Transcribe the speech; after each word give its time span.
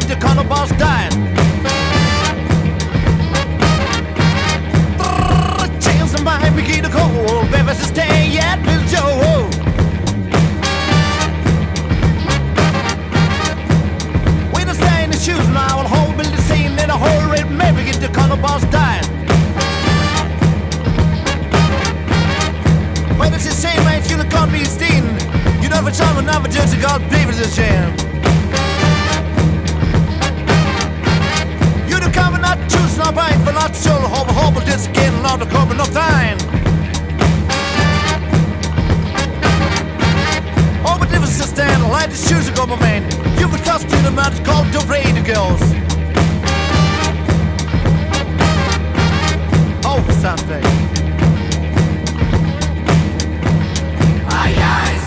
if 0.00 0.08
the 0.08 0.16
color 0.16 0.44
boss 0.44 0.70
dies. 0.78 1.14
Chance 5.84 6.14
of 6.14 6.22
my 6.24 6.38
bikini, 6.56 6.82
to 6.82 6.90
cold. 6.90 7.50
Bevis 7.50 7.80
is 7.80 7.88
staying 7.88 8.36
at 8.38 8.58
Bill 8.66 8.82
Joe. 8.92 9.48
With 14.54 14.66
the 14.70 14.74
stay 14.74 15.04
shoes 15.26 15.48
now, 15.48 15.80
I'll 15.80 15.88
hold 15.88 16.16
Bill 16.16 16.30
the 16.30 16.42
same. 16.42 16.76
Then 16.76 16.90
I 16.90 16.96
hold 16.96 17.30
red 17.32 17.50
Maybe 17.50 17.90
if 17.90 18.00
the 18.00 18.08
color 18.08 18.40
boss 18.40 18.62
dies. 18.76 19.06
When 23.18 23.34
it's 23.34 23.44
the 23.44 23.56
same, 23.64 23.80
right? 23.88 24.02
You 24.10 24.16
can't 24.34 24.52
be 24.52 24.64
seen. 24.64 25.04
You 25.62 25.68
know, 25.68 25.82
for 25.84 25.92
some, 25.92 26.16
another 26.18 26.48
judge, 26.48 26.80
God, 26.80 27.00
believe 27.10 27.28
it's 27.28 27.40
a 27.40 27.50
shame. 27.50 28.10
the 32.10 32.18
cover, 32.18 32.38
not 32.38 32.58
choose, 32.68 32.96
not 32.98 33.14
right, 33.14 33.38
for 33.44 33.52
not 33.52 33.74
so 33.74 33.92
hobble, 33.92 34.32
hobble, 34.32 34.60
this 34.60 34.86
again, 34.86 35.22
not 35.22 35.38
the 35.38 35.46
cover, 35.46 35.74
not 35.74 35.88
thine. 35.88 36.38
All 40.84 40.98
my 40.98 41.06
differences 41.06 41.50
stand, 41.50 41.82
like 41.90 42.10
the 42.10 42.16
shoes 42.16 42.48
of 42.48 42.68
my 42.68 42.78
man. 42.80 43.02
You 43.38 43.48
could 43.48 43.62
trust 43.64 43.88
to 43.88 44.10
match 44.10 44.44
called 44.44 44.66
the 44.72 44.80
radio 44.88 45.22
girls. 45.22 45.60
Oh, 49.84 50.00
something. 50.20 50.64
Aye, 54.28 54.54
aye. 54.58 54.99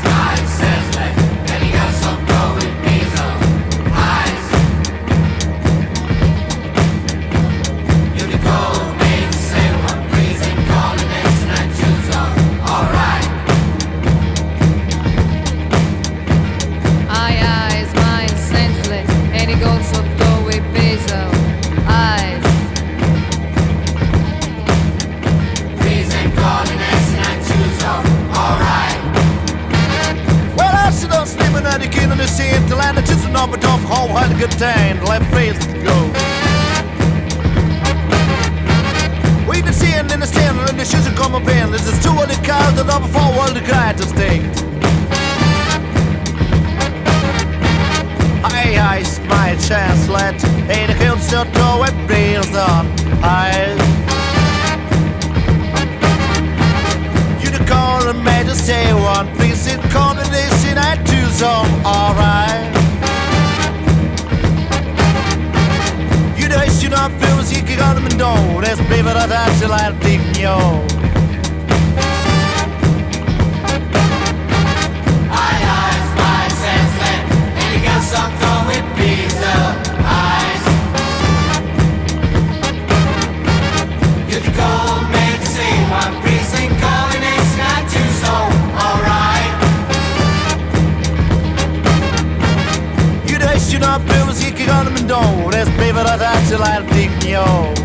Wel 31.23 31.31
slimmen 31.31 31.63
naar 31.63 31.79
de 31.79 31.87
kinderen 31.87 32.27
zin. 32.27 32.65
Te 32.67 32.75
lijnen 32.75 33.03
tussen 33.03 33.43
op 33.43 33.51
het 33.51 33.65
of 33.65 33.83
hooghartige 33.83 34.47
tijn. 34.47 34.97
Left 35.03 35.21
face 35.31 35.55
go. 35.85 36.11
We 39.47 39.61
de 39.61 39.73
zin 39.73 40.09
in 40.09 40.19
the 40.19 40.27
zin 40.33 40.67
en 40.67 40.75
de 40.77 40.85
zussen 40.85 41.13
komen 41.13 41.43
binnen. 41.43 41.71
Dus 41.71 41.81
het 41.81 41.93
is 41.93 42.01
toe 42.01 42.19
aan 42.19 42.27
I 48.75 49.03
my 49.27 49.55
chance, 49.59 50.11
let 50.11 50.43
in 50.67 50.87
de 50.87 50.93
geel 50.93 51.17
zo 51.29 51.43
toe 51.51 51.85
en 51.85 52.05
breels 52.05 52.51
dan. 52.51 52.87
Hey. 53.19 54.01
Call 57.65 58.09
and 58.09 58.23
made 58.23 58.45
to 58.45 58.55
say 58.55 58.93
one, 58.93 59.33
please 59.35 59.61
sit 59.61 59.79
corner 59.89 60.23
this 60.25 60.65
in 60.65 60.77
is 61.33 61.41
all 61.41 61.65
alright. 61.85 62.71
Jüdische 66.37 66.89
Nordführer, 66.89 67.43
I 67.51 67.61
gegangen 67.61 68.03
mit 68.03 68.19
Don, 68.19 68.61
das 68.61 68.77
Baby, 68.89 69.09
das 69.13 69.29
hat 69.29 69.53
sie 69.59 69.65
leider 69.65 69.93
dick, 70.03 70.21
yo. 70.37 70.81
Sucked 78.11 78.43
on 78.43 78.67
with 78.67 78.85
pizza 78.97 79.55
eyes. 80.03 80.63
You're 84.29 84.41
the 84.41 84.51
gold 84.51 85.09
man, 85.09 85.45
same. 85.45 86.22
kan 94.73 94.93
me 94.93 95.05
doen, 95.05 95.53
is 95.53 95.75
beter 95.75 96.03
dat 96.03 96.21
uit 96.21 96.47
je 96.49 96.57
laat 96.57 97.82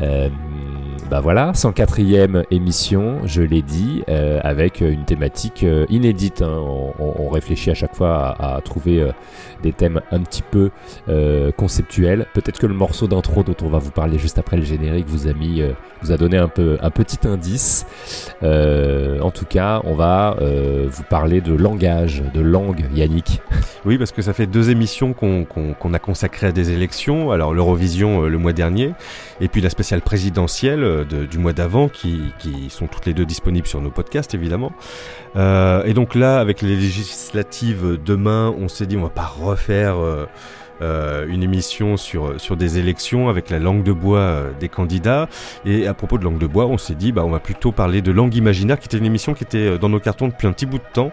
Euh, 0.00 0.28
bah 1.10 1.20
voilà, 1.20 1.52
104e 1.52 2.44
émission, 2.50 3.20
je 3.26 3.40
l'ai 3.40 3.62
dit, 3.62 4.02
euh, 4.08 4.40
avec 4.42 4.80
une 4.80 5.04
thématique 5.04 5.62
euh, 5.62 5.86
inédite. 5.88 6.42
hein. 6.42 6.64
On, 6.98 7.28
réfléchit 7.28 7.70
à 7.70 7.74
chaque 7.74 7.94
fois 7.94 8.34
à, 8.38 8.60
trouver 8.62 9.02
euh, 9.02 9.12
des 9.62 9.72
thèmes 9.72 10.00
un 10.10 10.20
petit 10.20 10.42
peu 10.42 10.70
conceptuels. 11.56 12.26
Peut-être 12.34 12.58
que 12.58 12.66
le 12.66 12.74
morceau 12.74 13.06
d'intro 13.06 13.42
dont 13.42 13.56
on 13.62 13.68
va 13.68 13.78
vous 13.78 13.90
parler 13.90 14.18
juste 14.18 14.38
après 14.38 14.56
le 14.56 14.62
générique 14.62 15.06
vous 15.06 15.28
a 15.28 15.32
mis, 15.32 15.62
vous 16.02 16.12
a 16.12 16.16
donné 16.16 16.38
un 16.38 16.48
peu 16.48 16.78
un 16.80 16.90
petit 16.90 17.26
indice. 17.26 17.86
En 18.42 19.30
tout 19.30 19.44
cas, 19.44 19.82
on 19.84 19.94
va 19.94 20.36
vous 20.40 21.02
parler 21.04 21.40
de 21.40 21.52
langage, 21.52 22.22
de 22.32 22.40
langue, 22.40 22.86
Yannick. 22.94 23.42
Oui, 23.84 23.98
parce 23.98 24.12
que 24.12 24.22
ça 24.22 24.32
fait 24.32 24.46
deux 24.46 24.70
émissions 24.70 25.12
qu'on 25.14 25.94
a 25.94 25.98
consacrées 25.98 26.48
à 26.48 26.52
des 26.52 26.70
élections. 26.70 27.30
Alors 27.30 27.52
l'Eurovision 27.52 28.22
le 28.22 28.38
mois 28.38 28.52
dernier, 28.52 28.92
et 29.40 29.48
puis 29.48 29.60
la 29.60 29.70
spéciale 29.70 30.00
présidentielle. 30.00 30.95
Du 31.04 31.38
mois 31.38 31.52
d'avant 31.52 31.88
qui, 31.88 32.32
qui 32.38 32.70
sont 32.70 32.86
toutes 32.86 33.06
les 33.06 33.14
deux 33.14 33.26
disponibles 33.26 33.66
sur 33.66 33.80
nos 33.80 33.90
podcasts 33.90 34.34
évidemment. 34.34 34.72
Euh, 35.36 35.84
et 35.84 35.94
donc 35.94 36.14
là, 36.14 36.38
avec 36.38 36.62
les 36.62 36.76
législatives 36.76 37.98
demain, 38.04 38.54
on 38.58 38.68
s'est 38.68 38.86
dit 38.86 38.96
on 38.96 39.02
va 39.02 39.10
pas 39.10 39.26
refaire 39.26 39.96
euh, 39.98 40.26
euh, 40.82 41.26
une 41.28 41.42
émission 41.42 41.96
sur, 41.96 42.40
sur 42.40 42.56
des 42.56 42.78
élections 42.78 43.28
avec 43.28 43.50
la 43.50 43.58
langue 43.58 43.82
de 43.82 43.92
bois 43.92 44.18
euh, 44.18 44.52
des 44.58 44.68
candidats. 44.68 45.28
Et 45.64 45.86
à 45.86 45.94
propos 45.94 46.18
de 46.18 46.24
langue 46.24 46.38
de 46.38 46.46
bois, 46.46 46.66
on 46.66 46.78
s'est 46.78 46.94
dit 46.94 47.12
bah 47.12 47.24
on 47.24 47.30
va 47.30 47.40
plutôt 47.40 47.72
parler 47.72 48.02
de 48.02 48.12
langue 48.12 48.34
imaginaire, 48.34 48.78
qui 48.78 48.86
était 48.86 48.98
une 48.98 49.06
émission 49.06 49.34
qui 49.34 49.44
était 49.44 49.58
euh, 49.58 49.78
dans 49.78 49.88
nos 49.88 50.00
cartons 50.00 50.28
depuis 50.28 50.46
un 50.46 50.52
petit 50.52 50.66
bout 50.66 50.78
de 50.78 50.92
temps. 50.92 51.12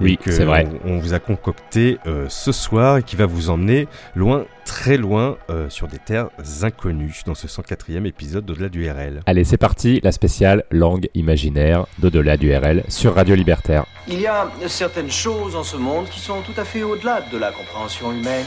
Oui, 0.00 0.18
c'est 0.24 0.44
vrai. 0.44 0.66
On, 0.84 0.92
on 0.92 0.98
vous 0.98 1.14
a 1.14 1.18
concocté 1.18 1.98
euh, 2.06 2.26
ce 2.28 2.52
soir 2.52 2.98
et 2.98 3.02
qui 3.02 3.16
va 3.16 3.26
vous 3.26 3.50
emmener 3.50 3.86
loin, 4.14 4.44
très 4.64 4.96
loin, 4.96 5.36
euh, 5.50 5.68
sur 5.68 5.86
des 5.88 5.98
terres 5.98 6.28
inconnues 6.62 7.20
dans 7.26 7.34
ce 7.34 7.46
104e 7.46 8.06
épisode 8.06 8.44
d'Au-delà 8.44 8.68
du 8.68 8.88
RL. 8.90 9.20
Allez, 9.26 9.44
c'est 9.44 9.56
parti, 9.56 10.00
la 10.02 10.12
spéciale 10.12 10.64
langue 10.70 11.08
imaginaire 11.14 11.86
d'au-delà 11.98 12.36
du 12.36 12.54
RL 12.54 12.82
sur 12.88 13.14
Radio 13.14 13.34
Libertaire. 13.34 13.84
Il 14.08 14.20
y 14.20 14.26
a 14.26 14.48
certaines 14.66 15.10
choses 15.10 15.54
en 15.56 15.62
ce 15.62 15.76
monde 15.76 16.08
qui 16.08 16.20
sont 16.20 16.40
tout 16.40 16.58
à 16.60 16.64
fait 16.64 16.82
au-delà 16.82 17.20
de 17.32 17.38
la 17.38 17.52
compréhension 17.52 18.12
humaine. 18.12 18.46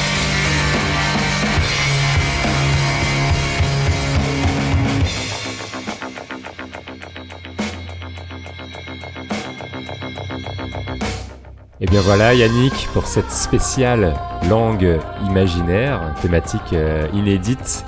Et 11.83 11.87
bien 11.87 12.01
voilà 12.01 12.35
Yannick 12.35 12.87
pour 12.93 13.07
cette 13.07 13.31
spéciale 13.31 14.13
langue 14.47 14.99
imaginaire, 15.27 16.13
thématique 16.21 16.73
euh, 16.73 17.07
inédite 17.11 17.85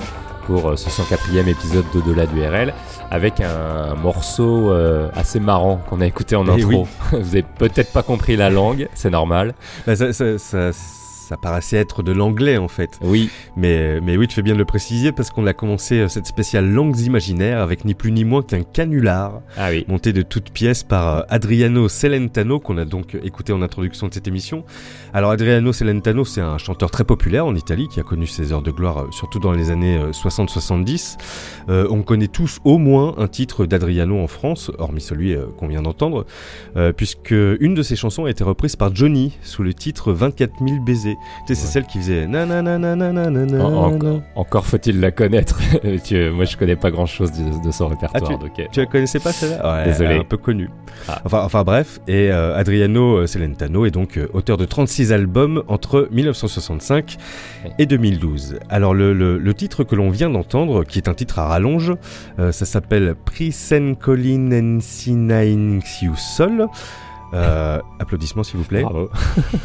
pour 0.48 0.72
euh, 0.72 0.76
ce 0.76 0.90
104e 0.90 1.48
épisode 1.48 1.86
d'Au-delà 1.94 2.26
du 2.26 2.42
RL, 2.44 2.74
avec 3.12 3.40
un 3.40 3.94
morceau 3.94 4.72
euh, 4.72 5.10
assez 5.14 5.40
marrant 5.40 5.80
qu'on 5.90 6.02
a 6.02 6.08
écouté 6.08 6.36
en 6.36 6.48
Eh 6.48 6.52
intro. 6.64 6.70
oui. 6.70 6.86
Vous 7.22 7.36
avez 7.36 7.44
peut-être 7.44 7.94
pas 7.94 8.02
compris 8.02 8.36
la 8.36 8.50
langue, 8.50 8.90
c'est 8.96 9.12
normal. 9.12 9.54
Bah, 9.86 9.96
ça, 9.96 10.12
ça, 10.12 10.40
ça, 10.40 10.72
ça 11.24 11.38
paraissait 11.38 11.78
être 11.78 12.04
de 12.04 12.12
l'anglais 12.12 12.58
en 12.58 12.68
fait. 12.68 13.00
Oui, 13.02 13.30
Mais, 13.56 14.02
mais 14.02 14.18
oui, 14.18 14.28
tu 14.28 14.36
fais 14.36 14.42
bien 14.42 14.54
de 14.54 14.60
le 14.60 14.66
préciser 14.66 15.12
parce 15.12 15.32
qu'on 15.32 15.48
a 15.48 15.54
commencé 15.54 16.00
euh, 16.00 16.08
cette 16.08 16.26
spéciale 16.28 16.70
langues 16.70 17.00
imaginaires 17.00 17.62
avec 17.62 17.86
ni 17.86 17.94
plus 17.94 18.12
ni 18.12 18.26
moins 18.26 18.42
qu'un 18.42 18.64
canular 18.64 19.42
ah 19.58 19.70
oui. 19.72 19.86
monté 19.88 20.12
de 20.14 20.22
toutes 20.22 20.52
pièces 20.52 20.84
par 20.84 21.18
euh, 21.18 21.22
Adriano 21.30 21.88
Celentano 21.88 22.60
qu'on 22.60 22.78
a 22.78 22.86
donc 22.86 23.16
écouté 23.24 23.54
en 23.54 23.62
introduction 23.62 24.08
de 24.08 24.14
cette 24.14 24.28
émission. 24.28 24.66
Alors 25.14 25.32
Adriano 25.32 25.72
Celentano, 25.72 26.26
c'est 26.26 26.42
un 26.42 26.58
chanteur 26.58 26.92
très 26.92 27.04
populaire 27.04 27.46
en 27.46 27.56
Italie 27.56 27.88
qui 27.88 28.00
a 28.00 28.04
connu 28.04 28.28
ses 28.28 28.52
heures 28.52 28.62
de 28.62 28.72
gloire 28.72 28.98
euh, 29.00 29.08
surtout 29.12 29.40
dans 29.40 29.52
les 29.54 29.72
années 29.72 29.98
euh, 29.98 30.12
60-70. 30.12 31.18
Euh, 31.70 31.88
on 31.90 32.02
connaît 32.04 32.28
tous 32.28 32.60
au 32.64 32.78
moins 32.78 33.16
un 33.18 33.28
titre 33.28 33.66
d'Adriano 33.66 34.20
en 34.20 34.28
France, 34.28 34.72
hormis 34.78 35.02
celui 35.02 35.34
euh, 35.34 35.46
qu'on 35.58 35.68
vient 35.68 35.82
d'entendre, 35.82 36.26
euh, 36.76 36.92
puisque 36.92 37.32
une 37.32 37.74
de 37.74 37.84
ses 37.84 37.96
chansons 37.96 38.26
a 38.26 38.30
été 38.30 38.44
reprise 38.44 38.76
par 38.76 38.94
Johnny 38.94 39.38
sous 39.44 39.64
le 39.64 39.74
titre 39.74 40.12
24 40.12 40.54
000 40.66 40.82
baisers. 40.82 41.13
Tu 41.48 41.56
sais, 41.56 41.62
c'est 41.62 41.66
Ouais. 41.68 41.72
celle 41.74 41.86
qui 41.86 41.98
faisait. 42.00 42.26
En- 43.60 43.94
encore, 43.94 44.22
encore 44.36 44.66
faut-il 44.66 45.00
la 45.00 45.12
connaître. 45.12 45.60
Tu- 46.04 46.30
moi 46.32 46.46
je 46.46 46.58
connais 46.58 46.76
pas 46.76 46.92
grand 46.92 47.06
chose 47.06 47.32
de, 47.32 47.64
de 47.66 47.72
son 47.72 47.88
répertoire. 47.88 48.24
Ah, 48.26 48.34
tu- 48.38 48.40
donc, 48.40 48.60
euh, 48.60 48.66
Tu 48.72 48.80
la 48.80 48.86
connaissais 48.86 49.20
pas 49.20 49.32
celle-là? 49.32 49.74
Ouais, 49.76 49.86
Désolé. 49.86 50.16
Un 50.18 50.24
peu 50.24 50.38
connue. 50.38 50.70
Ah. 51.08 51.22
Enfin, 51.26 51.42
enfin 51.44 51.64
bref, 51.64 52.00
et 52.08 52.32
euh, 52.32 52.56
Adriano 52.58 53.18
euh, 53.18 53.28
Celentano 53.28 53.86
est 53.86 53.92
donc 53.92 54.18
euh, 54.18 54.28
auteur 54.34 54.58
de 54.58 54.66
36 54.66 55.12
albums 55.12 55.64
entre 55.68 56.08
1965 56.12 57.18
et 57.80 57.86
2012. 57.86 58.60
Alors 58.70 58.94
le, 58.94 59.14
le- 59.14 59.38
le 59.38 59.54
titre 59.54 59.84
que 59.84 59.96
l'on 59.96 60.10
vient 60.10 60.30
d'entendre, 60.30 60.84
qui 60.84 61.00
est 61.00 61.08
un 61.08 61.14
titre 61.14 61.40
à 61.40 61.48
rallonge, 61.48 61.94
euh, 62.40 62.52
ça 62.52 62.66
s'appelle 62.66 63.16
Prisen 63.26 63.96
Colin 63.96 64.80
Sol. 64.82 66.68
Euh, 67.34 67.80
applaudissements 68.00 68.44
s'il 68.44 68.58
vous 68.60 68.64
plaît. 68.66 68.82
bravo. 68.84 69.10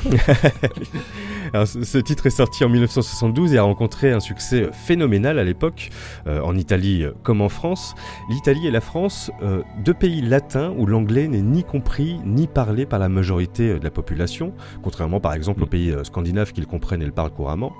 Alors, 1.54 1.68
ce, 1.68 1.98
titre 1.98 2.26
est 2.26 2.30
sorti 2.30 2.64
en 2.64 2.68
1972 2.68 3.54
et 3.54 3.58
a 3.58 3.62
rencontré 3.62 4.12
un 4.12 4.20
succès 4.20 4.68
phénoménal 4.72 5.38
à 5.38 5.44
l'époque, 5.44 5.90
euh, 6.26 6.40
en 6.40 6.56
Italie 6.56 7.04
comme 7.22 7.40
en 7.40 7.48
France. 7.48 7.94
L'Italie 8.30 8.66
et 8.66 8.70
la 8.70 8.80
France, 8.80 9.30
euh, 9.42 9.62
deux 9.84 9.94
pays 9.94 10.20
latins 10.22 10.74
où 10.76 10.86
l'anglais 10.86 11.28
n'est 11.28 11.40
ni 11.40 11.62
compris 11.62 12.18
ni 12.24 12.46
parlé 12.46 12.84
par 12.84 12.98
la 12.98 13.08
majorité 13.08 13.70
euh, 13.70 13.78
de 13.78 13.84
la 13.84 13.90
population, 13.90 14.52
contrairement 14.82 15.20
par 15.20 15.34
exemple 15.34 15.62
aux 15.62 15.66
Mm. 15.66 15.70
pays 15.70 15.94
scandinaves 16.02 16.52
qui 16.52 16.60
le 16.60 16.66
comprennent 16.66 17.02
et 17.02 17.06
le 17.06 17.12
parlent 17.12 17.30
couramment. 17.30 17.72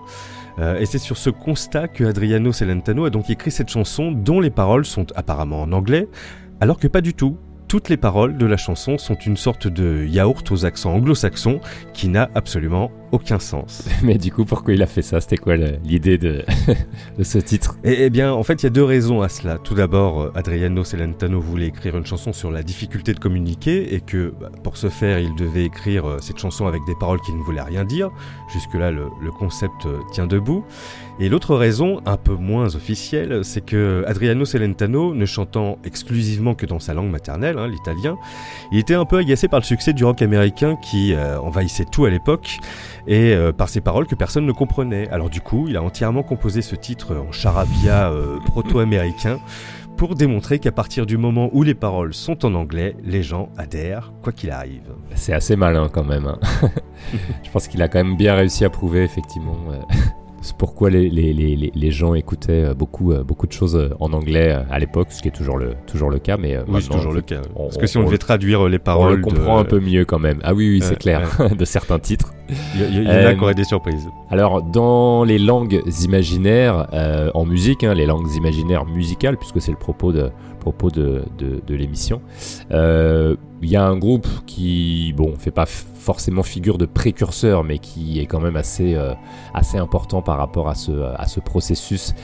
Euh, 0.58 0.78
et 0.78 0.86
c'est 0.86 0.98
sur 0.98 1.16
ce 1.16 1.30
constat 1.30 1.88
que 1.88 2.04
Adriano 2.04 2.52
Celentano 2.52 3.04
a 3.04 3.10
donc 3.10 3.30
écrit 3.30 3.50
cette 3.50 3.68
chanson 3.68 4.12
dont 4.12 4.40
les 4.40 4.50
paroles 4.50 4.84
sont 4.84 5.06
apparemment 5.14 5.62
en 5.62 5.72
anglais, 5.72 6.08
alors 6.60 6.78
que 6.78 6.88
pas 6.88 7.00
du 7.00 7.14
tout. 7.14 7.36
Toutes 7.68 7.90
les 7.90 7.98
paroles 7.98 8.38
de 8.38 8.46
la 8.46 8.56
chanson 8.56 8.96
sont 8.96 9.14
une 9.14 9.36
sorte 9.36 9.68
de 9.68 10.06
yaourt 10.06 10.50
aux 10.50 10.64
accents 10.64 10.94
anglo-saxons 10.94 11.60
qui 11.92 12.08
n'a 12.08 12.30
absolument 12.34 12.90
aucun 13.12 13.38
sens. 13.38 13.88
Mais 14.02 14.18
du 14.18 14.32
coup, 14.32 14.44
pourquoi 14.44 14.74
il 14.74 14.82
a 14.82 14.86
fait 14.86 15.02
ça? 15.02 15.20
C'était 15.20 15.36
quoi 15.36 15.56
l'idée 15.56 16.18
de, 16.18 16.44
de 17.18 17.22
ce 17.24 17.38
titre? 17.38 17.76
Et, 17.84 18.04
eh 18.04 18.10
bien, 18.10 18.32
en 18.32 18.42
fait, 18.42 18.62
il 18.62 18.64
y 18.64 18.66
a 18.66 18.70
deux 18.70 18.84
raisons 18.84 19.22
à 19.22 19.28
cela. 19.28 19.58
Tout 19.58 19.74
d'abord, 19.74 20.20
euh, 20.20 20.32
Adriano 20.34 20.84
Celentano 20.84 21.40
voulait 21.40 21.66
écrire 21.66 21.96
une 21.96 22.06
chanson 22.06 22.32
sur 22.32 22.50
la 22.50 22.62
difficulté 22.62 23.14
de 23.14 23.18
communiquer 23.18 23.94
et 23.94 24.00
que, 24.00 24.32
bah, 24.40 24.50
pour 24.62 24.76
ce 24.76 24.88
faire, 24.88 25.18
il 25.18 25.34
devait 25.34 25.64
écrire 25.64 26.08
euh, 26.08 26.18
cette 26.20 26.38
chanson 26.38 26.66
avec 26.66 26.82
des 26.86 26.94
paroles 26.94 27.20
qui 27.20 27.32
ne 27.32 27.42
voulaient 27.42 27.62
rien 27.62 27.84
dire. 27.84 28.10
Jusque-là, 28.52 28.90
le, 28.90 29.06
le 29.22 29.30
concept 29.30 29.86
euh, 29.86 29.98
tient 30.12 30.26
debout. 30.26 30.64
Et 31.20 31.28
l'autre 31.28 31.56
raison, 31.56 32.00
un 32.06 32.16
peu 32.16 32.34
moins 32.34 32.76
officielle, 32.76 33.44
c'est 33.44 33.64
que 33.64 34.04
Adriano 34.06 34.44
Celentano, 34.44 35.14
ne 35.14 35.26
chantant 35.26 35.78
exclusivement 35.84 36.54
que 36.54 36.64
dans 36.64 36.78
sa 36.78 36.94
langue 36.94 37.10
maternelle, 37.10 37.58
hein, 37.58 37.66
l'italien, 37.66 38.16
il 38.70 38.78
était 38.78 38.94
un 38.94 39.04
peu 39.04 39.18
agacé 39.18 39.48
par 39.48 39.58
le 39.58 39.64
succès 39.64 39.92
du 39.92 40.04
rock 40.04 40.22
américain 40.22 40.76
qui 40.76 41.14
euh, 41.14 41.40
envahissait 41.40 41.86
tout 41.90 42.04
à 42.04 42.10
l'époque 42.10 42.58
et 43.08 43.34
euh, 43.34 43.52
par 43.52 43.68
ses 43.68 43.80
paroles 43.80 44.06
que 44.06 44.14
personne 44.14 44.46
ne 44.46 44.52
comprenait. 44.52 45.08
Alors 45.08 45.30
du 45.30 45.40
coup, 45.40 45.66
il 45.68 45.76
a 45.76 45.82
entièrement 45.82 46.22
composé 46.22 46.62
ce 46.62 46.76
titre 46.76 47.16
en 47.16 47.32
charabia 47.32 48.12
euh, 48.12 48.38
proto-américain 48.46 49.40
pour 49.96 50.14
démontrer 50.14 50.60
qu'à 50.60 50.70
partir 50.70 51.06
du 51.06 51.16
moment 51.18 51.50
où 51.52 51.64
les 51.64 51.74
paroles 51.74 52.14
sont 52.14 52.44
en 52.46 52.54
anglais, 52.54 52.94
les 53.02 53.24
gens 53.24 53.48
adhèrent 53.56 54.12
quoi 54.22 54.32
qu'il 54.32 54.50
arrive. 54.52 54.92
C'est 55.16 55.32
assez 55.32 55.56
malin 55.56 55.88
quand 55.92 56.04
même. 56.04 56.26
hein. 56.26 56.38
Je 57.42 57.50
pense 57.50 57.66
qu'il 57.66 57.82
a 57.82 57.88
quand 57.88 58.04
même 58.04 58.16
bien 58.16 58.34
réussi 58.36 58.64
à 58.64 58.70
prouver 58.70 59.02
effectivement 59.02 59.56
c'est 60.48 60.56
pourquoi 60.56 60.88
les, 60.88 61.10
les, 61.10 61.72
les, 61.74 61.90
gens 61.90 62.14
écoutaient 62.14 62.64
euh, 62.70 62.74
beaucoup, 62.74 63.12
euh, 63.12 63.22
beaucoup 63.22 63.46
de 63.46 63.52
choses 63.52 63.76
euh, 63.76 63.90
en 64.00 64.12
anglais 64.14 64.56
à 64.70 64.78
l'époque, 64.78 65.08
ce 65.10 65.20
qui 65.20 65.28
est 65.28 65.32
toujours 65.32 65.58
le, 65.58 65.74
toujours 65.86 66.08
le 66.08 66.18
cas. 66.18 66.36
Mais 66.38 66.56
Oui, 66.66 66.80
c'est 66.80 66.88
toujours 66.88 67.12
le 67.12 67.20
cas. 67.20 67.42
on- 67.54 67.64
Parce 67.64 67.76
que 67.76 67.86
si 67.86 67.98
on, 67.98 68.00
on- 68.00 68.04
devait 68.06 68.16
traduire 68.18 68.66
les 68.68 68.78
on 68.78 68.80
paroles, 68.80 69.16
le 69.16 69.22
comprend 69.22 69.56
de- 69.56 69.60
un 69.60 69.64
peu 69.64 69.78
mieux 69.80 70.04
quand 70.06 70.18
même. 70.18 70.38
Ah 70.42 70.54
oui, 70.54 70.68
oui, 70.70 70.80
c'est 70.82 70.98
clair, 70.98 71.28
de 71.58 71.64
certains 71.64 71.98
titres. 71.98 72.32
Il 72.74 73.02
y, 73.02 73.06
en 73.06 73.10
a 73.10 73.12
Euh, 73.14 73.34
qui 73.34 73.40
auraient 73.42 73.54
des 73.54 73.64
surprises. 73.64 74.08
Alors, 74.30 74.62
dans 74.62 75.22
les 75.24 75.38
langues 75.38 75.82
imaginaires 76.02 76.86
en 77.34 77.44
musique, 77.44 77.84
hein, 77.84 77.92
les 77.92 78.06
langues 78.06 78.32
imaginaires 78.34 78.86
musicales, 78.86 79.36
puisque 79.36 79.60
c'est 79.60 79.70
le 79.72 79.76
propos 79.76 80.12
de, 80.12 80.30
propos 80.60 80.90
de, 80.90 81.24
de, 81.36 81.60
de 81.66 81.74
l'émission, 81.74 82.22
il 82.70 83.68
y 83.68 83.76
a 83.76 83.84
un 83.84 83.96
groupe 83.98 84.26
qui, 84.46 85.12
bon, 85.16 85.34
fait 85.38 85.50
pas 85.50 85.66
forcément 86.08 86.42
figure 86.42 86.78
de 86.78 86.86
précurseur, 86.86 87.64
mais 87.64 87.78
qui 87.78 88.18
est 88.18 88.24
quand 88.24 88.40
même 88.40 88.56
assez, 88.56 88.94
euh, 88.94 89.12
assez 89.52 89.76
important 89.76 90.22
par 90.22 90.38
rapport 90.38 90.70
à 90.70 90.74
ce, 90.74 91.40
processus 91.40 92.14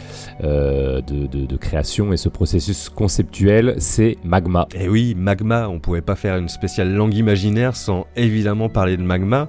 euh, 0.42 1.02
de, 1.02 1.26
de, 1.26 1.56
création 1.58 2.10
et 2.10 2.16
ce 2.16 2.30
processus 2.30 2.88
conceptuel, 2.88 3.74
c'est 3.76 4.16
Magma. 4.24 4.66
Et 4.74 4.84
Eh 4.84 4.88
oui, 4.88 5.14
Magma, 5.14 5.68
on 5.68 5.80
pouvait 5.80 6.00
pas 6.00 6.16
faire 6.16 6.38
une 6.38 6.48
spéciale 6.48 6.94
langue 6.94 7.12
imaginaire 7.12 7.76
sans 7.76 8.06
évidemment 8.16 8.70
parler 8.70 8.96
de 8.96 9.02
Magma. 9.02 9.48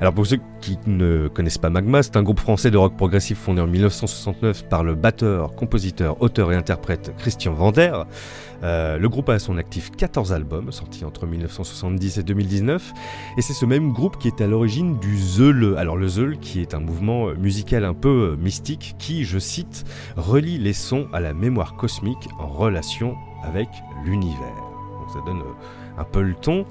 Alors 0.00 0.14
pour 0.14 0.26
ceux 0.26 0.38
qui 0.60 0.78
ne 0.86 1.28
connaissent 1.28 1.58
pas 1.58 1.70
Magma, 1.70 2.02
c'est 2.02 2.16
un 2.16 2.22
groupe 2.22 2.40
français 2.40 2.70
de 2.70 2.76
rock 2.76 2.96
progressif 2.96 3.38
fondé 3.38 3.60
en 3.60 3.66
1969 3.66 4.68
par 4.68 4.84
le 4.84 4.94
batteur, 4.94 5.54
compositeur, 5.54 6.20
auteur 6.20 6.52
et 6.52 6.56
interprète 6.56 7.12
Christian 7.18 7.52
Vander. 7.52 7.92
Euh, 8.62 8.98
le 8.98 9.08
groupe 9.08 9.28
a 9.28 9.34
à 9.34 9.38
son 9.38 9.58
actif 9.58 9.90
14 9.90 10.32
albums 10.32 10.72
sortis 10.72 11.04
entre 11.04 11.26
1970 11.26 12.18
et 12.18 12.22
2019 12.22 12.92
et 13.36 13.42
c'est 13.42 13.52
ce 13.52 13.66
même 13.66 13.92
groupe 13.92 14.18
qui 14.18 14.28
est 14.28 14.40
à 14.40 14.46
l'origine 14.46 14.98
du 14.98 15.18
Zeule. 15.18 15.76
Alors 15.76 15.96
le 15.96 16.08
Zeule 16.08 16.38
qui 16.38 16.60
est 16.60 16.74
un 16.74 16.80
mouvement 16.80 17.34
musical 17.34 17.84
un 17.84 17.94
peu 17.94 18.32
euh, 18.32 18.36
mystique 18.36 18.96
qui, 18.98 19.24
je 19.24 19.38
cite, 19.38 19.84
relie 20.16 20.58
les 20.58 20.72
sons 20.72 21.06
à 21.12 21.20
la 21.20 21.34
mémoire 21.34 21.76
cosmique 21.76 22.28
en 22.38 22.48
relation 22.48 23.14
avec 23.44 23.68
l'univers. 24.04 24.64
Donc 25.00 25.10
ça 25.12 25.20
donne 25.26 25.40
euh, 25.40 25.98
un 25.98 26.04
peu 26.04 26.22
le 26.22 26.34
ton. 26.34 26.66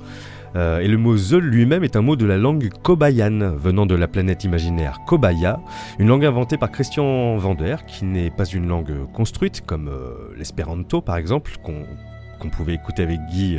Euh, 0.55 0.79
et 0.79 0.87
le 0.87 0.97
mot 0.97 1.17
Zeul 1.17 1.43
lui-même 1.43 1.83
est 1.83 1.95
un 1.95 2.01
mot 2.01 2.15
de 2.15 2.25
la 2.25 2.37
langue 2.37 2.69
kobayan, 2.81 3.55
venant 3.55 3.85
de 3.85 3.95
la 3.95 4.07
planète 4.07 4.43
imaginaire 4.43 4.99
Kobaya, 5.05 5.59
une 5.99 6.07
langue 6.07 6.25
inventée 6.25 6.57
par 6.57 6.71
Christian 6.71 7.37
Vander, 7.37 7.77
qui 7.87 8.05
n'est 8.05 8.31
pas 8.31 8.45
une 8.45 8.67
langue 8.67 8.93
construite 9.13 9.61
comme 9.65 9.89
euh, 9.89 10.33
l'espéranto 10.37 11.01
par 11.01 11.17
exemple, 11.17 11.51
qu'on 11.63 12.49
pouvait 12.49 12.75
écouter 12.75 13.03
avec 13.03 13.19
Guy 13.31 13.57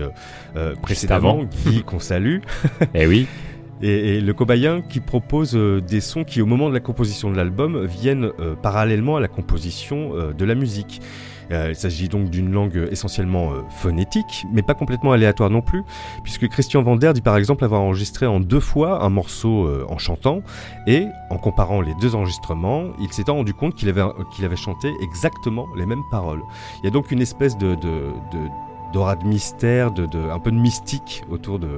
euh, 0.56 0.74
précédemment, 0.76 1.44
Guy 1.66 1.82
qu'on 1.82 2.00
salue. 2.00 2.38
Eh 2.94 3.06
oui. 3.06 3.26
Et, 3.82 4.16
et 4.16 4.20
le 4.20 4.32
cobayen 4.32 4.80
qui 4.80 5.00
propose 5.00 5.54
euh, 5.54 5.80
des 5.80 6.00
sons 6.00 6.24
qui, 6.24 6.40
au 6.40 6.46
moment 6.46 6.68
de 6.68 6.74
la 6.74 6.80
composition 6.80 7.30
de 7.30 7.36
l'album, 7.36 7.84
viennent 7.84 8.30
euh, 8.40 8.54
parallèlement 8.54 9.16
à 9.16 9.20
la 9.20 9.28
composition 9.28 10.12
euh, 10.14 10.32
de 10.32 10.44
la 10.44 10.54
musique. 10.54 11.02
Euh, 11.52 11.68
il 11.70 11.76
s'agit 11.76 12.08
donc 12.08 12.30
d'une 12.30 12.50
langue 12.52 12.88
essentiellement 12.90 13.52
euh, 13.52 13.62
phonétique, 13.70 14.46
mais 14.52 14.62
pas 14.62 14.74
complètement 14.74 15.12
aléatoire 15.12 15.50
non 15.50 15.62
plus, 15.62 15.82
puisque 16.22 16.48
Christian 16.48 16.82
Vander 16.82 17.12
dit 17.14 17.20
par 17.20 17.36
exemple 17.36 17.64
avoir 17.64 17.80
enregistré 17.80 18.26
en 18.26 18.40
deux 18.40 18.60
fois 18.60 19.04
un 19.04 19.10
morceau 19.10 19.66
euh, 19.66 19.86
en 19.88 19.98
chantant, 19.98 20.42
et 20.86 21.06
en 21.30 21.38
comparant 21.38 21.80
les 21.80 21.94
deux 22.00 22.14
enregistrements, 22.14 22.84
il 23.00 23.12
s'était 23.12 23.30
rendu 23.30 23.54
compte 23.54 23.74
qu'il 23.74 23.88
avait, 23.88 24.02
avait 24.42 24.56
chanté 24.56 24.92
exactement 25.00 25.66
les 25.76 25.86
mêmes 25.86 26.04
paroles. 26.10 26.42
Il 26.82 26.86
y 26.86 26.88
a 26.88 26.90
donc 26.90 27.10
une 27.10 27.22
espèce 27.22 27.56
de 27.56 27.76
d'aura 28.96 29.14
de 29.14 29.24
mystère, 29.24 29.92
un 30.30 30.38
peu 30.38 30.50
de 30.50 30.56
mystique 30.56 31.22
autour 31.30 31.58
de, 31.58 31.68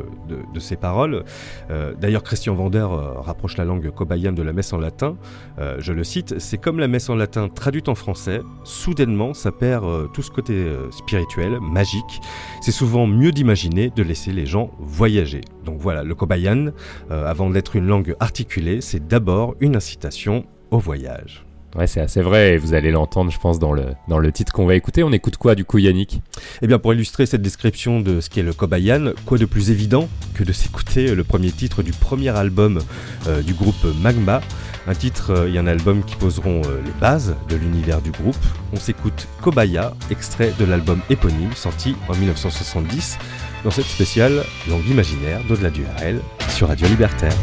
ces 0.61 0.77
paroles. 0.77 1.25
Euh, 1.71 1.95
D'ailleurs, 2.01 2.23
Christian 2.23 2.55
Vander 2.55 2.87
euh, 2.91 3.21
rapproche 3.21 3.57
la 3.57 3.65
langue 3.65 3.91
cobayenne 3.91 4.37
de 4.37 4.43
la 4.43 4.53
messe 4.53 4.73
en 4.73 4.79
latin. 4.79 5.17
Euh, 5.59 5.77
je 5.81 5.93
le 5.93 6.05
cite, 6.05 6.39
c'est 6.39 6.59
comme 6.59 6.79
la 6.79 6.87
messe 6.87 7.09
en 7.09 7.17
latin 7.17 7.49
traduite 7.49 7.89
en 7.89 7.97
français. 7.97 8.41
Soudainement, 8.63 9.35
ça 9.35 9.51
perd 9.51 10.13
tout 10.13 10.23
ce 10.23 10.31
côté 10.31 10.55
spirituel, 10.91 11.59
magique. 11.61 12.21
C'est 12.61 12.73
souvent 12.73 13.09
mieux 13.09 13.33
d'imaginer 13.33 13.91
de 13.91 14.03
laisser 14.05 14.33
les 14.33 14.47
gens 14.47 14.71
voyager. 14.79 15.41
Donc 15.65 15.81
voilà, 15.81 16.05
le 16.05 16.15
cobayan, 16.15 16.73
euh, 17.11 17.27
avant 17.27 17.51
d'être 17.51 17.75
une 17.77 17.87
langue 17.87 18.15
articulée, 18.21 18.81
c'est 18.81 19.07
d'abord 19.07 19.57
une 19.61 19.75
incitation 19.75 20.45
au 20.71 20.79
voyage. 20.79 21.48
Ouais, 21.77 21.87
c'est 21.87 22.01
assez 22.01 22.23
vrai, 22.23 22.55
et 22.55 22.57
vous 22.57 22.73
allez 22.73 22.91
l'entendre, 22.91 23.31
je 23.31 23.39
pense, 23.39 23.59
dans 23.59 23.73
le, 23.73 24.33
titre 24.33 24.53
qu'on 24.53 24.67
va 24.67 24.75
écouter. 24.75 25.03
On 25.03 25.13
écoute 25.13 25.37
quoi, 25.37 25.55
du 25.55 25.65
coup, 25.65 25.79
Yannick? 25.79 26.23
Eh 26.63 26.67
bien, 26.67 26.79
pour 26.79 26.95
illustrer 26.95 27.27
cette 27.27 27.43
description 27.43 28.01
de 28.01 28.21
ce 28.21 28.31
qu'est 28.31 28.43
le 28.43 28.53
Kobayan, 28.53 29.13
quoi 29.27 29.37
de 29.37 29.45
plus 29.45 29.71
évident 29.71 30.09
que 30.35 30.45
de 30.45 30.53
s'écouter 30.53 31.15
le 31.15 31.25
premier 31.25 31.51
titre 31.51 31.83
du 31.83 31.93
premier 31.93 32.31
album 32.31 32.81
euh, 33.27 33.43
du 33.43 33.53
groupe 33.53 33.85
Magma, 34.01 34.41
un 34.87 34.95
titre 34.95 35.33
euh, 35.33 35.53
et 35.53 35.59
un 35.59 35.67
album 35.67 36.03
qui 36.03 36.17
poseront 36.17 36.63
euh, 36.65 36.81
les 36.85 36.93
bases 37.01 37.37
de 37.49 37.57
l'univers 37.57 38.01
du 38.01 38.11
groupe. 38.13 38.37
On 38.73 38.77
s'écoute 38.77 39.29
Kobaya, 39.43 39.93
extrait 40.11 40.53
de 40.59 40.65
l'album 40.65 41.01
éponyme 41.11 41.53
sorti 41.55 41.95
en 42.09 42.17
1970 42.17 43.19
dans 43.65 43.71
cette 43.71 43.85
spéciale 43.85 44.43
langue 44.69 44.87
imaginaire 44.89 45.41
d'au-delà 45.49 45.71
du 45.71 45.85
RL 45.85 46.21
sur 46.49 46.69
Radio 46.69 46.89
Libertaire. 46.89 47.37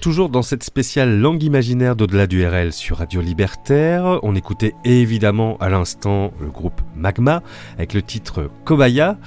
Toujours 0.00 0.28
dans 0.28 0.42
cette 0.42 0.62
spéciale 0.62 1.18
langue 1.18 1.42
imaginaire 1.42 1.96
d'au-delà 1.96 2.26
du 2.26 2.46
RL 2.46 2.72
sur 2.72 2.98
Radio 2.98 3.20
Libertaire. 3.20 4.20
On 4.22 4.34
écoutait 4.34 4.74
évidemment 4.84 5.56
à 5.58 5.68
l'instant 5.68 6.32
le 6.40 6.48
groupe 6.48 6.80
Magma 6.94 7.42
avec 7.76 7.94
le 7.94 8.02
titre 8.02 8.48
Kobaya. 8.64 9.18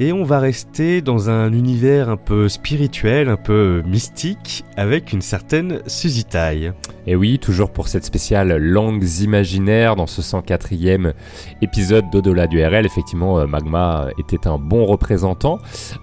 Et 0.00 0.12
on 0.12 0.24
va 0.24 0.40
rester 0.40 1.02
dans 1.02 1.30
un 1.30 1.52
univers 1.52 2.08
un 2.08 2.16
peu 2.16 2.48
spirituel, 2.48 3.28
un 3.28 3.36
peu 3.36 3.80
mystique, 3.86 4.64
avec 4.76 5.12
une 5.12 5.22
certaine 5.22 5.82
Suzy 5.86 6.24
Tai. 6.24 6.72
Et 7.06 7.14
oui, 7.14 7.38
toujours 7.38 7.70
pour 7.70 7.86
cette 7.86 8.04
spéciale 8.04 8.56
langues 8.56 9.06
imaginaires 9.20 9.94
dans 9.94 10.06
ce 10.06 10.20
104e 10.20 11.12
épisode 11.62 12.06
d'Au-delà 12.10 12.48
du 12.48 12.64
RL. 12.64 12.84
Effectivement, 12.86 13.38
euh, 13.38 13.46
Magma 13.46 14.08
était 14.18 14.48
un 14.48 14.58
bon 14.58 14.84
représentant. 14.84 15.58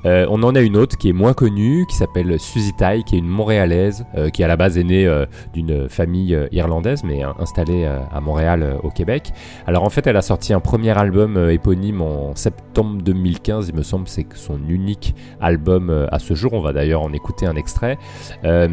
Euh, 0.05 0.25
on 0.29 0.41
en 0.43 0.55
a 0.55 0.61
une 0.61 0.77
autre 0.77 0.97
qui 0.97 1.09
est 1.09 1.13
moins 1.13 1.33
connue, 1.33 1.85
qui 1.89 1.95
s'appelle 1.97 2.39
Suzy 2.39 2.73
Tai, 2.73 3.03
qui 3.03 3.15
est 3.15 3.19
une 3.19 3.27
Montréalaise, 3.27 4.05
euh, 4.15 4.29
qui 4.29 4.43
à 4.43 4.47
la 4.47 4.55
base 4.55 4.77
est 4.77 4.83
née 4.83 5.25
d'une 5.53 5.89
famille 5.89 6.37
irlandaise, 6.51 7.03
mais 7.03 7.23
installée 7.39 7.85
à 7.85 8.21
Montréal, 8.21 8.77
au 8.83 8.89
Québec. 8.89 9.33
Alors 9.67 9.83
en 9.83 9.89
fait, 9.89 10.07
elle 10.07 10.17
a 10.17 10.21
sorti 10.21 10.53
un 10.53 10.59
premier 10.59 10.97
album 10.97 11.49
éponyme 11.49 12.01
en 12.01 12.35
septembre 12.35 13.01
2015, 13.01 13.69
il 13.69 13.75
me 13.75 13.80
semble, 13.83 14.07
c'est 14.07 14.25
son 14.35 14.59
unique 14.67 15.15
album 15.39 15.89
euh, 15.89 16.07
à 16.11 16.19
ce 16.19 16.33
jour. 16.33 16.53
On 16.53 16.61
va 16.61 16.73
d'ailleurs 16.73 17.01
en 17.01 17.13
écouter 17.13 17.45
un 17.45 17.55
extrait. 17.55 17.97
Euh, 18.43 18.67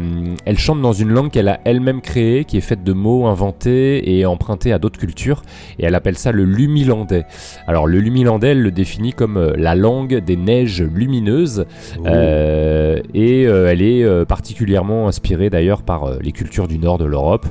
elle 0.45 0.57
chante 0.57 0.81
dans 0.81 0.93
une 0.93 1.09
langue 1.09 1.31
qu'elle 1.31 1.47
a 1.49 1.59
elle-même 1.65 2.01
créée, 2.01 2.45
qui 2.45 2.57
est 2.57 2.61
faite 2.61 2.83
de 2.83 2.93
mots 2.93 3.27
inventés 3.27 4.17
et 4.17 4.25
empruntés 4.25 4.73
à 4.73 4.79
d'autres 4.79 4.99
cultures, 4.99 5.41
et 5.77 5.85
elle 5.85 5.95
appelle 5.95 6.17
ça 6.17 6.31
le 6.31 6.43
lumilandais. 6.43 7.25
Alors 7.67 7.87
le 7.87 7.99
lumilandais, 7.99 8.49
elle 8.49 8.61
le 8.61 8.71
définit 8.71 9.13
comme 9.13 9.37
euh, 9.37 9.53
la 9.57 9.75
langue 9.75 10.17
des 10.17 10.35
neiges 10.35 10.81
lumineuses, 10.81 11.65
euh, 12.05 12.99
et 13.13 13.47
euh, 13.47 13.71
elle 13.71 13.81
est 13.81 14.25
particulièrement 14.25 15.07
inspirée 15.07 15.49
d'ailleurs 15.49 15.83
par 15.83 16.19
les 16.21 16.31
cultures 16.31 16.67
du 16.67 16.79
nord 16.79 16.97
de 16.97 17.05
l'Europe. 17.05 17.45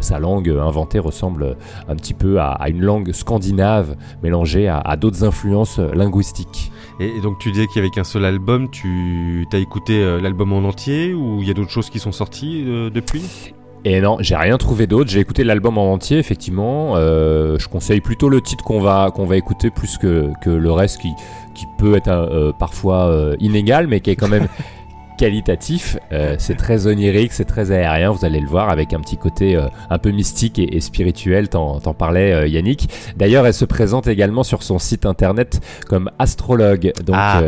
Sa 0.00 0.18
langue 0.18 0.48
inventée 0.48 0.98
ressemble 0.98 1.56
un 1.88 1.96
petit 1.96 2.14
peu 2.14 2.40
à, 2.40 2.52
à 2.52 2.68
une 2.68 2.82
langue 2.82 3.12
scandinave 3.12 3.96
mélangée 4.22 4.68
à, 4.68 4.78
à 4.78 4.96
d'autres 4.96 5.24
influences 5.24 5.78
linguistiques. 5.78 6.72
Et, 7.00 7.16
et 7.16 7.20
donc 7.20 7.38
tu 7.38 7.50
disais 7.50 7.66
qu'il 7.66 7.76
y 7.76 7.78
avait 7.80 7.90
qu'un 7.90 8.04
seul 8.04 8.24
album, 8.24 8.70
tu 8.70 9.46
as 9.52 9.58
écouté 9.58 10.02
euh, 10.02 10.20
l'album 10.20 10.52
en 10.52 10.58
entier 10.58 11.14
ou 11.14 11.42
il 11.42 11.48
y 11.48 11.50
a 11.50 11.54
d'autres 11.54 11.70
choses 11.70 11.90
qui 11.90 11.98
sont 11.98 12.12
sorties 12.12 12.64
euh, 12.66 12.90
depuis? 12.90 13.52
Et 13.84 14.00
non, 14.00 14.16
j'ai 14.20 14.36
rien 14.36 14.58
trouvé 14.58 14.86
d'autre. 14.86 15.10
J'ai 15.10 15.18
écouté 15.18 15.42
l'album 15.42 15.76
en 15.76 15.92
entier, 15.92 16.18
effectivement. 16.18 16.94
Euh, 16.96 17.58
je 17.58 17.68
conseille 17.68 18.00
plutôt 18.00 18.28
le 18.28 18.40
titre 18.40 18.62
qu'on 18.62 18.80
va 18.80 19.10
qu'on 19.12 19.26
va 19.26 19.36
écouter 19.36 19.70
plus 19.70 19.98
que, 19.98 20.30
que 20.40 20.50
le 20.50 20.70
reste 20.70 21.00
qui 21.00 21.12
qui 21.54 21.66
peut 21.78 21.96
être 21.96 22.08
euh, 22.08 22.52
parfois 22.52 23.06
euh, 23.06 23.36
inégal, 23.40 23.88
mais 23.88 24.00
qui 24.00 24.10
est 24.10 24.16
quand 24.16 24.28
même 24.28 24.46
qualitatif. 25.22 25.96
Euh, 26.10 26.34
c'est 26.38 26.56
très 26.56 26.88
onirique, 26.88 27.32
c'est 27.32 27.44
très 27.44 27.70
aérien. 27.70 28.10
Vous 28.10 28.24
allez 28.24 28.40
le 28.40 28.48
voir 28.48 28.70
avec 28.70 28.92
un 28.92 28.98
petit 29.00 29.16
côté 29.16 29.54
euh, 29.54 29.68
un 29.88 29.98
peu 29.98 30.10
mystique 30.10 30.58
et, 30.58 30.76
et 30.76 30.80
spirituel. 30.80 31.48
T'en 31.48 31.78
t'en 31.78 31.94
parlais, 31.94 32.32
euh, 32.32 32.48
Yannick. 32.48 32.88
D'ailleurs, 33.16 33.46
elle 33.46 33.54
se 33.54 33.64
présente 33.64 34.08
également 34.08 34.42
sur 34.42 34.64
son 34.64 34.80
site 34.80 35.06
internet 35.06 35.60
comme 35.88 36.10
astrologue. 36.18 36.92
Donc 37.06 37.14
Ah. 37.16 37.40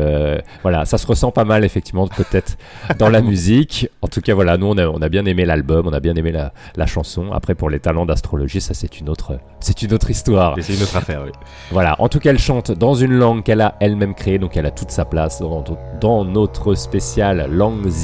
voilà, 0.62 0.84
ça 0.84 0.98
se 0.98 1.06
ressent 1.08 1.32
pas 1.32 1.44
mal 1.44 1.64
effectivement 1.64 2.06
peut-être 2.06 2.56
dans 3.00 3.08
la 3.08 3.20
musique. 3.30 3.88
En 4.02 4.06
tout 4.06 4.20
cas, 4.20 4.34
voilà, 4.34 4.56
nous 4.56 4.66
on 4.68 4.78
a, 4.78 4.86
on 4.86 5.02
a 5.02 5.08
bien 5.08 5.26
aimé 5.26 5.44
l'album, 5.44 5.88
on 5.88 5.92
a 5.92 5.98
bien 6.00 6.14
aimé 6.14 6.30
la, 6.30 6.52
la 6.76 6.86
chanson. 6.86 7.32
Après, 7.32 7.56
pour 7.56 7.70
les 7.70 7.80
talents 7.80 8.06
d'astrologie, 8.06 8.60
ça 8.60 8.72
c'est 8.74 9.00
une 9.00 9.08
autre, 9.08 9.40
c'est 9.58 9.82
une 9.82 9.92
autre 9.94 10.10
histoire. 10.10 10.56
Et 10.56 10.62
C'est 10.62 10.74
une 10.74 10.82
autre 10.84 10.96
affaire, 10.96 11.22
oui. 11.24 11.32
Voilà, 11.72 11.96
en 11.98 12.08
tout 12.08 12.20
cas, 12.20 12.30
elle 12.30 12.38
chante 12.38 12.70
dans 12.70 12.94
une 12.94 13.14
langue 13.14 13.42
qu'elle 13.42 13.60
a 13.62 13.74
elle-même 13.80 14.14
créée, 14.14 14.38
donc 14.38 14.56
elle 14.56 14.66
a 14.66 14.70
toute 14.70 14.92
sa 14.92 15.04
place 15.04 15.40
dans, 15.40 15.64
dans 16.00 16.24
notre 16.24 16.76
spécial 16.76 17.48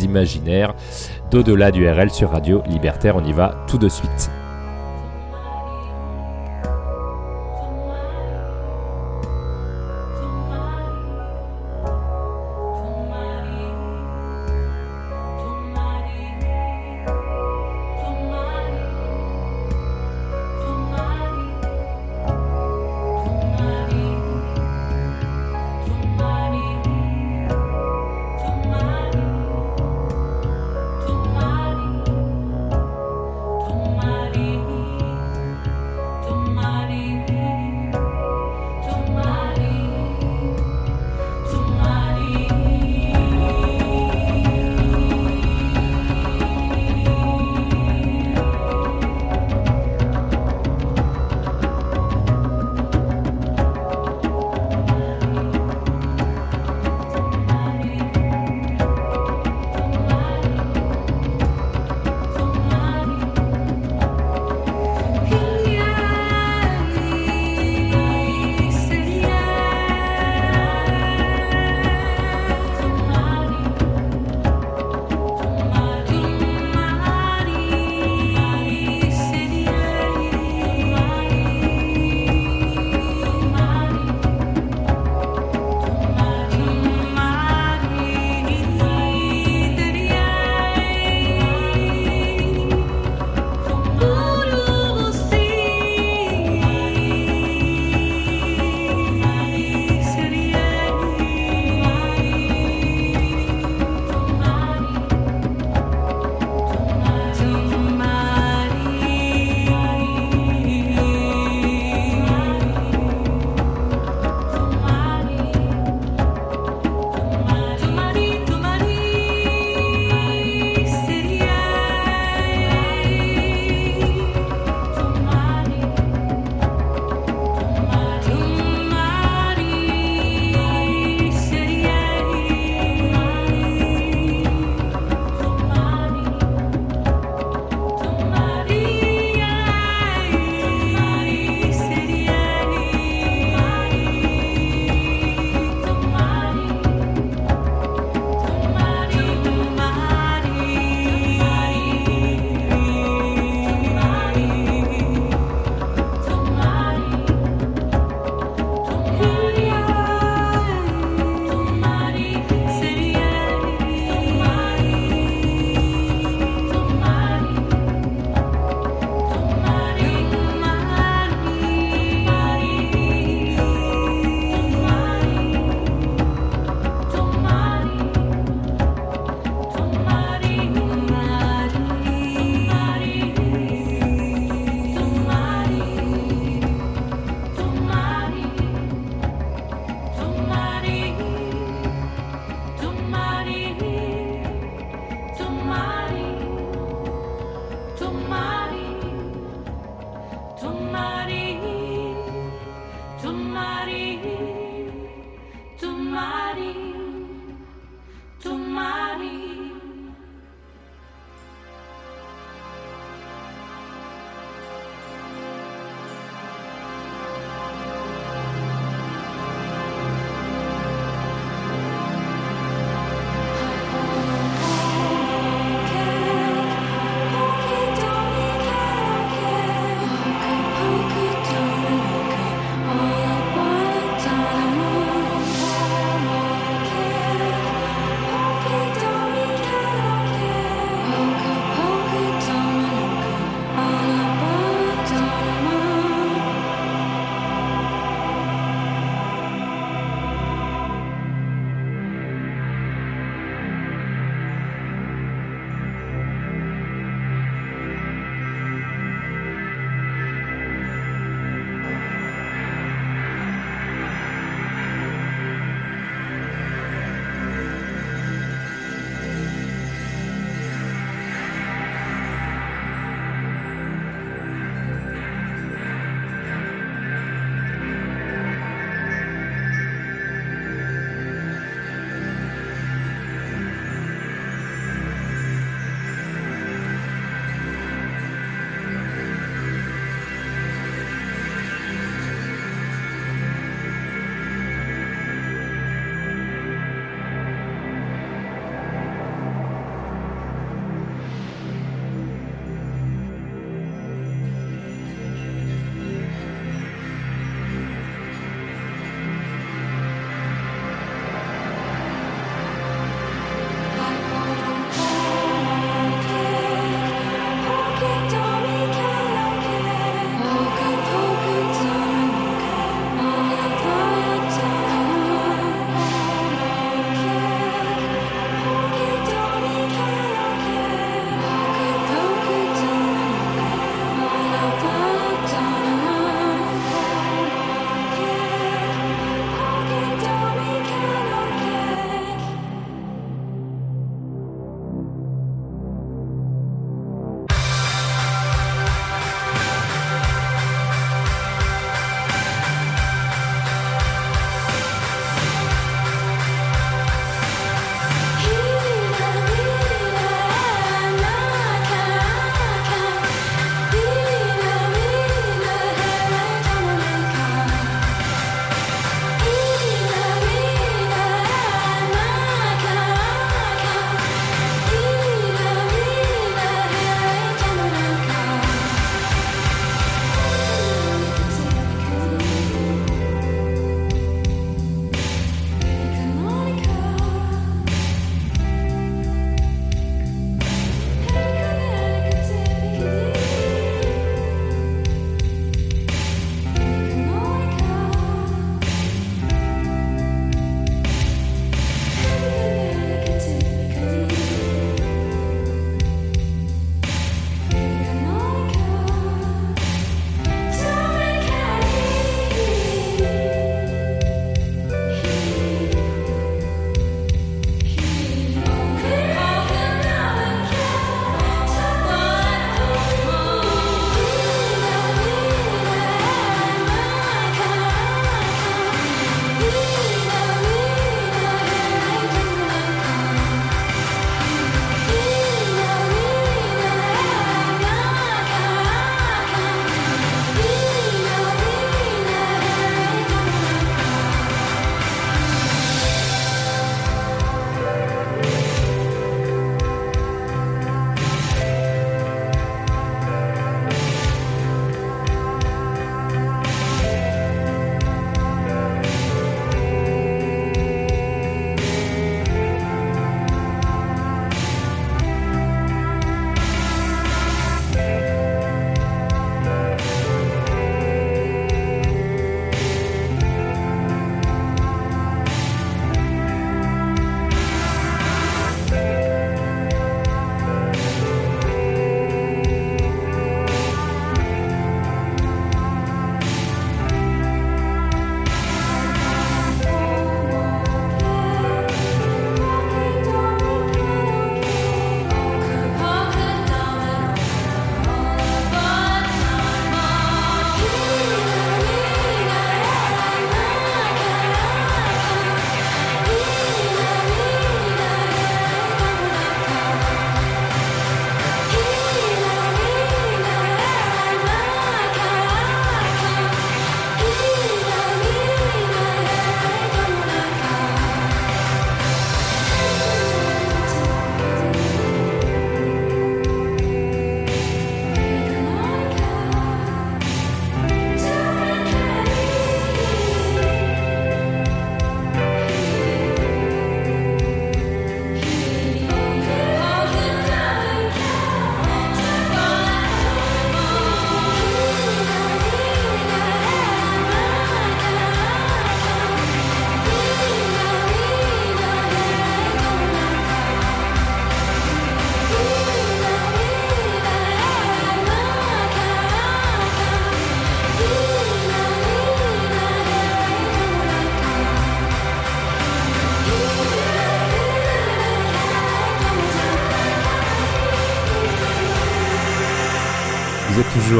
imaginaires 0.03 0.75
d'au-delà 1.31 1.71
du 1.71 1.89
RL 1.89 2.11
sur 2.11 2.31
Radio 2.31 2.63
Libertaire. 2.67 3.17
On 3.17 3.25
y 3.25 3.33
va 3.33 3.65
tout 3.67 3.79
de 3.79 3.89
suite. 3.89 4.31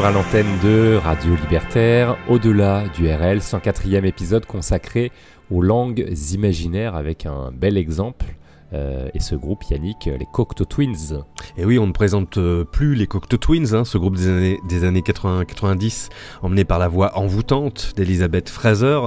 À 0.03 0.09
l'antenne 0.09 0.47
de 0.63 0.95
Radio 0.95 1.35
Libertaire, 1.35 2.17
au-delà 2.27 2.87
du 2.95 3.07
RL, 3.07 3.37
104e 3.37 4.03
épisode 4.05 4.45
consacré 4.47 5.11
aux 5.51 5.61
langues 5.61 6.11
imaginaires 6.33 6.95
avec 6.95 7.25
un 7.25 7.51
bel 7.51 7.77
exemple. 7.77 8.25
euh, 8.73 9.09
et 9.13 9.19
ce 9.19 9.35
groupe, 9.35 9.63
Yannick, 9.69 10.05
les 10.05 10.25
Cocteau 10.31 10.65
Twins. 10.65 11.23
Et 11.61 11.65
oui, 11.65 11.77
on 11.77 11.85
ne 11.85 11.91
présente 11.91 12.39
euh, 12.39 12.63
plus 12.63 12.95
les 12.95 13.05
Cocteau 13.05 13.37
Twins, 13.37 13.75
hein, 13.75 13.85
ce 13.85 13.99
groupe 13.99 14.15
des 14.15 14.29
années, 14.29 14.59
des 14.67 14.83
années 14.83 15.01
80-90, 15.01 16.09
emmené 16.41 16.63
par 16.63 16.79
la 16.79 16.87
voix 16.87 17.15
envoûtante 17.19 17.93
d'Elizabeth 17.95 18.49
Fraser, 18.49 18.99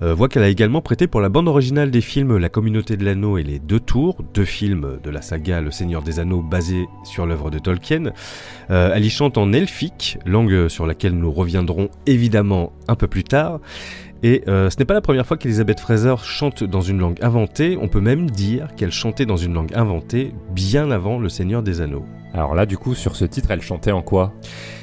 euh, 0.00 0.14
voix 0.14 0.30
qu'elle 0.30 0.42
a 0.42 0.48
également 0.48 0.80
prêtée 0.80 1.06
pour 1.06 1.20
la 1.20 1.28
bande 1.28 1.48
originale 1.48 1.90
des 1.90 2.00
films 2.00 2.38
La 2.38 2.48
Communauté 2.48 2.96
de 2.96 3.04
l'Anneau 3.04 3.36
et 3.36 3.42
Les 3.42 3.58
Deux 3.58 3.78
Tours, 3.78 4.22
deux 4.32 4.46
films 4.46 4.98
de 5.02 5.10
la 5.10 5.20
saga 5.20 5.60
Le 5.60 5.70
Seigneur 5.70 6.00
des 6.00 6.18
Anneaux 6.18 6.40
basés 6.40 6.86
sur 7.04 7.26
l'œuvre 7.26 7.50
de 7.50 7.58
Tolkien. 7.58 8.12
Euh, 8.70 8.92
elle 8.94 9.04
y 9.04 9.10
chante 9.10 9.36
en 9.36 9.52
elfique, 9.52 10.16
langue 10.24 10.68
sur 10.68 10.86
laquelle 10.86 11.12
nous 11.12 11.30
reviendrons 11.30 11.90
évidemment 12.06 12.72
un 12.88 12.94
peu 12.94 13.06
plus 13.06 13.24
tard. 13.24 13.60
Et 14.22 14.42
euh, 14.48 14.68
ce 14.68 14.76
n'est 14.78 14.84
pas 14.84 14.94
la 14.94 15.00
première 15.00 15.26
fois 15.26 15.36
qu'Elizabeth 15.36 15.78
Fraser 15.78 16.16
chante 16.22 16.64
dans 16.64 16.80
une 16.80 16.98
langue 16.98 17.18
inventée, 17.22 17.78
on 17.80 17.88
peut 17.88 18.00
même 18.00 18.28
dire 18.30 18.68
qu'elle 18.76 18.90
chantait 18.90 19.26
dans 19.26 19.36
une 19.36 19.54
langue 19.54 19.72
inventée 19.74 20.34
bien 20.50 20.90
avant 20.90 21.18
Le 21.18 21.28
Seigneur 21.28 21.62
des 21.62 21.80
Anneaux. 21.80 22.04
Alors 22.34 22.54
là, 22.54 22.66
du 22.66 22.76
coup, 22.76 22.94
sur 22.94 23.16
ce 23.16 23.24
titre, 23.24 23.50
elle 23.50 23.62
chantait 23.62 23.92
en 23.92 24.02
quoi? 24.02 24.34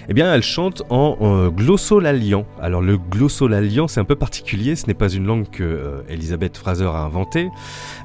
Eh 0.08 0.14
bien, 0.14 0.34
elle 0.34 0.44
chante 0.44 0.84
en 0.90 1.18
euh, 1.22 1.50
glossolalian. 1.50 2.46
Alors 2.62 2.82
le 2.82 2.98
glossolalian, 2.98 3.88
c'est 3.88 4.00
un 4.00 4.06
peu 4.06 4.16
particulier, 4.16 4.76
ce 4.76 4.86
n'est 4.88 4.94
pas 4.94 5.10
une 5.10 5.26
langue 5.26 5.50
que 5.50 5.64
euh, 5.64 6.50
Fraser 6.54 6.86
a 6.86 7.00
inventée. 7.00 7.50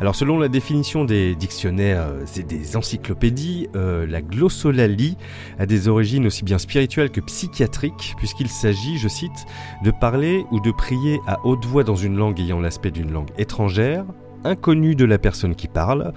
Alors 0.01 0.15
selon 0.15 0.39
la 0.39 0.49
définition 0.49 1.05
des 1.05 1.35
dictionnaires 1.35 2.07
euh, 2.09 2.25
et 2.37 2.43
des 2.43 2.77
encyclopédies, 2.77 3.69
euh, 3.77 4.07
la 4.07 4.23
glossolalie 4.23 5.17
a 5.59 5.67
des 5.67 5.89
origines 5.89 6.27
aussi 6.27 6.43
bien 6.43 6.59
spirituelles 6.59 7.11
que 7.11 7.21
psychiatriques, 7.21 8.15
puisqu'il 8.17 8.49
s'agit, 8.49 8.99
je 8.99 9.09
cite, 9.09 9.47
de 9.85 9.91
parler 9.91 10.45
ou 10.51 10.61
de 10.61 10.71
prier 10.71 11.21
à 11.27 11.39
haute 11.45 11.65
voix 11.67 11.85
dans 11.85 11.97
une 11.97 12.17
langue 12.17 12.41
ayant 12.41 12.61
l'aspect 12.61 12.91
d'une 12.91 13.13
langue 13.13 13.31
étrangère, 13.37 14.05
inconnue 14.45 14.95
de 14.95 15.05
la 15.05 15.19
personne 15.19 15.55
qui 15.55 15.69
parle, 15.69 16.13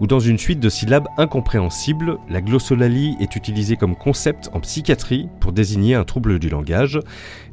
ou 0.00 0.06
dans 0.06 0.20
une 0.20 0.38
suite 0.38 0.60
de 0.60 0.68
syllabes 0.68 1.08
incompréhensibles. 1.16 2.18
La 2.28 2.40
glossolalie 2.40 3.16
est 3.20 3.36
utilisée 3.36 3.76
comme 3.76 3.96
concept 3.96 4.50
en 4.52 4.60
psychiatrie 4.60 5.28
pour 5.40 5.52
désigner 5.52 5.94
un 5.94 6.04
trouble 6.04 6.38
du 6.38 6.48
langage. 6.48 7.00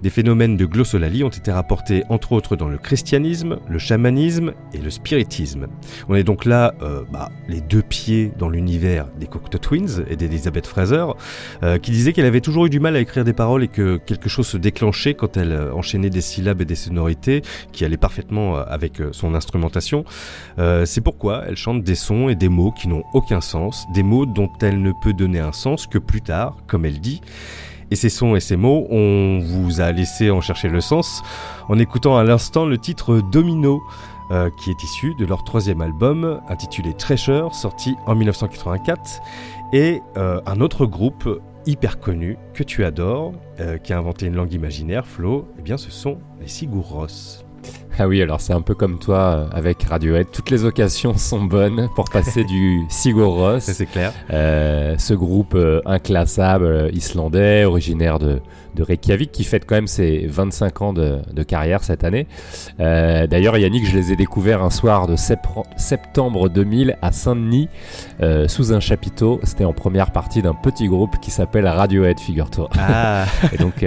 Des 0.01 0.09
phénomènes 0.09 0.57
de 0.57 0.65
glossolalie 0.65 1.23
ont 1.23 1.29
été 1.29 1.51
rapportés 1.51 2.03
entre 2.09 2.31
autres 2.33 2.55
dans 2.55 2.67
le 2.67 2.77
christianisme, 2.77 3.57
le 3.67 3.79
chamanisme 3.79 4.53
et 4.73 4.77
le 4.77 4.89
spiritisme. 4.89 5.67
On 6.09 6.15
est 6.15 6.23
donc 6.23 6.45
là, 6.45 6.73
euh, 6.81 7.03
bah, 7.11 7.31
les 7.47 7.61
deux 7.61 7.81
pieds 7.81 8.31
dans 8.37 8.49
l'univers 8.49 9.07
des 9.19 9.27
Cocteau 9.27 9.57
Twins 9.57 10.05
et 10.09 10.15
d'Elizabeth 10.15 10.67
Fraser, 10.67 11.05
euh, 11.63 11.77
qui 11.77 11.91
disait 11.91 12.13
qu'elle 12.13 12.25
avait 12.25 12.41
toujours 12.41 12.65
eu 12.65 12.69
du 12.69 12.79
mal 12.79 12.95
à 12.95 12.99
écrire 12.99 13.23
des 13.23 13.33
paroles 13.33 13.63
et 13.63 13.67
que 13.67 13.97
quelque 13.97 14.29
chose 14.29 14.47
se 14.47 14.57
déclenchait 14.57 15.13
quand 15.13 15.37
elle 15.37 15.51
euh, 15.51 15.73
enchaînait 15.73 16.09
des 16.09 16.21
syllabes 16.21 16.61
et 16.61 16.65
des 16.65 16.75
sonorités 16.75 17.41
qui 17.71 17.85
allaient 17.85 17.97
parfaitement 17.97 18.55
avec 18.55 19.01
son 19.11 19.35
instrumentation. 19.35 20.05
C'est 20.57 21.01
pourquoi 21.01 21.43
elle 21.47 21.55
chante 21.55 21.83
des 21.83 21.95
sons 21.95 22.29
et 22.29 22.35
des 22.35 22.49
mots 22.49 22.71
qui 22.71 22.87
n'ont 22.87 23.03
aucun 23.13 23.41
sens, 23.41 23.85
des 23.93 24.03
mots 24.03 24.25
dont 24.25 24.49
elle 24.61 24.81
ne 24.81 24.91
peut 25.01 25.13
donner 25.13 25.39
un 25.39 25.51
sens 25.51 25.87
que 25.87 25.97
plus 25.97 26.21
tard, 26.21 26.57
comme 26.67 26.85
elle 26.85 26.99
dit. 26.99 27.21
Et 27.91 27.95
ces 27.95 28.09
sons 28.09 28.35
et 28.35 28.39
ces 28.39 28.55
mots, 28.55 28.87
on 28.89 29.39
vous 29.39 29.79
a 29.81 29.91
laissé 29.91 30.31
en 30.31 30.41
chercher 30.41 30.69
le 30.69 30.81
sens 30.81 31.21
en 31.69 31.77
écoutant 31.77 32.17
à 32.17 32.23
l'instant 32.23 32.65
le 32.65 32.77
titre 32.77 33.21
Domino, 33.31 33.81
euh, 34.31 34.49
qui 34.57 34.71
est 34.71 34.83
issu 34.83 35.13
de 35.19 35.25
leur 35.25 35.43
troisième 35.43 35.81
album 35.81 36.41
intitulé 36.49 36.93
Treasure, 36.93 37.53
sorti 37.53 37.95
en 38.07 38.15
1984, 38.15 39.21
et 39.71 40.01
euh, 40.17 40.41
un 40.47 40.61
autre 40.61 40.87
groupe 40.87 41.41
hyper 41.67 41.99
connu 41.99 42.37
que 42.53 42.63
tu 42.63 42.83
adores, 42.83 43.33
euh, 43.59 43.77
qui 43.77 43.93
a 43.93 43.97
inventé 43.97 44.25
une 44.25 44.35
langue 44.35 44.53
imaginaire, 44.53 45.05
Flo, 45.05 45.47
eh 45.59 45.61
bien 45.61 45.77
ce 45.77 45.91
sont 45.91 46.17
les 46.39 46.47
Sigur. 46.47 47.44
Ah 47.97 48.09
oui, 48.09 48.21
alors 48.21 48.41
c'est 48.41 48.51
un 48.51 48.61
peu 48.61 48.75
comme 48.75 48.99
toi 48.99 49.17
euh, 49.17 49.47
avec 49.53 49.83
Radiohead. 49.83 50.27
Toutes 50.29 50.49
les 50.49 50.65
occasions 50.65 51.17
sont 51.17 51.43
bonnes 51.45 51.87
pour 51.95 52.09
passer 52.09 52.43
du 52.43 52.81
Sigur 52.89 53.29
Rós. 53.29 53.61
C'est 53.61 53.85
clair. 53.85 54.11
Euh, 54.31 54.95
ce 54.97 55.13
groupe 55.13 55.53
euh, 55.55 55.79
inclassable 55.85 56.89
islandais, 56.91 57.63
originaire 57.63 58.19
de, 58.19 58.41
de 58.75 58.83
Reykjavik, 58.83 59.31
qui 59.31 59.45
fête 59.45 59.65
quand 59.65 59.75
même 59.75 59.87
ses 59.87 60.27
25 60.27 60.81
ans 60.81 60.91
de, 60.91 61.19
de 61.31 61.43
carrière 61.43 61.85
cette 61.85 62.03
année. 62.03 62.27
Euh, 62.81 63.27
D'ailleurs, 63.27 63.57
Yannick, 63.57 63.85
je 63.87 63.95
les 63.95 64.11
ai 64.11 64.17
découverts 64.17 64.61
un 64.61 64.71
soir 64.71 65.07
de 65.07 65.15
septembre 65.77 66.49
2000 66.49 66.97
à 67.01 67.13
Saint-Denis, 67.13 67.69
sous 68.47 68.73
un 68.73 68.81
chapiteau. 68.81 69.39
C'était 69.43 69.63
en 69.63 69.73
première 69.73 70.11
partie 70.11 70.41
d'un 70.41 70.53
petit 70.53 70.87
groupe 70.89 71.17
qui 71.21 71.31
s'appelle 71.31 71.65
Radiohead, 71.65 72.19
figure-toi. 72.19 72.69
Ah 72.77 73.25
Et 73.53 73.57
donc, 73.57 73.85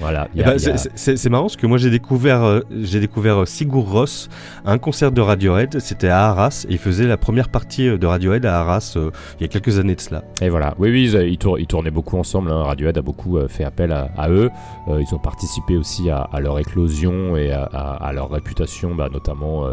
voilà. 0.00 0.28
Eh 0.36 0.42
a- 0.42 0.52
ben, 0.54 0.58
c'est- 0.58 1.28
marrant 1.28 1.44
parce 1.44 1.56
que 1.56 1.66
moi 1.66 1.78
j'ai 1.78 1.90
découvert, 1.90 2.42
euh, 2.44 2.60
j'ai 2.82 3.00
découvert 3.00 3.42
euh, 3.42 3.46
Sigur 3.46 3.82
Rós 3.90 4.28
à 4.64 4.72
un 4.72 4.78
concert 4.78 5.12
de 5.12 5.20
Radiohead, 5.20 5.80
c'était 5.80 6.08
à 6.08 6.26
Arras, 6.28 6.66
et 6.68 6.72
il 6.72 6.78
faisait 6.78 7.06
la 7.06 7.16
première 7.16 7.48
partie 7.48 7.88
euh, 7.88 7.98
de 7.98 8.06
Radiohead 8.06 8.44
à 8.46 8.60
Arras 8.60 8.94
euh, 8.96 9.10
il 9.38 9.42
y 9.42 9.44
a 9.44 9.48
quelques 9.48 9.78
années 9.78 9.94
de 9.94 10.00
cela. 10.00 10.22
Et 10.40 10.48
voilà. 10.48 10.74
Oui, 10.78 10.90
oui, 10.90 11.10
ils, 11.12 11.28
ils 11.28 11.38
tour- 11.38 11.58
ils 11.58 11.66
tournaient 11.66 11.90
beaucoup 11.90 12.16
ensemble. 12.18 12.50
hein. 12.50 12.62
Radiohead 12.64 12.96
a 12.98 13.02
beaucoup 13.02 13.38
fait 13.48 13.64
appel 13.64 13.92
à, 13.92 14.08
à 14.16 14.28
eux. 14.30 14.50
Ils 14.88 15.14
ont 15.14 15.18
participé 15.18 15.76
aussi 15.76 16.08
à, 16.10 16.18
à 16.32 16.40
leur 16.40 16.58
éclosion 16.58 17.36
et 17.36 17.50
à, 17.52 18.10
leur 18.14 18.30
réputation, 18.30 18.94
bah, 18.94 19.08
notamment 19.12 19.66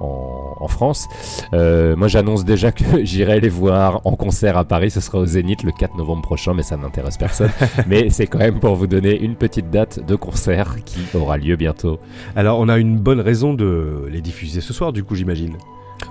en, 0.00 0.54
en 0.60 0.68
France. 0.68 1.08
Moi, 1.52 2.08
j'annonce 2.08 2.44
déjà 2.44 2.72
que 2.72 2.84
j'irai 3.04 3.40
les 3.40 3.48
voir 3.48 4.00
en 4.04 4.12
concert 4.16 4.56
à 4.56 4.64
Paris. 4.64 4.90
Ce 4.90 5.00
sera 5.00 5.18
au 5.18 5.26
Zénith 5.26 5.62
le 5.62 5.72
4 5.72 5.96
novembre 5.96 6.22
prochain, 6.22 6.54
mais 6.54 6.62
ça 6.62 6.76
n'intéresse 6.76 7.16
personne. 7.16 7.50
mais 7.86 8.10
c'est 8.10 8.26
quand 8.26 8.38
même 8.38 8.60
pour 8.60 8.76
vous 8.76 8.86
donner 8.86 9.20
une 9.20 9.34
petite 9.36 9.70
date 9.72 10.06
de 10.06 10.14
concert 10.14 10.84
qui 10.84 11.00
aura 11.14 11.38
lieu 11.38 11.56
bientôt. 11.56 11.98
Alors 12.36 12.60
on 12.60 12.68
a 12.68 12.78
une 12.78 12.98
bonne 12.98 13.20
raison 13.20 13.54
de 13.54 14.06
les 14.10 14.20
diffuser 14.20 14.60
ce 14.60 14.72
soir 14.72 14.92
du 14.92 15.02
coup 15.02 15.16
j'imagine. 15.16 15.56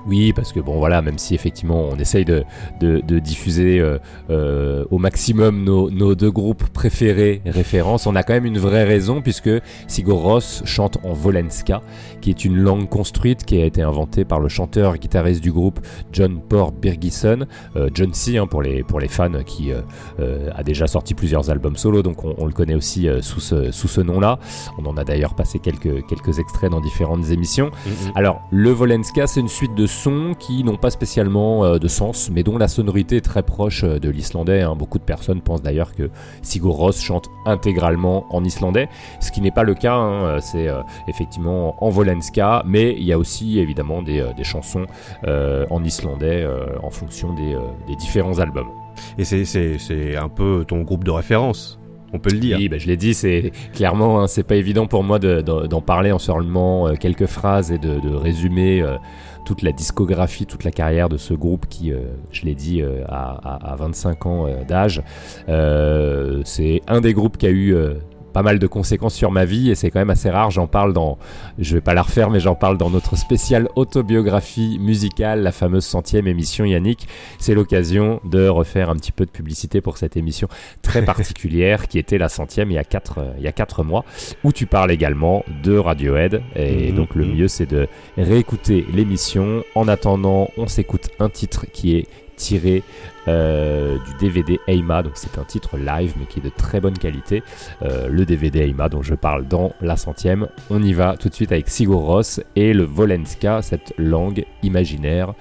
Oui, 0.07 0.33
parce 0.33 0.51
que 0.51 0.59
bon 0.59 0.77
voilà, 0.77 1.01
même 1.01 1.17
si 1.17 1.35
effectivement 1.35 1.89
on 1.91 1.95
essaye 1.97 2.25
de, 2.25 2.43
de, 2.79 3.01
de 3.01 3.19
diffuser 3.19 3.79
euh, 3.79 3.97
euh, 4.29 4.85
au 4.91 4.97
maximum 4.97 5.63
nos, 5.63 5.89
nos 5.89 6.15
deux 6.15 6.31
groupes 6.31 6.67
préférés 6.69 7.41
références, 7.45 8.07
on 8.07 8.15
a 8.15 8.23
quand 8.23 8.33
même 8.33 8.45
une 8.45 8.57
vraie 8.57 8.83
raison 8.83 9.21
puisque 9.21 9.49
Sigur 9.87 10.17
Rós 10.17 10.63
chante 10.65 10.97
en 11.03 11.13
Volenska, 11.13 11.81
qui 12.21 12.29
est 12.29 12.45
une 12.45 12.57
langue 12.57 12.89
construite 12.89 13.45
qui 13.45 13.61
a 13.61 13.65
été 13.65 13.81
inventée 13.81 14.25
par 14.25 14.39
le 14.39 14.49
chanteur 14.49 14.95
et 14.95 14.99
guitariste 14.99 15.41
du 15.41 15.51
groupe 15.51 15.79
John 16.11 16.39
Port 16.41 16.71
Birgisson, 16.71 17.45
euh, 17.75 17.89
John 17.93 18.13
C 18.13 18.37
hein, 18.37 18.47
pour 18.47 18.61
les 18.61 18.83
pour 18.83 18.99
les 18.99 19.07
fans 19.07 19.43
qui 19.45 19.71
a 19.71 20.63
déjà 20.63 20.87
sorti 20.87 21.13
plusieurs 21.13 21.49
albums 21.49 21.77
solo, 21.77 22.01
donc 22.01 22.23
on, 22.23 22.35
on 22.37 22.45
le 22.45 22.53
connaît 22.53 22.75
aussi 22.75 23.07
sous 23.21 23.39
ce 23.39 23.71
sous 23.71 23.87
ce 23.87 24.01
nom-là. 24.01 24.39
On 24.77 24.85
en 24.85 24.97
a 24.97 25.03
d'ailleurs 25.03 25.35
passé 25.35 25.59
quelques 25.59 26.05
quelques 26.07 26.39
extraits 26.39 26.71
dans 26.71 26.81
différentes 26.81 27.29
émissions. 27.31 27.71
Alors, 28.15 28.41
le 28.51 28.71
Volenska, 28.71 29.27
c'est 29.27 29.39
une 29.39 29.47
suite 29.47 29.75
de 29.75 29.80
sons 29.87 30.33
qui 30.37 30.63
n'ont 30.63 30.77
pas 30.77 30.89
spécialement 30.89 31.63
euh, 31.65 31.77
de 31.79 31.87
sens, 31.87 32.29
mais 32.31 32.43
dont 32.43 32.57
la 32.57 32.67
sonorité 32.67 33.17
est 33.17 33.21
très 33.21 33.43
proche 33.43 33.83
euh, 33.83 33.99
de 33.99 34.09
l'islandais. 34.09 34.61
hein. 34.61 34.75
Beaucoup 34.75 34.99
de 34.99 35.03
personnes 35.03 35.41
pensent 35.41 35.61
d'ailleurs 35.61 35.93
que 35.93 36.09
Sigur 36.41 36.73
Rós 36.73 36.99
chante 37.01 37.27
intégralement 37.45 38.25
en 38.29 38.43
islandais, 38.43 38.89
ce 39.19 39.31
qui 39.31 39.41
n'est 39.41 39.51
pas 39.51 39.63
le 39.63 39.73
cas. 39.75 39.95
hein. 39.95 40.23
Euh, 40.25 40.39
C'est 40.41 40.67
euh, 40.67 40.81
effectivement 41.07 41.75
en 41.83 41.89
Volenska, 41.89 42.63
mais 42.65 42.93
il 42.97 43.03
y 43.03 43.13
a 43.13 43.17
aussi 43.17 43.59
évidemment 43.59 44.01
des, 44.01 44.25
des 44.35 44.43
chansons 44.43 44.85
euh, 45.27 45.65
en 45.69 45.83
islandais 45.83 46.43
euh, 46.43 46.65
en 46.83 46.89
fonction 46.89 47.33
des, 47.33 47.55
des 47.87 47.95
différents 47.95 48.39
albums. 48.39 48.69
Et 49.17 49.23
c'est- 49.23 50.15
un 50.17 50.29
peu 50.29 50.65
ton 50.67 50.81
groupe 50.81 51.03
de 51.03 51.11
référence, 51.11 51.79
on 52.13 52.19
peut 52.19 52.31
le 52.31 52.39
dire. 52.39 52.57
Oui, 52.57 52.67
bah, 52.69 52.77
je 52.77 52.87
l'ai 52.87 52.97
dit, 52.97 53.13
c'est 53.13 53.51
clairement, 53.73 54.19
hein, 54.21 54.27
c'est 54.27 54.43
pas 54.43 54.55
évident 54.55 54.85
pour 54.85 55.03
moi 55.03 55.17
de- 55.19 55.41
de- 55.41 55.67
d'en 55.67 55.81
parler 55.81 56.11
en 56.11 56.19
seulement 56.19 56.93
quelques 56.95 57.25
phrases 57.27 57.71
et 57.71 57.77
de, 57.77 57.99
de 57.99 58.13
résumer 58.13 58.81
euh, 58.81 58.97
toute 59.45 59.61
la 59.61 59.71
discographie, 59.71 60.45
toute 60.45 60.63
la 60.63 60.71
carrière 60.71 61.09
de 61.09 61.17
ce 61.17 61.33
groupe 61.33 61.65
qui, 61.67 61.91
euh, 61.91 61.99
je 62.31 62.43
l'ai 62.45 62.55
dit, 62.55 62.81
euh, 62.81 63.03
a- 63.07 63.71
a 63.71 63.75
25 63.75 64.25
ans 64.25 64.47
euh, 64.47 64.63
d'âge. 64.63 65.01
Euh, 65.49 66.41
c'est 66.45 66.81
un 66.87 67.01
des 67.01 67.13
groupes 67.13 67.37
qui 67.37 67.45
a 67.47 67.49
eu 67.49 67.73
euh, 67.73 67.95
pas 68.31 68.43
mal 68.43 68.59
de 68.59 68.67
conséquences 68.67 69.15
sur 69.15 69.31
ma 69.31 69.45
vie 69.45 69.71
et 69.71 69.75
c'est 69.75 69.89
quand 69.89 69.99
même 69.99 70.09
assez 70.09 70.29
rare. 70.29 70.51
J'en 70.51 70.67
parle 70.67 70.93
dans, 70.93 71.17
je 71.57 71.75
vais 71.75 71.81
pas 71.81 71.93
la 71.93 72.03
refaire, 72.03 72.29
mais 72.29 72.39
j'en 72.39 72.55
parle 72.55 72.77
dans 72.77 72.89
notre 72.89 73.15
spéciale 73.15 73.67
autobiographie 73.75 74.77
musicale, 74.79 75.41
la 75.41 75.51
fameuse 75.51 75.85
centième 75.85 76.27
émission 76.27 76.65
Yannick. 76.65 77.07
C'est 77.39 77.53
l'occasion 77.53 78.19
de 78.25 78.47
refaire 78.47 78.89
un 78.89 78.95
petit 78.95 79.11
peu 79.11 79.25
de 79.25 79.31
publicité 79.31 79.81
pour 79.81 79.97
cette 79.97 80.17
émission 80.17 80.47
très 80.81 81.03
particulière 81.05 81.87
qui 81.87 81.99
était 81.99 82.17
la 82.17 82.29
centième 82.29 82.69
il 82.71 82.75
y 82.75 82.77
a 82.79 82.83
quatre, 82.83 83.19
euh, 83.19 83.33
il 83.37 83.43
y 83.43 83.47
a 83.47 83.51
quatre 83.51 83.83
mois, 83.83 84.05
où 84.43 84.51
tu 84.51 84.65
parles 84.65 84.91
également 84.91 85.43
de 85.63 85.77
Radiohead. 85.77 86.41
Et 86.55 86.91
Mhm, 86.91 86.95
donc 86.95 87.15
le 87.15 87.25
mhm. 87.25 87.35
mieux 87.35 87.47
c'est 87.47 87.65
de 87.65 87.87
réécouter 88.17 88.85
l'émission. 88.93 89.63
En 89.75 89.87
attendant, 89.87 90.49
on 90.57 90.67
s'écoute 90.67 91.09
un 91.19 91.29
titre 91.29 91.65
qui 91.71 91.95
est 91.95 92.07
tiré 92.41 92.83
euh, 93.27 93.97
du 93.97 94.13
DVD 94.19 94.59
Eima, 94.67 95.03
donc 95.03 95.13
c'est 95.15 95.37
un 95.37 95.43
titre 95.43 95.77
live 95.77 96.13
mais 96.19 96.25
qui 96.25 96.39
est 96.39 96.43
de 96.43 96.49
très 96.49 96.79
bonne 96.79 96.97
qualité. 96.97 97.43
Euh, 97.83 98.07
le 98.09 98.25
DVD 98.25 98.61
Eima 98.61 98.89
dont 98.89 99.03
je 99.03 99.13
parle 99.13 99.47
dans 99.47 99.73
la 99.79 99.95
centième. 99.95 100.47
On 100.69 100.81
y 100.81 100.93
va 100.93 101.15
tout 101.17 101.29
de 101.29 101.35
suite 101.35 101.51
avec 101.51 101.69
Sigur 101.69 101.99
Rós 101.99 102.41
et 102.55 102.73
le 102.73 102.83
Volenska, 102.83 103.61
cette 103.61 103.93
langue 103.97 104.45
imaginaire, 104.63 105.33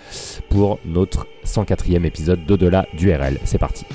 pour 0.50 0.78
notre 0.84 1.26
104e 1.46 2.04
épisode 2.04 2.44
d'Au-delà 2.44 2.86
du 2.92 3.12
RL. 3.12 3.38
C'est 3.44 3.58
parti. 3.58 3.86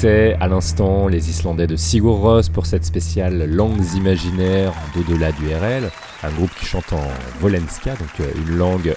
On 0.00 0.02
écoutait 0.02 0.36
à 0.40 0.48
l'instant 0.48 1.08
les 1.08 1.28
Islandais 1.28 1.66
de 1.66 1.76
Sigur 1.76 2.14
Rós 2.20 2.48
pour 2.50 2.64
cette 2.64 2.86
spéciale 2.86 3.44
Langues 3.44 3.84
imaginaires 3.96 4.72
d'au-delà 4.94 5.30
du 5.32 5.46
RL, 5.48 5.90
un 6.22 6.30
groupe 6.30 6.50
qui 6.58 6.64
chante 6.64 6.90
en 6.94 7.02
volenska, 7.38 7.96
donc 7.96 8.20
euh, 8.20 8.32
une 8.36 8.56
langue 8.56 8.94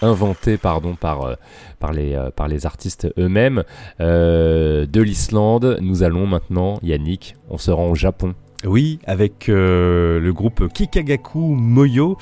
inventée 0.00 0.56
pardon, 0.56 0.96
par, 0.96 1.22
euh, 1.22 1.34
par, 1.78 1.92
les, 1.92 2.16
euh, 2.16 2.30
par 2.30 2.48
les 2.48 2.66
artistes 2.66 3.06
eux-mêmes. 3.18 3.62
De 4.00 5.00
l'Islande, 5.00 5.78
nous 5.80 6.02
allons 6.02 6.26
maintenant, 6.26 6.80
Yannick, 6.82 7.36
on 7.48 7.58
se 7.58 7.70
rend 7.70 7.90
au 7.90 7.94
Japon. 7.94 8.34
Oui, 8.64 9.00
avec 9.06 9.48
euh, 9.48 10.20
le 10.20 10.32
groupe 10.32 10.72
Kikagaku 10.72 11.38
Moyo. 11.38 12.16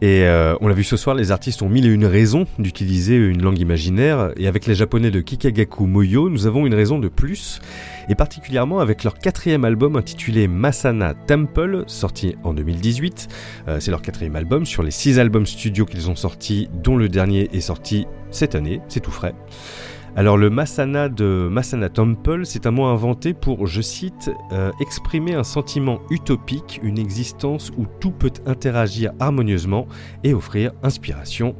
Et 0.00 0.24
euh, 0.24 0.54
on 0.62 0.68
l'a 0.68 0.74
vu 0.74 0.84
ce 0.84 0.96
soir, 0.96 1.14
les 1.14 1.30
artistes 1.30 1.60
ont 1.60 1.68
mille 1.68 1.84
et 1.86 1.90
une 1.90 2.06
raisons 2.06 2.46
d'utiliser 2.58 3.16
une 3.16 3.42
langue 3.42 3.58
imaginaire. 3.58 4.32
Et 4.36 4.48
avec 4.48 4.66
les 4.66 4.74
japonais 4.74 5.10
de 5.10 5.20
Kikagaku 5.20 5.86
Moyo, 5.86 6.30
nous 6.30 6.46
avons 6.46 6.66
une 6.66 6.74
raison 6.74 6.98
de 6.98 7.08
plus. 7.08 7.60
Et 8.08 8.14
particulièrement 8.14 8.80
avec 8.80 9.04
leur 9.04 9.18
quatrième 9.18 9.64
album 9.64 9.96
intitulé 9.96 10.48
Masana 10.48 11.12
Temple, 11.12 11.84
sorti 11.86 12.34
en 12.44 12.54
2018. 12.54 13.28
Euh, 13.68 13.78
C'est 13.78 13.90
leur 13.90 14.00
quatrième 14.00 14.36
album 14.36 14.64
sur 14.64 14.82
les 14.82 14.90
six 14.90 15.18
albums 15.18 15.46
studio 15.46 15.84
qu'ils 15.84 16.08
ont 16.08 16.16
sortis, 16.16 16.68
dont 16.82 16.96
le 16.96 17.10
dernier 17.10 17.50
est 17.52 17.60
sorti 17.60 18.06
cette 18.30 18.54
année, 18.54 18.80
c'est 18.88 19.00
tout 19.00 19.10
frais. 19.10 19.34
Alors 20.16 20.36
le 20.36 20.48
Masana 20.48 21.08
de 21.08 21.48
Masana 21.50 21.88
Temple, 21.88 22.46
c'est 22.46 22.66
un 22.66 22.70
mot 22.70 22.84
inventé 22.84 23.34
pour, 23.34 23.66
je 23.66 23.82
cite, 23.82 24.30
euh, 24.52 24.70
exprimer 24.80 25.34
un 25.34 25.42
sentiment 25.42 25.98
utopique, 26.08 26.78
une 26.84 26.98
existence 26.98 27.72
où 27.76 27.86
tout 27.98 28.12
peut 28.12 28.30
interagir 28.46 29.12
harmonieusement 29.18 29.88
et 30.22 30.32
offrir 30.32 30.70
inspiration 30.84 31.56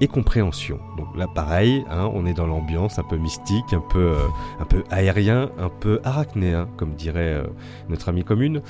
et 0.00 0.06
compréhension. 0.06 0.78
Donc 0.96 1.08
là 1.16 1.26
pareil, 1.32 1.84
hein, 1.90 2.10
on 2.14 2.26
est 2.26 2.34
dans 2.34 2.46
l'ambiance 2.46 2.98
un 2.98 3.02
peu 3.02 3.16
mystique, 3.16 3.72
un 3.72 3.82
peu, 3.90 3.98
euh, 4.12 4.16
un 4.60 4.64
peu 4.64 4.84
aérien, 4.90 5.50
un 5.58 5.68
peu 5.68 6.00
arachnéen, 6.04 6.68
comme 6.76 6.94
dirait 6.94 7.34
euh, 7.34 7.42
notre 7.88 8.08
ami 8.08 8.24
commune. 8.24 8.60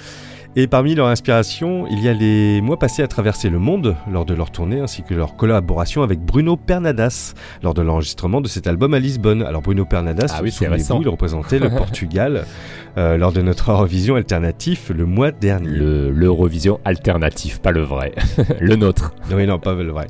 Et 0.57 0.67
parmi 0.67 0.95
leurs 0.95 1.07
inspirations, 1.09 1.87
il 1.91 2.01
y 2.03 2.09
a 2.09 2.13
les 2.15 2.61
mois 2.63 2.79
passés 2.79 3.03
à 3.03 3.07
traverser 3.07 3.49
le 3.51 3.59
monde 3.59 3.95
lors 4.11 4.25
de 4.25 4.35
leur 4.35 4.51
tournée, 4.51 4.81
ainsi 4.81 5.03
que 5.03 5.15
leur 5.15 5.37
collaboration 5.37 6.03
avec 6.03 6.21
Bruno 6.21 6.57
Pernadas 6.57 7.35
lors 7.63 7.75
de 7.75 7.83
l'enregistrement 7.83 8.41
de 8.41 8.49
cet 8.49 8.67
album 8.67 8.95
à 8.95 8.99
Lisbonne. 8.99 9.43
Alors 9.43 9.63
Bruno 9.63 9.85
Pernadas, 9.85 10.33
Ah 10.35 10.41
oui, 10.43 10.51
c'est 10.51 10.65
souvenez-vous, 10.65 11.03
il 11.03 11.09
représentait 11.09 11.59
le 11.59 11.69
Portugal 11.77 12.45
euh, 12.97 13.17
lors 13.19 13.33
de 13.33 13.43
notre 13.43 13.71
Eurovision 13.71 14.17
alternatif 14.17 14.91
le 14.95 15.05
mois 15.05 15.31
dernier. 15.31 15.69
Le- 15.69 16.11
L'Eurovision 16.11 16.81
alternatif, 16.85 17.61
pas 17.61 17.71
le 17.71 17.83
vrai. 17.83 18.13
le 18.61 18.75
nôtre. 18.77 19.15
Oui, 19.31 19.47
non, 19.47 19.59
pas 19.59 19.75
le 19.75 19.91
vrai. 19.91 20.07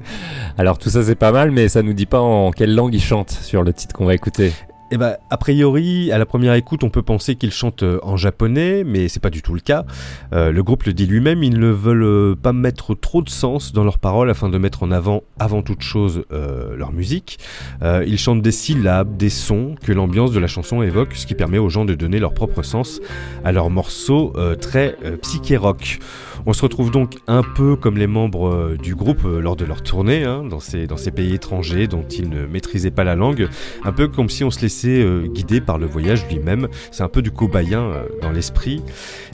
Alors 0.57 0.79
tout 0.79 0.89
ça 0.89 1.03
c'est 1.09 1.15
pas 1.15 1.33
mal, 1.33 1.51
mais 1.51 1.71
ça 1.71 1.83
nous 1.83 1.95
dit 1.95 2.05
pas 2.05 2.21
en 2.21 2.51
quelle 2.51 2.75
langue 2.75 2.93
ils 2.93 3.03
chantent 3.03 3.31
sur 3.31 3.63
le 3.63 3.73
titre 3.73 3.95
qu'on 3.95 4.05
va 4.05 4.15
écouter. 4.15 4.53
Eh 4.91 4.97
ben, 4.97 5.16
a 5.28 5.36
priori, 5.36 6.11
à 6.12 6.18
la 6.18 6.24
première 6.24 6.55
écoute, 6.55 6.82
on 6.82 6.89
peut 6.89 7.03
penser 7.03 7.34
qu'ils 7.34 7.53
chantent 7.53 7.82
euh, 7.82 7.99
en 8.03 8.16
japonais, 8.16 8.84
mais 8.84 9.09
c'est 9.09 9.20
pas 9.20 9.28
du 9.28 9.43
tout 9.43 9.53
le 9.53 9.61
cas. 9.61 9.84
Euh, 10.32 10.51
le 10.51 10.62
groupe 10.62 10.84
le 10.84 10.95
dit 10.95 11.05
lui-même, 11.05 11.43
ils 11.43 11.59
ne 11.59 11.68
veulent 11.68 12.05
euh, 12.05 12.34
pas 12.34 12.55
mettre 12.55 12.95
trop 12.95 13.20
de 13.20 13.28
sens 13.28 13.74
dans 13.74 13.84
leurs 13.84 13.99
paroles 13.99 14.30
afin 14.30 14.49
de 14.49 14.57
mettre 14.57 14.82
en 14.82 14.91
avant, 14.91 15.24
avant 15.39 15.61
toute 15.61 15.82
chose, 15.82 16.24
leur 16.30 16.93
musique. 16.93 17.39
Ils 17.82 18.18
chantent 18.18 18.43
des 18.43 18.53
syllabes, 18.53 19.16
des 19.16 19.30
sons 19.30 19.74
que 19.82 19.93
l'ambiance 19.93 20.32
de 20.32 20.39
la 20.39 20.47
chanson 20.47 20.82
évoque, 20.82 21.14
ce 21.14 21.26
qui 21.26 21.34
permet 21.34 21.59
aux 21.59 21.68
gens 21.68 21.84
de 21.84 21.95
donner 21.95 22.18
leur 22.18 22.32
propre 22.32 22.62
sens 22.62 23.01
à 23.45 23.53
leurs 23.53 23.70
morceaux 23.70 24.32
très 24.61 24.97
psyché 25.22 25.57
rock. 25.57 25.99
On 26.47 26.53
se 26.53 26.62
retrouve 26.62 26.91
donc 26.91 27.16
un 27.26 27.43
peu 27.43 27.76
comme 27.76 27.99
les 27.99 28.07
membres 28.07 28.76
du 28.80 28.95
groupe 28.95 29.22
lors 29.24 29.57
de 29.57 29.64
leur 29.64 29.82
tournée, 29.82 30.24
hein, 30.24 30.45
dans 30.45 30.61
ces 30.61 31.11
pays 31.11 31.34
étrangers 31.34 31.86
dont 31.86 32.05
ils 32.05 32.28
ne 32.28 32.47
maîtrisaient 32.47 32.91
pas 32.91 33.05
la 33.05 33.14
langue, 33.14 33.49
un 33.84 33.93
peu 33.93 34.09
comme 34.09 34.28
si 34.28 34.45
on 34.45 34.51
se 34.51 34.61
laissait 34.61 34.78
euh, 34.87 35.26
guider 35.26 35.61
par 35.61 35.79
le 35.79 35.87
voyage 35.87 36.26
lui-même. 36.31 36.68
C'est 36.91 37.03
un 37.03 37.09
peu 37.09 37.22
du 37.22 37.31
cobayen 37.31 37.83
euh, 37.83 38.03
dans 38.22 38.31
l'esprit. 38.31 38.83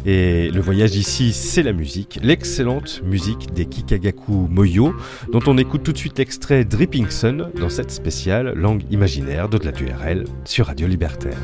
Et 0.06 0.50
le 0.50 0.60
voyage 0.60 0.96
ici, 0.96 1.32
c'est 1.32 1.62
la 1.62 1.72
musique, 1.72 2.18
l'excellente 2.22 3.02
musique 3.04 3.52
des 3.52 3.66
Kikagaku 3.66 4.48
Moyo, 4.50 4.94
dont 5.32 5.42
on 5.46 5.58
écoute 5.58 5.82
tout 5.82 5.92
de 5.92 5.98
suite 5.98 6.18
l'extrait 6.18 6.64
Dripping 6.64 7.08
Sun 7.10 7.50
dans 7.58 7.68
cette 7.68 7.90
spéciale 7.90 8.54
langue 8.54 8.82
imaginaire 8.90 9.48
de 9.48 9.58
la 9.58 9.72
DURL 9.72 10.24
sur 10.44 10.66
Radio 10.66 10.86
Libertaire. 10.86 11.38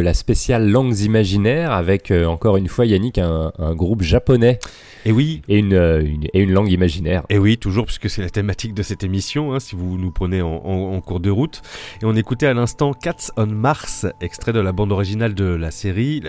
De 0.00 0.04
la 0.06 0.14
spéciale 0.14 0.66
Langues 0.70 0.98
imaginaires 1.00 1.72
avec 1.72 2.10
euh, 2.10 2.24
encore 2.24 2.56
une 2.56 2.68
fois 2.68 2.86
Yannick 2.86 3.18
un, 3.18 3.52
un 3.58 3.74
groupe 3.74 4.00
japonais 4.00 4.58
Et 5.04 5.12
oui, 5.12 5.42
et 5.46 5.58
une, 5.58 5.74
euh, 5.74 6.00
une- 6.02 6.24
et 6.32 6.40
une 6.40 6.52
langue 6.52 6.70
imaginaire. 6.70 7.22
Et 7.28 7.36
oui, 7.38 7.58
toujours, 7.58 7.84
puisque 7.84 8.08
c'est 8.08 8.22
la 8.22 8.30
thématique 8.30 8.72
de 8.72 8.82
cette 8.82 9.04
émission, 9.04 9.52
hein, 9.52 9.60
si 9.60 9.76
vous 9.76 9.98
nous 9.98 10.10
prenez 10.10 10.40
en, 10.40 10.48
en- 10.64 10.94
en 10.94 11.00
cours 11.02 11.20
de 11.20 11.28
route. 11.30 11.60
Et 12.02 12.06
on 12.06 12.14
écoutait 12.16 12.46
à 12.46 12.54
l'instant 12.54 12.94
Cats 12.94 13.30
on 13.36 13.46
Mars, 13.46 14.06
extrait 14.22 14.54
de 14.54 14.60
la 14.60 14.72
bande 14.72 14.90
originale 14.90 15.34
de 15.34 15.44
la 15.44 15.70
série, 15.70 16.22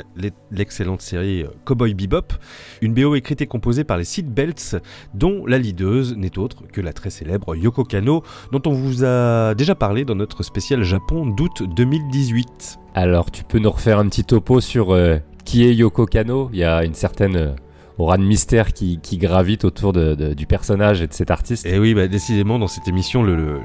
l'excellente 0.51 1.01
série 1.01 1.43
euh, 1.43 1.47
Cowboy 1.63 1.93
Bebop. 1.93 2.33
Une 2.81 2.93
BO 2.93 3.15
écrite 3.15 3.41
et 3.41 3.47
composée 3.47 3.85
par 3.85 3.97
les 3.97 4.03
Seatbelts, 4.05 4.81
dont 5.13 5.45
la 5.45 5.57
leaduse 5.57 6.13
n'est 6.17 6.37
autre 6.37 6.63
que 6.73 6.81
la 6.81 6.91
très 6.91 7.09
célèbre 7.09 7.55
Yoko 7.55 7.85
Kano, 7.85 8.23
dont 8.51 8.61
on 8.65 8.73
vous 8.73 9.05
a 9.05 9.55
déjà 9.55 9.75
parlé 9.75 10.03
dans 10.03 10.15
notre 10.15 10.43
spécial 10.43 10.83
Japon 10.83 11.25
d'août 11.25 11.63
2018. 11.73 12.79
Alors 12.93 13.31
tu 13.31 13.43
peux 13.43 13.59
nous 13.59 13.71
refaire 13.71 13.99
un 13.99 14.07
petit 14.07 14.23
topo 14.23 14.59
sur 14.59 14.93
euh, 14.93 15.17
qui 15.45 15.65
est 15.65 15.73
Yoko 15.73 16.05
Kano? 16.05 16.49
Il 16.53 16.59
y 16.59 16.63
a 16.63 16.83
une 16.83 16.93
certaine 16.93 17.35
euh, 17.35 17.51
aura 17.97 18.17
de 18.17 18.23
mystère 18.23 18.73
qui, 18.73 18.99
gravite 19.13 19.63
autour 19.63 19.93
de- 19.93 20.33
du 20.33 20.45
personnage 20.45 21.01
et 21.01 21.07
de 21.07 21.13
cet 21.13 21.31
artiste. 21.31 21.65
Et 21.65 21.79
oui, 21.79 21.93
bah, 21.93 22.07
décidément, 22.07 22.57
dans 22.59 22.67
cette 22.67 22.87
émission, 22.87 23.23
le, 23.23 23.59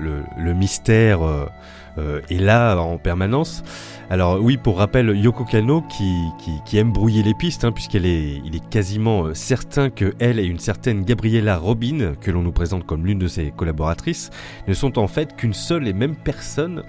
mystère 0.55 1.23
euh, 1.23 1.47
est 1.99 2.39
là 2.41 2.77
en 2.77 2.99
permanence. 2.99 3.63
Alors 4.09 4.41
oui, 4.41 4.57
pour 4.57 4.79
rappel, 4.79 5.09
Yoko 5.17 5.45
Kano 5.45 5.83
qui, 5.83 6.15
qui, 6.39 6.53
qui 6.65 6.79
aime 6.79 6.93
brouiller 6.93 7.25
les 7.25 7.35
pistes, 7.35 7.65
hein, 7.65 7.73
puisqu'elle 7.73 8.07
est, 8.07 8.41
il 8.45 8.55
est 8.55 8.65
quasiment 8.69 9.25
euh, 9.25 9.35
certain 9.35 9.91
que 9.91 10.15
elle 10.21 10.39
et 10.39 10.45
une 10.45 10.61
certaine 10.61 11.05
Gabriella 11.05 11.57
Robin, 11.59 12.13
que 12.21 12.31
l'on 12.31 12.43
nous 12.43 12.53
présente 12.53 12.87
comme 12.87 13.05
l'une 13.05 13.19
de 13.19 13.27
ses 13.27 13.51
collaboratrices, 13.51 14.31
ne 14.69 14.75
sont 14.75 14.99
en 15.01 15.09
fait 15.09 15.35
qu'une 15.35 15.55
seule 15.55 15.89
et 15.89 15.93
même 15.93 16.15
personne. 16.15 16.85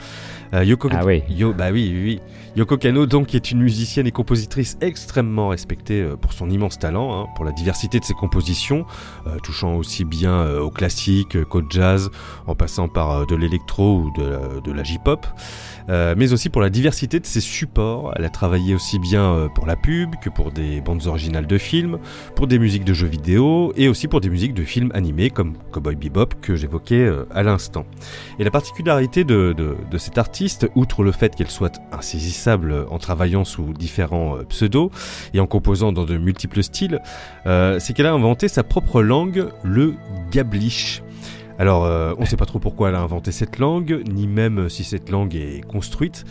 Euh, 0.53 0.63
Yoko, 0.63 0.89
Ah 0.91 1.03
oui. 1.05 1.23
Yo, 1.27 1.53
bah 1.53 1.69
oui, 1.71 1.91
oui, 1.91 2.03
oui. 2.03 2.19
Yoko 2.55 2.77
Kano, 2.77 3.05
donc, 3.07 3.33
est 3.35 3.51
une 3.51 3.61
musicienne 3.61 4.05
et 4.07 4.11
compositrice 4.11 4.77
extrêmement 4.81 5.49
respectée 5.49 6.01
euh, 6.01 6.15
pour 6.17 6.33
son 6.33 6.49
immense 6.51 6.77
talent, 6.77 7.19
hein, 7.23 7.25
pour 7.35 7.45
la 7.45 7.51
diversité 7.51 7.99
de 7.99 8.05
ses 8.05 8.13
compositions, 8.13 8.85
euh, 9.25 9.37
touchant 9.43 9.75
aussi 9.75 10.05
bien 10.05 10.31
euh, 10.33 10.59
au 10.61 10.69
classique 10.69 11.35
euh, 11.35 11.45
qu'au 11.45 11.61
jazz, 11.67 12.11
en 12.45 12.53
passant 12.55 12.87
par 12.87 13.11
euh, 13.11 13.25
de 13.25 13.35
l'électro 13.35 13.97
ou 14.01 14.11
de, 14.21 14.23
la- 14.27 14.61
de 14.61 14.71
la 14.71 14.83
J-pop, 14.97 15.25
euh, 15.89 16.15
mais 16.17 16.33
aussi 16.33 16.49
pour 16.49 16.61
la 16.61 16.69
diversité 16.69 17.19
de 17.19 17.25
ses 17.25 17.39
supports. 17.39 18.13
Elle 18.15 18.25
a 18.25 18.29
travaillé 18.29 18.73
aussi 18.73 18.99
bien 18.99 19.33
euh, 19.33 19.47
pour 19.47 19.65
la 19.65 19.75
pub 19.75 20.15
que 20.21 20.29
pour 20.29 20.51
des 20.51 20.81
bandes 20.81 21.05
originales 21.05 21.47
de 21.47 21.57
films, 21.57 21.99
pour 22.35 22.47
des 22.47 22.59
musiques 22.59 22.83
de 22.83 22.93
jeux 22.93 23.07
vidéo 23.07 23.73
et 23.77 23.87
aussi 23.87 24.07
pour 24.07 24.19
des 24.19 24.29
musiques 24.29 24.53
de 24.53 24.63
films 24.63 24.91
animés 24.93 25.29
comme 25.29 25.53
Cowboy 25.71 25.95
Bebop 25.95 26.29
que 26.41 26.55
j'évoquais 26.55 27.05
euh, 27.05 27.25
à 27.33 27.43
l'instant. 27.43 27.85
Et 28.39 28.43
la 28.43 28.51
particularité 28.51 29.23
de, 29.23 29.55
cette 29.97 30.17
artiste, 30.17 30.67
outre 30.75 31.03
le 31.03 31.11
fait 31.11 31.35
qu'elle 31.35 31.49
soit 31.49 31.79
insaisissable 31.91 32.85
en 32.89 32.97
travaillant 32.97 33.45
sous 33.45 33.73
différents 33.73 34.37
pseudos 34.49 34.91
et 35.33 35.39
en 35.39 35.47
composant 35.47 35.91
dans 35.91 36.05
de 36.05 36.17
multiples 36.17 36.63
styles, 36.63 37.01
c'est 37.45 37.93
qu'elle 37.93 38.05
a 38.05 38.13
inventé 38.13 38.47
sa 38.47 38.63
propre 38.63 39.01
langue, 39.01 39.49
le 39.63 39.95
gablish. 40.31 41.01
Alors, 41.59 41.85
euh, 41.85 42.13
on 42.17 42.21
ne 42.21 42.25
sait 42.27 42.37
pas 42.37 42.45
trop 42.45 42.59
pourquoi 42.59 42.89
elle 42.89 42.95
a 42.95 43.01
inventé 43.01 43.31
cette 43.31 43.57
langue, 43.57 44.03
ni 44.07 44.27
même 44.27 44.69
si 44.69 44.83
cette 44.83 45.09
langue 45.09 45.35
est 45.35 45.65
construite. 45.65 46.23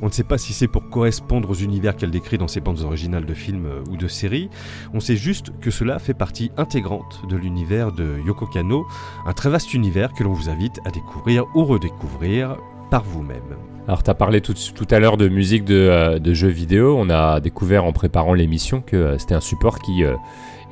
On 0.00 0.06
ne 0.06 0.10
sait 0.10 0.24
pas 0.24 0.38
si 0.38 0.52
c'est 0.52 0.66
pour 0.66 0.90
correspondre 0.90 1.50
aux 1.50 1.54
univers 1.54 1.94
qu'elle 1.94 2.10
décrit 2.10 2.36
dans 2.36 2.48
ses 2.48 2.60
bandes 2.60 2.80
originales 2.80 3.24
de 3.24 3.34
films 3.34 3.66
euh, 3.66 3.84
ou 3.90 3.96
de 3.96 4.08
séries. 4.08 4.50
On 4.92 4.98
sait 4.98 5.14
juste 5.14 5.52
que 5.60 5.70
cela 5.70 6.00
fait 6.00 6.14
partie 6.14 6.50
intégrante 6.56 7.22
de 7.30 7.36
l'univers 7.36 7.92
de 7.92 8.16
Yoko 8.26 8.46
Kano, 8.46 8.84
un 9.24 9.32
très 9.32 9.50
vaste 9.50 9.72
univers 9.72 10.12
que 10.12 10.24
l'on 10.24 10.32
vous 10.32 10.50
invite 10.50 10.80
à 10.84 10.90
découvrir 10.90 11.44
ou 11.54 11.64
redécouvrir 11.64 12.56
par 12.90 13.04
vous-même. 13.04 13.38
Alors, 13.86 14.02
tu 14.02 14.10
as 14.10 14.14
parlé 14.14 14.40
tout, 14.40 14.54
à 14.90 14.98
l'heure 14.98 15.16
de 15.16 15.28
musique 15.28 15.64
de, 15.64 15.74
euh, 15.74 16.18
de 16.18 16.34
jeux 16.34 16.48
vidéo. 16.48 16.96
On 16.98 17.08
a 17.08 17.38
découvert 17.38 17.84
en 17.84 17.92
préparant 17.92 18.34
l'émission 18.34 18.80
que 18.80 19.16
c'était 19.18 19.34
un 19.34 19.40
support 19.40 19.78
qui 19.78 20.02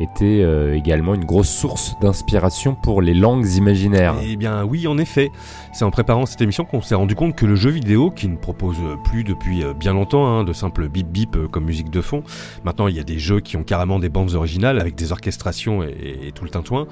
était 0.00 0.40
euh, 0.42 0.74
également 0.74 1.14
une 1.14 1.24
grosse 1.24 1.50
source 1.50 1.96
d'inspiration 2.00 2.74
pour 2.74 3.02
les 3.02 3.14
langues 3.14 3.48
imaginaires. 3.52 4.16
Eh 4.22 4.36
bien 4.36 4.64
oui, 4.64 4.86
en 4.86 4.98
effet. 4.98 5.30
C'est 5.72 5.84
en 5.84 5.90
préparant 5.92 6.26
cette 6.26 6.40
émission 6.40 6.64
qu'on 6.64 6.82
s'est 6.82 6.96
rendu 6.96 7.14
compte 7.14 7.36
que 7.36 7.46
le 7.46 7.54
jeu 7.54 7.70
vidéo, 7.70 8.10
qui 8.10 8.26
ne 8.26 8.36
propose 8.36 8.76
plus 9.04 9.22
depuis 9.22 9.62
euh, 9.62 9.72
bien 9.72 9.92
longtemps 9.92 10.26
hein, 10.26 10.42
de 10.42 10.52
simples 10.52 10.88
bip 10.88 11.06
bip 11.06 11.36
euh, 11.36 11.46
comme 11.46 11.64
musique 11.64 11.90
de 11.90 12.00
fond, 12.00 12.24
maintenant 12.64 12.88
il 12.88 12.96
y 12.96 12.98
a 12.98 13.04
des 13.04 13.20
jeux 13.20 13.38
qui 13.38 13.56
ont 13.56 13.62
carrément 13.62 14.00
des 14.00 14.08
bandes 14.08 14.34
originales 14.34 14.80
avec 14.80 14.96
des 14.96 15.12
orchestrations 15.12 15.84
et, 15.84 16.32
tout 16.34 16.42
le 16.42 16.50
tintouin. 16.50 16.88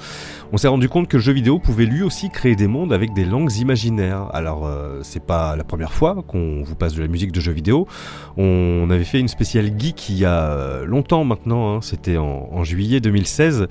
On 0.52 0.58
s'est 0.58 0.68
rendu 0.68 0.88
compte 0.88 1.08
que 1.08 1.16
le 1.16 1.22
jeu 1.22 1.32
vidéo 1.32 1.58
pouvait 1.58 1.86
lui 1.86 2.02
aussi 2.02 2.30
créer 2.30 2.54
des 2.54 2.68
mondes 2.68 2.92
avec 2.92 3.12
des 3.14 3.24
langues 3.24 3.52
imaginaires. 3.56 4.28
Alors 4.32 4.64
euh, 4.64 5.00
c'est 5.02 5.24
pas 5.24 5.56
la 5.56 5.64
première 5.64 5.92
fois 5.92 6.22
qu'on 6.28 6.62
vous 6.62 6.76
passe 6.76 6.94
de 6.94 7.02
la 7.02 7.08
musique 7.08 7.32
de 7.32 7.40
jeux 7.40 7.52
vidéo. 7.52 7.88
On 8.36 8.88
avait 8.90 9.04
fait 9.04 9.18
une 9.18 9.28
spéciale 9.28 9.72
geek 9.76 10.08
il 10.08 10.18
y 10.18 10.24
a 10.24 10.84
longtemps 10.84 11.24
maintenant, 11.24 11.74
hein, 11.74 11.80
c'était 11.82 12.16
en, 12.16 12.48
en 12.52 12.62
juillet 12.62 13.00
2016, 13.00 13.66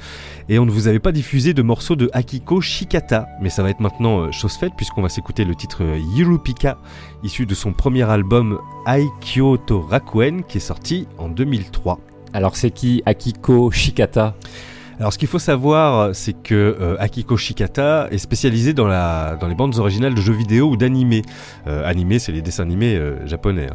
et 0.50 0.60
on 0.60 0.66
ne 0.66 0.72
vous 0.72 0.90
avait 0.90 1.00
pas 1.00 1.14
diffusé 1.14 1.54
de 1.54 1.62
morceaux 1.62 1.96
de 1.96 2.10
Akiko 2.12 2.60
Shikata, 2.60 3.30
mais 3.42 3.50
ça 3.50 3.64
va 3.64 3.70
être 3.70 3.80
maintenant 3.80 4.32
chose 4.34 4.54
faite 4.54 4.74
puisqu'on 4.98 5.04
va 5.04 5.10
s'écouter 5.10 5.46
le 5.46 5.54
titre 5.54 5.84
Yurupika, 6.16 6.80
issu 7.24 7.46
de 7.46 7.54
son 7.54 7.72
premier 7.72 8.10
album 8.10 8.58
Ai 8.88 9.06
Kyoto 9.22 9.82
Rakuen, 9.82 10.44
qui 10.44 10.58
est 10.58 10.62
sorti 10.62 11.08
en 11.20 11.30
2003. 11.30 12.00
Alors, 12.34 12.56
c'est 12.56 12.72
qui 12.72 13.04
Akiko 13.06 13.70
Shikata? 13.70 14.34
Alors 15.00 15.14
ce 15.14 15.20
qu'il 15.20 15.28
faut 15.28 15.38
savoir, 15.38 16.16
c'est 16.16 16.34
que 16.34 16.56
euh, 16.56 16.96
Akiko 16.98 17.38
Shikata 17.38 18.08
est 18.10 18.18
spécialisée 18.18 18.74
dans, 18.74 18.88
la, 18.88 19.38
dans 19.40 19.48
les 19.48 19.54
bandes 19.54 19.78
originales 19.78 20.16
de 20.16 20.22
jeux 20.22 20.34
vidéo 20.34 20.70
ou 20.72 20.78
d'animés. 20.78 21.22
Euh, 21.68 21.88
animés, 21.88 22.18
c'est 22.18 22.32
les 22.32 22.42
dessins 22.42 22.64
animés 22.64 22.96
euh, 22.96 23.24
japonais. 23.28 23.68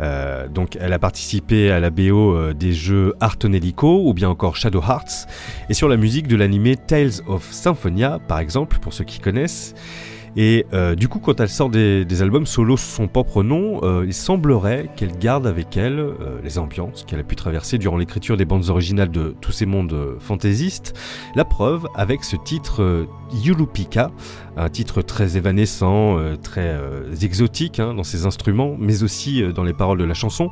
hein. 0.00 0.48
Donc 0.52 0.76
elle 0.80 0.92
a 0.92 0.98
participé 0.98 1.70
à 1.70 1.78
la 1.78 1.90
BO 1.90 2.52
des 2.52 2.72
jeux 2.72 3.14
Art 3.20 3.36
Helico 3.44 4.02
ou 4.08 4.12
bien 4.12 4.28
encore 4.28 4.56
Shadow 4.56 4.82
Hearts 4.82 5.28
et 5.70 5.74
sur 5.74 5.88
la 5.88 5.96
musique 5.96 6.26
de 6.26 6.34
l'animé 6.36 6.76
Tales 6.76 7.22
of 7.28 7.50
Symphonia 7.52 8.18
par 8.26 8.40
exemple 8.40 8.78
pour 8.80 8.92
ceux 8.92 9.04
qui 9.04 9.20
connaissent. 9.20 9.72
Et 10.36 10.66
euh, 10.74 10.94
du 10.94 11.08
coup, 11.08 11.18
quand 11.18 11.40
elle 11.40 11.48
sort 11.48 11.70
des, 11.70 12.22
albums 12.22 12.44
solo 12.44 12.76
sous 12.76 12.90
son 12.90 13.08
propre 13.08 13.42
nom, 13.42 13.80
euh, 13.82 14.04
il 14.06 14.12
semblerait 14.12 14.90
qu'elle 14.94 15.16
garde 15.16 15.46
avec 15.46 15.76
elle 15.78 15.98
euh, 15.98 16.40
les 16.44 16.58
ambiances 16.58 17.04
qu'elle 17.04 17.20
a 17.20 17.24
pu 17.24 17.36
traverser 17.36 17.78
durant 17.78 17.96
l'écriture 17.96 18.36
des 18.36 18.44
bandes 18.44 18.68
originales 18.68 19.10
de 19.10 19.34
tous 19.40 19.52
ces 19.52 19.64
mondes 19.64 20.16
fantaisistes. 20.20 20.94
La 21.34 21.46
preuve 21.46 21.88
avec 21.94 22.22
ce 22.22 22.36
titre 22.36 23.06
Yurupika, 23.32 24.10
un 24.58 24.68
titre 24.68 25.00
très 25.00 25.38
évanescent, 25.38 26.18
très 26.42 26.78
exotique 27.22 27.80
hein, 27.80 27.94
dans 27.94 28.04
ses 28.04 28.26
instruments, 28.26 28.76
mais 28.78 29.02
aussi 29.02 29.42
dans 29.54 29.64
les 29.64 29.72
paroles 29.72 29.98
de 29.98 30.04
la 30.04 30.14
chanson, 30.14 30.50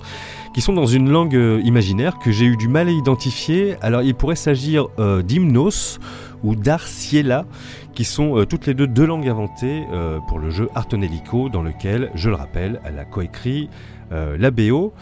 qui 0.55 0.61
sont 0.61 0.73
dans 0.73 0.87
une 0.87 1.11
langue 1.11 1.39
imaginaire 1.65 2.19
que 2.19 2.31
j'ai 2.31 2.47
eu 2.47 2.57
du 2.57 2.69
mal 2.69 2.89
à 2.89 2.93
identifier. 2.93 3.77
Alors 3.81 4.03
il 4.03 4.15
pourrait 4.15 4.37
s'agir 4.37 4.89
d'Hymnos 5.25 5.99
ou 6.45 6.55
d'Arciela, 6.55 7.47
qui 7.95 8.05
sont 8.05 8.39
euh, 8.39 8.47
toutes 8.47 8.67
les 8.67 8.75
deux 8.75 8.87
deux 8.87 9.07
langues 9.07 9.29
inventées 9.29 9.85
euh, 9.93 10.21
pour 10.29 10.39
le 10.39 10.51
jeu 10.51 10.69
Artonelico, 10.75 11.49
dans 11.49 11.63
lequel, 11.63 12.11
je 12.15 12.29
le 12.29 12.37
rappelle, 12.37 12.81
elle 12.85 12.99
a 12.99 13.05
coécrit 13.05 13.71
euh, 14.13 14.37
la 14.39 14.51
BO. 14.51 14.93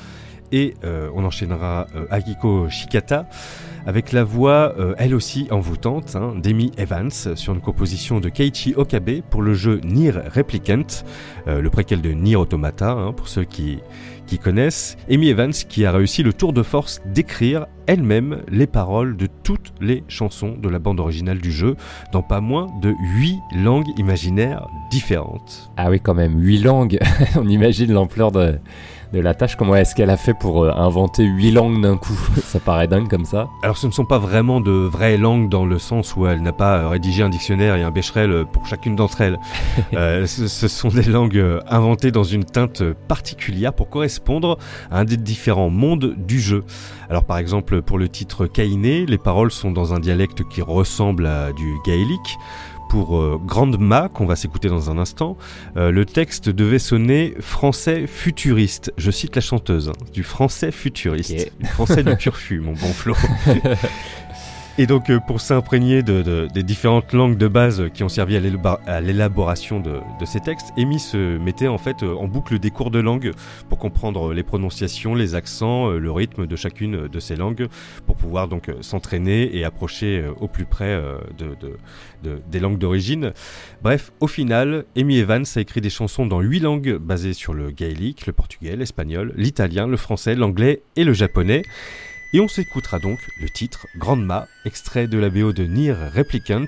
Et 0.55 0.75
on 1.15 1.25
enchaînera 1.25 1.87
Akiko 2.11 2.69
Shikata 2.69 3.27
avec 3.87 4.13
la 4.13 4.23
voix, 4.23 4.75
elle 4.99 5.15
aussi 5.15 5.49
envoûtante, 5.51 6.15
hein, 6.15 6.35
d'Amy 6.37 6.73
Evans 6.77 7.11
sur 7.11 7.55
une 7.55 7.63
composition 7.63 8.21
de 8.21 8.29
Keiichi 8.29 8.75
Okabe 8.77 9.23
pour 9.31 9.41
le 9.41 9.55
jeu 9.55 9.81
Nier 9.83 10.11
Replicant, 10.11 11.05
le 11.47 11.69
préquel 11.71 12.03
de 12.03 12.11
Nier 12.11 12.37
Automata, 12.37 12.91
hein, 12.91 13.15
pour 13.15 13.29
ceux 13.29 13.45
qui, 13.45 13.79
connaissent. 14.39 14.97
Amy 15.11 15.29
Evans 15.29 15.53
qui 15.53 15.85
a 15.85 15.93
réussi 15.93 16.23
le 16.23 16.33
tour 16.33 16.53
de 16.53 16.63
force 16.63 17.01
d'écrire 17.07 17.67
elle-même 17.87 18.43
les 18.49 18.67
paroles 18.67 19.17
de 19.17 19.27
toutes 19.43 19.73
les 19.81 20.05
chansons 20.09 20.57
de 20.57 20.69
la 20.69 20.79
bande 20.79 21.01
originale 21.01 21.39
du 21.39 21.53
jeu, 21.53 21.77
dans 22.13 22.23
pas 22.23 22.41
moins 22.41 22.69
de 22.81 22.95
8 23.17 23.39
langues 23.57 23.89
imaginaires 23.99 24.69
différentes. 24.91 25.71
Ah 25.77 25.91
oui, 25.91 26.01
quand 26.01 26.15
même, 26.15 26.41
huit 26.41 26.59
langues. 26.59 26.99
On 27.37 27.49
imagine 27.49 27.93
l'ampleur 27.93 28.33
de, 28.33 28.59
de 29.13 29.21
la 29.21 29.35
tâche. 29.35 29.57
Comment 29.57 29.77
est-ce 29.77 29.95
qu'elle 29.95 30.11
a 30.11 30.17
fait 30.17 30.35
pour 30.35 30.65
euh, 30.65 30.73
inventer 30.75 31.25
huit 31.25 31.51
langues 31.51 31.81
d'un 31.83 31.97
coup 31.97 32.19
Ça 32.45 32.59
paraît 32.59 32.89
dingue 32.89 33.09
comme 33.09 33.25
ça. 33.25 33.49
Alors 33.63 33.77
ce 33.77 33.87
ne 33.87 33.93
sont 33.93 34.05
pas 34.05 34.19
vraiment 34.19 34.61
de 34.61 34.71
vraies 34.71 35.17
langues 35.17 35.49
dans 35.49 35.65
le 35.65 35.79
sens 35.79 36.17
où 36.17 36.27
elle 36.27 36.43
n'a 36.43 36.53
pas 36.53 36.79
euh, 36.79 36.89
rédigé 36.89 37.23
un 37.23 37.29
dictionnaire 37.29 37.77
et 37.77 37.83
un 37.83 37.91
bécherel 37.91 38.45
pour 38.53 38.67
chacune 38.67 38.97
d'entre 38.97 39.21
elles. 39.21 39.39
Euh, 39.95 40.27
ce, 40.27 40.49
ce 40.49 40.69
sont 40.69 40.89
des 40.89 41.03
langues 41.03 41.37
euh, 41.37 41.61
inventées 41.69 42.11
dans 42.11 42.23
une 42.25 42.45
teinte 42.45 42.83
particulière 43.09 43.75
pour 43.75 43.91
correspondre 43.91 44.59
à 44.91 45.01
un 45.01 45.05
des 45.05 45.19
différents 45.19 45.69
mondes 45.69 46.15
du 46.17 46.41
jeu. 46.41 46.65
Alors 47.11 47.25
par 47.25 47.37
exemple 47.37 47.83
pour 47.83 47.99
le 47.99 48.09
titre 48.09 48.47
Kainé, 48.47 49.05
les 49.05 49.19
paroles 49.19 49.51
sont 49.51 49.71
dans 49.71 49.93
un 49.93 50.01
dialecte 50.01 50.49
qui 50.49 50.63
ressemble 50.63 51.27
à 51.27 51.53
du 51.53 51.77
gaélique. 51.85 52.39
Pour 52.93 53.17
euh, 53.17 53.41
Grande 53.43 53.81
Ma, 53.81 54.11
qu'on 54.11 54.27
va 54.27 54.37
s'écouter 54.37 54.69
dans 54.69 54.91
un 54.91 54.99
instant, 54.99 55.39
euh, 55.79 55.91
le 55.91 56.05
texte 56.05 56.51
devait 56.51 56.79
sonner 56.79 57.33
français 57.41 58.07
futuriste. 58.07 58.93
Je 58.99 59.11
cite 59.11 59.35
la 59.35 59.41
chanteuse, 59.41 59.89
hein, 59.89 60.05
du 60.13 60.23
français 60.23 60.71
futuriste. 60.71 61.51
Du 61.59 61.67
français 61.69 62.05
du 62.05 62.15
pur 62.19 62.37
fût, 62.37 62.61
mon 62.61 62.73
bon 62.73 62.93
Flo. 62.93 63.17
Et 64.79 64.87
donc, 64.87 65.11
euh, 65.11 65.21
pour 65.21 65.43
s'imprégner 65.43 66.03
de, 66.03 66.23
de- 66.23 66.49
des 66.53 66.63
différentes 66.63 67.13
langues 67.13 67.37
de 67.37 67.47
base 67.47 67.91
qui 67.93 68.03
ont 68.05 68.09
servi 68.09 68.37
à 68.87 69.01
l'élaboration 69.03 69.81
de, 69.81 70.01
ces 70.25 70.41
textes, 70.41 70.73
Amy 70.79 70.99
se 70.99 71.37
mettait 71.37 71.69
en 71.69 71.77
fait 71.77 72.03
euh, 72.03 72.15
en 72.15 72.27
boucle 72.27 72.59
des 72.59 72.71
cours 72.71 72.91
de 72.91 72.99
langue 72.99 73.33
pour 73.69 73.79
comprendre 73.79 74.33
les 74.33 74.43
prononciations, 74.43 75.15
les 75.15 75.35
accents, 75.35 75.91
euh, 75.91 75.99
le 75.99 76.11
rythme 76.11 76.47
de 76.47 76.57
chacune 76.57 77.07
de 77.07 77.21
ces 77.21 77.37
langues, 77.37 77.69
pour 78.07 78.17
pouvoir 78.17 78.49
donc 78.49 78.71
s'entraîner 78.81 79.55
et 79.55 79.63
approcher 79.65 80.25
au 80.41 80.49
plus 80.49 80.65
près 80.65 80.99
de, 81.37 81.49
de- 81.61 81.77
de- 82.23 82.41
des 82.51 82.59
langues 82.59 82.79
d'origine. 82.79 83.33
Bref, 83.83 84.11
au 84.21 84.27
final, 84.27 84.87
Amy 84.97 85.19
Evans 85.19 85.45
a 85.55 85.61
écrit 85.61 85.83
des 85.83 85.91
chansons 85.91 86.25
dans 86.25 86.41
huit 86.41 86.61
langues 86.61 86.97
basées 86.97 87.35
sur 87.35 87.53
le 87.53 87.71
gaélique, 87.73 88.27
le 88.27 88.33
portugais, 88.33 88.75
l'espagnol, 88.77 89.35
l'italien, 89.37 89.87
le 89.87 89.99
français, 89.99 90.35
l'anglais 90.35 90.83
et 90.97 91.05
le 91.05 91.13
japonais. 91.13 91.63
Et 92.35 92.41
on 92.41 92.49
s'écoutera 92.49 92.99
donc 92.99 93.19
le 93.39 93.51
titre 93.51 93.87
Grandma, 93.97 94.49
extrait 94.65 95.07
de 95.07 95.19
la 95.19 95.29
BO 95.29 95.53
de 95.53 95.65
Nier 95.65 95.93
Replicant. 95.93 96.65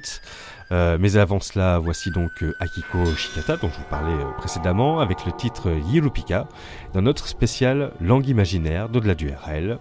Euh, 0.73 0.99
mais 1.01 1.17
avant 1.17 1.41
cela, 1.41 1.79
voici 1.79 2.11
donc 2.11 2.43
euh, 2.43 2.55
Akiko 2.61 3.07
Shikata, 3.17 3.57
dont 3.57 3.71
je 3.71 3.79
vous 3.79 3.89
parlais 3.89 4.13
euh, 4.13 4.31
précédemment, 4.37 5.01
avec 5.01 5.25
le 5.25 5.33
titre 5.33 5.71
Yirupika, 5.91 6.49
dans 6.93 7.03
notre 7.03 7.29
spécial 7.29 7.93
Langue 8.01 8.29
imaginaire 8.29 8.91
d'au-delà 8.91 9.15
du 9.15 9.31
RL. 9.31 9.79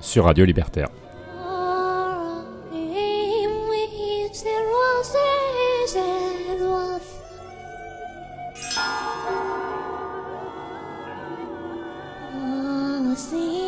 Sur 0.00 0.24
Radio 0.24 0.44
Libertaire. 0.46 0.88
Hãy 13.30 13.67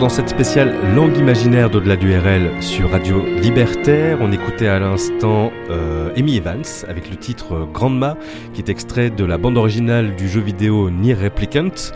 dans 0.00 0.08
cette 0.08 0.28
spéciale 0.28 0.74
langue 0.94 1.16
imaginaire 1.16 1.68
d'au-delà 1.68 1.96
du 1.96 2.16
RL 2.16 2.62
sur 2.62 2.90
Radio 2.90 3.24
Libertaire. 3.24 4.18
On 4.20 4.32
écoutait 4.32 4.66
à 4.66 4.78
l'instant 4.78 5.50
euh, 5.68 6.14
Amy 6.16 6.36
Evans 6.36 6.64
avec 6.88 7.10
le 7.10 7.16
titre 7.16 7.52
euh, 7.52 7.64
Grandma, 7.66 8.16
qui 8.54 8.60
est 8.60 8.68
extrait 8.68 9.10
de 9.10 9.24
la 9.24 9.36
bande 9.36 9.56
originale 9.58 10.16
du 10.16 10.28
jeu 10.28 10.40
vidéo 10.40 10.90
Nier 10.90 11.14
Replicant. 11.14 11.92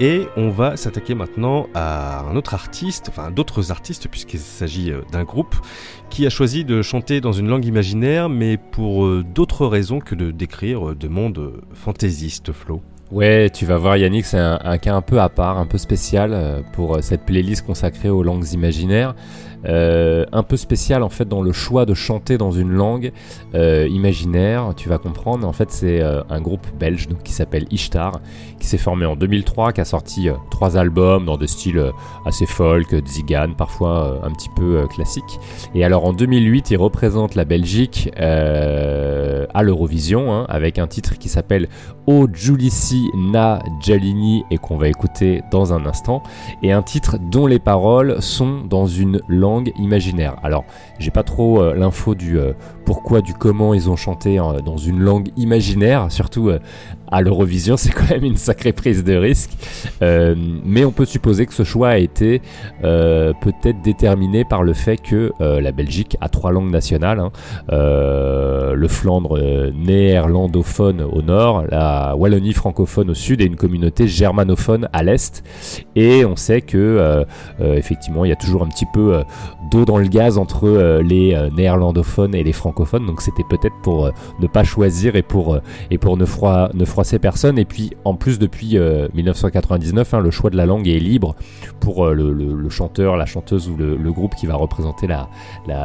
Et 0.00 0.28
on 0.36 0.50
va 0.50 0.76
s'attaquer 0.76 1.14
maintenant 1.14 1.66
à 1.74 2.20
un 2.20 2.36
autre 2.36 2.54
artiste, 2.54 3.06
enfin 3.08 3.30
d'autres 3.32 3.72
artistes, 3.72 4.08
puisqu'il 4.08 4.40
s'agit 4.40 4.92
euh, 4.92 5.00
d'un 5.10 5.24
groupe 5.24 5.56
qui 6.10 6.26
a 6.26 6.30
choisi 6.30 6.64
de 6.64 6.82
chanter 6.82 7.20
dans 7.20 7.32
une 7.32 7.48
langue 7.48 7.64
imaginaire, 7.64 8.28
mais 8.28 8.56
pour 8.56 9.08
d'autres 9.22 9.66
raisons 9.66 9.98
que 9.98 10.14
de 10.14 10.30
décrire 10.30 10.94
de 10.94 11.08
mondes 11.08 11.38
euh, 11.38 11.60
fantaisistes, 11.74 12.52
Flo. 12.52 12.82
Ouais, 13.10 13.48
tu 13.48 13.64
vas 13.64 13.78
voir 13.78 13.96
Yannick, 13.96 14.26
c'est 14.26 14.38
un, 14.38 14.76
cas 14.76 14.94
un 14.94 15.00
peu 15.00 15.18
à 15.18 15.30
part, 15.30 15.56
un 15.56 15.64
peu 15.64 15.78
spécial 15.78 16.32
euh, 16.34 16.60
pour 16.72 16.96
euh, 16.96 17.00
cette 17.00 17.22
playlist 17.22 17.64
consacrée 17.64 18.10
aux 18.10 18.22
langues 18.22 18.52
imaginaires. 18.52 19.14
Euh, 19.64 20.24
un 20.32 20.42
peu 20.42 20.56
spécial 20.56 21.02
en 21.02 21.08
fait 21.08 21.26
dans 21.26 21.42
le 21.42 21.52
choix 21.52 21.84
de 21.84 21.94
chanter 21.94 22.38
dans 22.38 22.52
une 22.52 22.70
langue 22.70 23.12
euh, 23.54 23.88
imaginaire, 23.90 24.72
tu 24.76 24.88
vas 24.88 24.98
comprendre. 24.98 25.46
En 25.46 25.52
fait, 25.52 25.70
c'est 25.70 26.00
euh, 26.00 26.22
un 26.30 26.40
groupe 26.40 26.66
belge 26.78 27.08
qui 27.24 27.32
s'appelle 27.32 27.66
Ishtar, 27.70 28.20
qui 28.60 28.66
s'est 28.66 28.78
formé 28.78 29.04
en 29.06 29.16
2003, 29.16 29.72
qui 29.72 29.80
a 29.80 29.84
sorti 29.84 30.28
trois 30.50 30.76
albums 30.76 31.24
dans 31.24 31.36
des 31.36 31.46
styles 31.46 31.92
assez 32.24 32.46
folk, 32.46 32.94
zigan, 33.06 33.54
parfois 33.56 34.20
un 34.22 34.30
petit 34.30 34.50
peu 34.54 34.86
classique. 34.88 35.40
Et 35.74 35.84
alors 35.84 36.04
en 36.04 36.12
2008, 36.12 36.70
il 36.70 36.76
représente 36.76 37.34
la 37.34 37.44
Belgique 37.44 38.10
à 38.16 39.62
l'Eurovision 39.62 40.32
hein, 40.32 40.46
avec 40.48 40.78
un 40.78 40.86
titre 40.86 41.18
qui 41.18 41.28
s'appelle 41.28 41.68
O 42.06 42.26
Julissi 42.32 43.10
Na 43.14 43.60
Jalini 43.80 44.44
et 44.50 44.58
qu'on 44.58 44.76
va 44.76 44.88
écouter 44.88 45.42
dans 45.50 45.72
un 45.72 45.86
instant, 45.86 46.22
et 46.62 46.72
un 46.72 46.82
titre 46.82 47.16
dont 47.18 47.46
les 47.46 47.58
paroles 47.58 48.20
sont 48.22 48.62
dans 48.62 48.86
une 48.86 49.20
langue 49.28 49.47
imaginaire. 49.78 50.36
Alors, 50.42 50.64
j'ai 50.98 51.10
pas 51.10 51.22
trop 51.22 51.60
euh, 51.60 51.74
l'info 51.74 52.14
du 52.14 52.38
euh, 52.38 52.52
pourquoi, 52.84 53.20
du 53.20 53.34
comment 53.34 53.74
ils 53.74 53.90
ont 53.90 53.96
chanté 53.96 54.38
dans 54.64 54.76
une 54.76 55.00
langue 55.00 55.30
imaginaire, 55.36 56.10
surtout 56.10 56.48
euh, 56.48 56.58
à 57.10 57.20
l'Eurovision, 57.20 57.76
c'est 57.76 57.90
quand 57.92 58.10
même 58.10 58.24
une 58.24 58.36
sacrée 58.36 58.72
prise 58.72 59.04
de 59.04 59.14
risque. 59.14 59.50
Euh, 60.02 60.34
mais 60.64 60.84
on 60.84 60.92
peut 60.92 61.04
supposer 61.04 61.46
que 61.46 61.54
ce 61.54 61.64
choix 61.64 61.88
a 61.90 61.98
été 61.98 62.42
euh, 62.84 63.32
peut-être 63.40 63.80
déterminé 63.82 64.44
par 64.44 64.62
le 64.62 64.74
fait 64.74 64.98
que 64.98 65.32
euh, 65.40 65.60
la 65.60 65.72
Belgique 65.72 66.16
a 66.20 66.28
trois 66.28 66.52
langues 66.52 66.70
nationales. 66.70 67.20
hein. 67.20 67.30
Le 67.70 68.88
Flandre 68.88 69.38
néerlandophone 69.74 71.02
au 71.02 71.22
nord, 71.22 71.64
la 71.70 72.14
Wallonie 72.16 72.52
francophone 72.52 73.10
au 73.10 73.14
sud 73.14 73.40
et 73.40 73.44
une 73.44 73.56
communauté 73.56 74.06
germanophone 74.08 74.88
à 74.92 75.02
l'est. 75.02 75.42
Et 75.96 76.24
on 76.24 76.36
sait 76.36 76.60
que 76.60 77.24
effectivement 77.60 78.24
il 78.24 78.28
y 78.28 78.32
a 78.32 78.36
toujours 78.36 78.62
un 78.62 78.68
petit 78.68 78.86
peu 78.92 79.22
d'eau 79.70 79.84
dans 79.84 79.98
le 79.98 80.08
gaz 80.08 80.38
entre 80.38 81.00
les 81.02 81.36
néerlandophones 81.56 82.34
et 82.34 82.42
les 82.44 82.52
francophones. 82.52 83.06
Donc 83.06 83.20
c'était 83.20 83.44
peut-être 83.48 83.76
pour 83.82 84.10
ne 84.40 84.46
pas 84.46 84.64
choisir 84.64 85.16
et 85.16 85.22
pour 85.22 85.58
et 85.90 85.98
pour 85.98 86.16
ne, 86.16 86.24
froi- 86.24 86.70
ne 86.74 86.84
froisser 86.98 87.20
personne. 87.20 87.60
Et 87.60 87.64
puis 87.64 87.92
en 88.04 88.14
plus 88.14 88.40
depuis 88.40 88.76
euh, 88.76 89.06
1999, 89.14 90.14
hein, 90.14 90.18
le 90.18 90.32
choix 90.32 90.50
de 90.50 90.56
la 90.56 90.66
langue 90.66 90.88
est 90.88 90.98
libre 90.98 91.36
pour 91.78 92.04
euh, 92.04 92.12
le, 92.12 92.68
chanteur, 92.70 93.16
la 93.16 93.24
chanteuse 93.24 93.68
ou 93.68 93.76
le, 93.76 94.10
groupe 94.10 94.34
qui 94.34 94.46
va 94.46 94.56
représenter 94.56 95.06
la, 95.06 95.28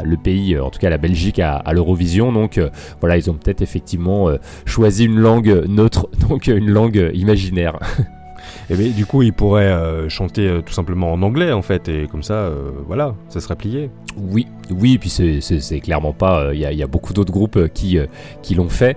le 0.03 0.17
pays, 0.17 0.55
euh, 0.55 0.63
en 0.63 0.71
tout 0.71 0.79
cas 0.79 0.89
la 0.89 0.97
Belgique 0.97 1.37
à, 1.37 1.61
l'Eurovision. 1.71 2.31
Donc 2.31 2.57
euh, 2.57 2.71
voilà, 2.99 3.15
ils 3.17 3.29
ont 3.29 3.35
peut-être 3.35 3.61
effectivement 3.61 4.27
euh, 4.29 4.37
choisi 4.65 5.05
une 5.05 5.19
langue 5.19 5.65
neutre, 5.67 6.09
donc 6.29 6.47
euh, 6.47 6.57
une 6.57 6.71
langue 6.71 6.97
euh, 6.97 7.11
imaginaire. 7.13 7.77
Et 8.69 8.75
mais 8.77 8.89
du 8.89 9.05
coup, 9.05 9.21
il 9.23 9.33
pourrait 9.33 9.65
euh, 9.67 10.07
chanter 10.09 10.47
euh, 10.47 10.61
tout 10.61 10.73
simplement 10.73 11.11
en 11.11 11.21
anglais 11.21 11.51
en 11.51 11.61
fait, 11.61 11.89
et 11.89 12.07
comme 12.07 12.23
ça, 12.23 12.33
euh, 12.35 12.71
voilà, 12.87 13.13
ça 13.29 13.39
serait 13.41 13.55
plié. 13.55 13.89
Oui, 14.17 14.47
oui, 14.71 14.97
puis 14.97 15.09
c'est- 15.09 15.79
clairement 15.81 16.13
pas. 16.13 16.51
Il 16.53 16.59
y, 16.59 16.83
a- 16.83 16.87
beaucoup 16.87 17.13
d'autres 17.13 17.33
groupes 17.33 17.67
qui, 17.73 17.97
qui 18.43 18.53
l'ont 18.55 18.69
fait, 18.69 18.95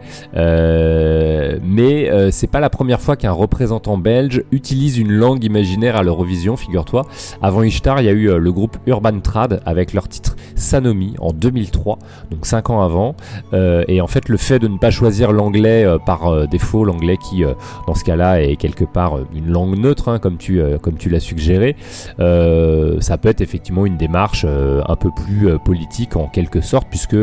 mais 1.62 2.10
c'est 2.30 2.50
pas 2.50 2.60
la 2.60 2.70
première 2.70 3.00
fois 3.00 3.16
qu'un 3.16 3.32
représentant 3.32 3.96
belge 3.98 4.42
utilise 4.52 4.98
une 4.98 5.12
langue 5.12 5.42
imaginaire 5.44 5.96
à 5.96 6.02
l'Eurovision, 6.02 6.56
figure-toi. 6.56 7.06
Avant 7.42 7.62
Ishtar, 7.62 8.00
il 8.00 8.04
y 8.04 8.08
a 8.08 8.12
eu 8.12 8.38
le 8.38 8.52
groupe 8.52 8.76
Urban 8.86 9.20
Trad 9.20 9.62
avec 9.64 9.92
leur 9.94 10.08
titre 10.08 10.36
Sanomi 10.54 11.14
en 11.18 11.32
2003, 11.32 11.98
donc 12.30 12.44
5 12.46 12.70
ans 12.70 12.82
avant. 12.82 13.16
Et 13.88 14.00
en 14.00 14.06
fait, 14.06 14.28
le 14.28 14.36
fait 14.36 14.58
de 14.58 14.68
ne 14.68 14.78
pas 14.78 14.90
choisir 14.90 15.32
l'anglais 15.32 15.86
par 16.04 16.46
défaut, 16.48 16.84
l'anglais 16.84 17.16
qui, 17.16 17.42
dans 17.86 17.94
ce 17.94 18.04
cas-là, 18.04 18.42
est 18.42 18.56
quelque 18.56 18.84
part 18.84 19.18
une 19.34 19.50
langue 19.50 19.65
neutre, 19.74 20.08
hein, 20.08 20.18
comme 20.18 20.36
tu, 20.36 20.60
euh, 20.60 20.78
comme 20.78 20.96
tu 20.96 21.08
l'as 21.08 21.20
suggéré, 21.20 21.76
euh, 22.20 23.00
ça 23.00 23.18
peut 23.18 23.28
être 23.28 23.40
effectivement 23.40 23.86
une 23.86 23.96
démarche 23.96 24.44
euh, 24.46 24.82
un 24.86 24.96
peu 24.96 25.10
plus 25.10 25.58
politique 25.64 26.16
en 26.16 26.28
quelque 26.28 26.60
sorte, 26.60 26.88
puisque 26.88 27.16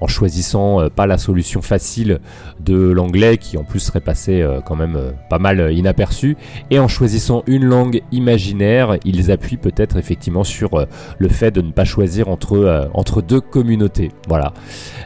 en 0.00 0.06
choisissant 0.06 0.88
pas 0.94 1.06
la 1.06 1.18
solution 1.18 1.62
facile 1.62 2.20
de 2.60 2.74
l'anglais, 2.90 3.38
qui 3.38 3.56
en 3.56 3.64
plus 3.64 3.80
serait 3.80 4.00
passé 4.00 4.46
quand 4.66 4.76
même 4.76 4.98
pas 5.28 5.38
mal 5.38 5.72
inaperçu, 5.72 6.36
et 6.70 6.78
en 6.78 6.88
choisissant 6.88 7.42
une 7.46 7.64
langue 7.64 8.02
imaginaire, 8.12 8.96
ils 9.04 9.30
appuient 9.30 9.56
peut-être 9.56 9.96
effectivement 9.96 10.44
sur 10.44 10.86
le 11.18 11.28
fait 11.28 11.50
de 11.50 11.60
ne 11.60 11.72
pas 11.72 11.84
choisir 11.84 12.28
entre, 12.28 12.90
entre 12.94 13.22
deux 13.22 13.40
communautés. 13.40 14.10
Voilà. 14.28 14.52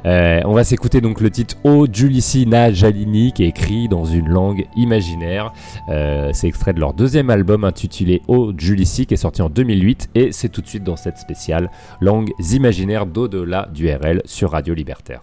On 0.05 0.53
va 0.53 0.65
s'écouter 0.65 1.01
donc 1.01 1.21
le 1.21 1.31
titre 1.31 1.57
O 1.65 1.87
Julissi 1.91 2.47
Na 2.47 2.73
Jalini, 2.73 3.33
qui 3.33 3.45
est 3.45 3.49
écrit 3.49 3.89
dans 3.89 4.05
une 4.05 4.29
langue 4.29 4.67
imaginaire. 4.77 5.53
C'est 6.33 6.49
de 6.73 6.81
leur 6.81 6.95
deuxième 6.95 7.31
album 7.31 7.65
intitulé 7.65 8.23
O 8.29 8.53
Julissi, 8.57 9.07
qui 9.07 9.15
est 9.15 9.19
sorti 9.19 9.43
en 9.43 9.51
2008, 9.51 10.09
et 10.15 10.33
c'est 10.33 10.49
tout 10.49 10.63
de 10.63 10.67
suite 10.67 10.85
dans 10.85 10.97
cette 10.97 11.19
spéciale 11.19 11.71
langues 12.01 12.31
imaginaires 12.53 13.07
d'au-delà 13.07 13.69
du 13.73 13.91
RL 13.91 14.23
sur 14.25 14.53
Radio 14.53 14.73
Libertaire. 14.73 15.23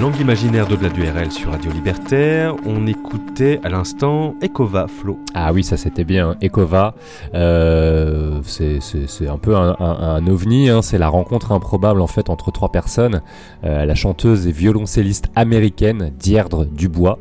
langue 0.00 0.20
imaginaire 0.20 0.66
d'au-delà 0.66 0.90
du 0.90 1.02
RL 1.08 1.32
sur 1.32 1.50
Radio 1.50 1.72
Libertaire. 1.72 2.54
On 2.66 2.86
écoutait 2.86 3.58
à 3.64 3.70
l'instant 3.70 4.34
Ekova 4.42 4.86
Flo. 4.86 5.18
Ah 5.34 5.50
oui, 5.54 5.64
ça 5.64 5.78
c'était 5.78 6.04
bien. 6.04 6.36
Ekova, 6.42 6.94
euh, 7.34 8.40
c'est 8.44 9.28
un 9.28 9.38
peu 9.38 9.56
un 9.56 10.26
ovni. 10.26 10.68
hein. 10.68 10.82
C'est 10.82 10.98
la 10.98 11.08
rencontre 11.08 11.52
improbable 11.52 12.02
en 12.02 12.06
fait 12.06 12.28
entre 12.28 12.50
trois 12.50 12.70
personnes. 12.70 13.22
Euh, 13.64 13.86
la 13.86 13.94
chanteuse 13.94 14.46
et 14.46 14.52
violoncelliste 14.52 15.28
américaine 15.34 16.12
Dierdre 16.18 16.66
Dubois, 16.66 17.18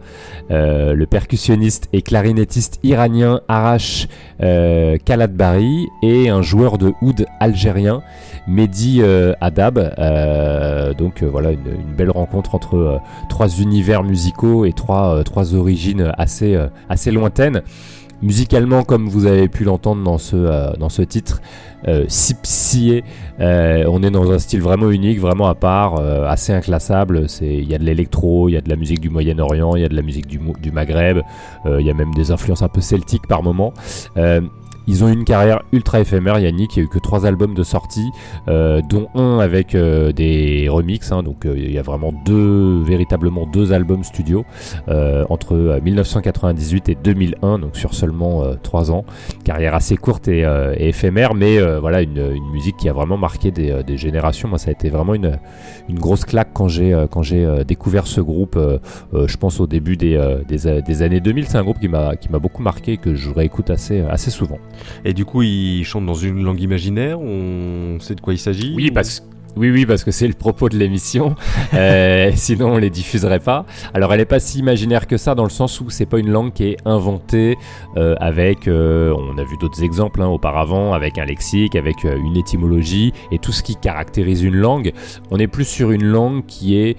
euh, 0.51 0.93
le 0.93 1.05
percussionniste 1.05 1.87
et 1.93 2.01
clarinettiste 2.01 2.79
iranien 2.83 3.39
Arash 3.47 4.07
euh, 4.41 4.97
Kaladbari 5.05 5.87
et 6.03 6.27
un 6.29 6.41
joueur 6.41 6.77
de 6.77 6.93
oud 7.01 7.25
algérien 7.39 8.01
Mehdi 8.47 8.99
euh, 9.01 9.33
Adab. 9.41 9.93
Euh, 9.97 10.93
donc 10.93 11.23
euh, 11.23 11.27
voilà 11.27 11.51
une, 11.51 11.95
belle 11.97 12.11
rencontre 12.11 12.55
entre 12.55 12.99
trois 13.29 13.47
univers 13.59 14.03
musicaux 14.03 14.65
et 14.65 14.73
trois, 14.73 15.23
origines 15.55 16.11
assez, 16.17 16.57
lointaines. 17.11 17.61
Musicalement, 18.21 18.83
comme 18.83 19.07
vous 19.09 19.25
avez 19.25 19.49
pu 19.49 19.65
l'entendre 19.65 20.01
dans 20.01 20.17
ce, 20.17 21.01
titre, 21.03 21.41
euh, 21.87 22.05
Sipsié, 22.07 23.03
on 23.39 24.03
est 24.03 24.09
dans 24.09 24.31
un 24.31 24.39
style 24.39 24.61
vraiment 24.61 24.89
unique, 24.89 25.19
vraiment 25.19 25.47
à 25.47 25.55
part, 25.55 25.99
assez 26.27 26.53
inclassable. 26.53 27.27
Il 27.41 27.69
y 27.69 27.75
a 27.75 27.77
de 27.77 27.83
l'électro, 27.83 28.49
il 28.49 28.53
y 28.53 28.57
a 28.57 28.61
de 28.61 28.69
la 28.69 28.77
musique 28.77 28.99
du 28.99 29.09
Moyen-Orient, 29.09 29.75
il 29.75 29.81
y 29.81 29.85
a 29.85 29.89
de 29.89 29.95
la 29.95 30.01
musique 30.01 30.27
du, 30.27 30.39
du 30.61 30.71
Maghreb, 30.71 31.21
il 31.65 31.85
y 31.85 31.89
a 31.89 31.93
même 31.93 32.13
des 32.13 32.31
influences 32.31 32.61
un 32.61 32.69
peu 32.69 32.81
celtiques 32.81 33.27
par 33.27 33.43
moment. 33.43 33.73
Ils 34.87 35.03
ont 35.03 35.07
une 35.07 35.23
carrière 35.23 35.61
ultra 35.71 35.99
éphémère, 35.99 36.39
Yannick. 36.39 36.75
Il 36.75 36.79
y 36.79 36.81
a 36.81 36.85
eu 36.85 36.87
que 36.87 36.99
trois 36.99 37.25
albums 37.25 37.53
de 37.53 37.63
sortie, 37.63 38.09
euh, 38.47 38.81
dont 38.87 39.07
un 39.15 39.39
avec 39.39 39.75
euh, 39.75 40.11
des 40.11 40.67
remixes. 40.69 41.11
hein. 41.11 41.23
donc 41.23 41.45
euh, 41.45 41.55
il 41.57 41.71
y 41.71 41.79
a 41.79 41.81
vraiment 41.81 42.13
deux, 42.25 42.81
véritablement 42.83 43.45
deux 43.45 43.73
albums 43.73 44.03
studio 44.03 44.45
entre 45.29 45.55
euh, 45.55 45.79
1998 45.81 46.89
et 46.89 46.95
2001, 46.95 47.59
donc 47.59 47.75
sur 47.75 47.93
seulement 47.93 48.43
trois 48.61 48.91
ans. 48.91 49.05
Carrière 49.43 49.75
assez 49.75 49.97
courte 49.97 50.27
et, 50.27 50.45
éphémère, 50.77 51.33
mais 51.33 51.59
voilà 51.79 52.01
une, 52.01 52.39
musique 52.51 52.77
qui 52.77 52.89
a 52.89 52.93
vraiment 52.93 53.17
marqué 53.17 53.51
des, 53.51 53.97
générations. 53.97 54.47
Moi, 54.47 54.57
ça 54.57 54.69
a 54.69 54.71
été 54.71 54.89
vraiment 54.89 55.13
une, 55.13 55.37
grosse 55.91 56.25
claque 56.25 56.49
quand 56.53 56.67
j'ai 56.67 57.05
quand 57.11 57.21
j'ai 57.21 57.63
découvert 57.65 58.07
ce 58.07 58.21
groupe. 58.21 58.57
je 59.13 59.37
pense 59.37 59.59
au 59.59 59.67
début 59.67 59.97
des, 59.97 60.17
années 61.01 61.19
2000. 61.19 61.47
C'est 61.47 61.57
un 61.57 61.63
groupe 61.63 61.79
qui 61.79 61.87
m'a 61.87 62.15
qui 62.15 62.31
m'a 62.31 62.39
beaucoup 62.39 62.61
marqué 62.61 62.93
et 62.93 62.97
que 62.97 63.15
je 63.15 63.31
réécoute 63.31 63.69
assez 63.69 64.01
assez 64.01 64.31
souvent. 64.31 64.57
Et 65.03 65.13
du 65.13 65.25
coup, 65.25 65.41
ils 65.41 65.83
chantent 65.83 66.05
dans 66.05 66.13
une 66.13 66.43
langue 66.43 66.61
imaginaire 66.61 67.19
On 67.19 67.97
sait 67.99 68.15
de 68.15 68.21
quoi 68.21 68.33
il 68.33 68.39
s'agit 68.39 68.73
Oui, 68.75 68.91
parce 68.91 69.23
oui, 69.57 69.71
oui, 69.71 69.85
parce 69.85 70.03
que 70.03 70.11
c'est 70.11 70.27
le 70.27 70.33
propos 70.33 70.69
de 70.69 70.77
l'émission. 70.77 71.35
Euh, 71.73 72.31
sinon, 72.35 72.73
on 72.73 72.77
les 72.77 72.89
diffuserait 72.89 73.39
pas. 73.39 73.65
Alors, 73.93 74.13
elle 74.13 74.21
est 74.21 74.25
pas 74.25 74.39
si 74.39 74.59
imaginaire 74.59 75.07
que 75.07 75.17
ça, 75.17 75.35
dans 75.35 75.43
le 75.43 75.49
sens 75.49 75.81
où 75.81 75.89
c'est 75.89 76.05
pas 76.05 76.19
une 76.19 76.29
langue 76.29 76.53
qui 76.53 76.67
est 76.67 76.77
inventée 76.85 77.57
euh, 77.97 78.15
avec. 78.19 78.67
euh, 78.67 79.13
on 79.17 79.37
a 79.37 79.43
vu 79.43 79.57
d'autres 79.59 79.83
exemples 79.83 80.21
hein, 80.21 80.27
auparavant, 80.27 80.93
avec 80.93 81.17
un 81.17 81.25
lexique, 81.25 81.75
avec 81.75 82.03
une 82.03 82.37
étymologie 82.37 83.11
et 83.31 83.39
tout 83.39 83.51
ce 83.51 83.61
qui 83.61 83.75
caractérise 83.75 84.41
une 84.41 84.55
langue. 84.55 84.93
On 85.31 85.37
est 85.37 85.47
plus 85.47 85.65
sur 85.65 85.91
une 85.91 86.05
langue 86.05 86.45
qui 86.45 86.77
est 86.77 86.95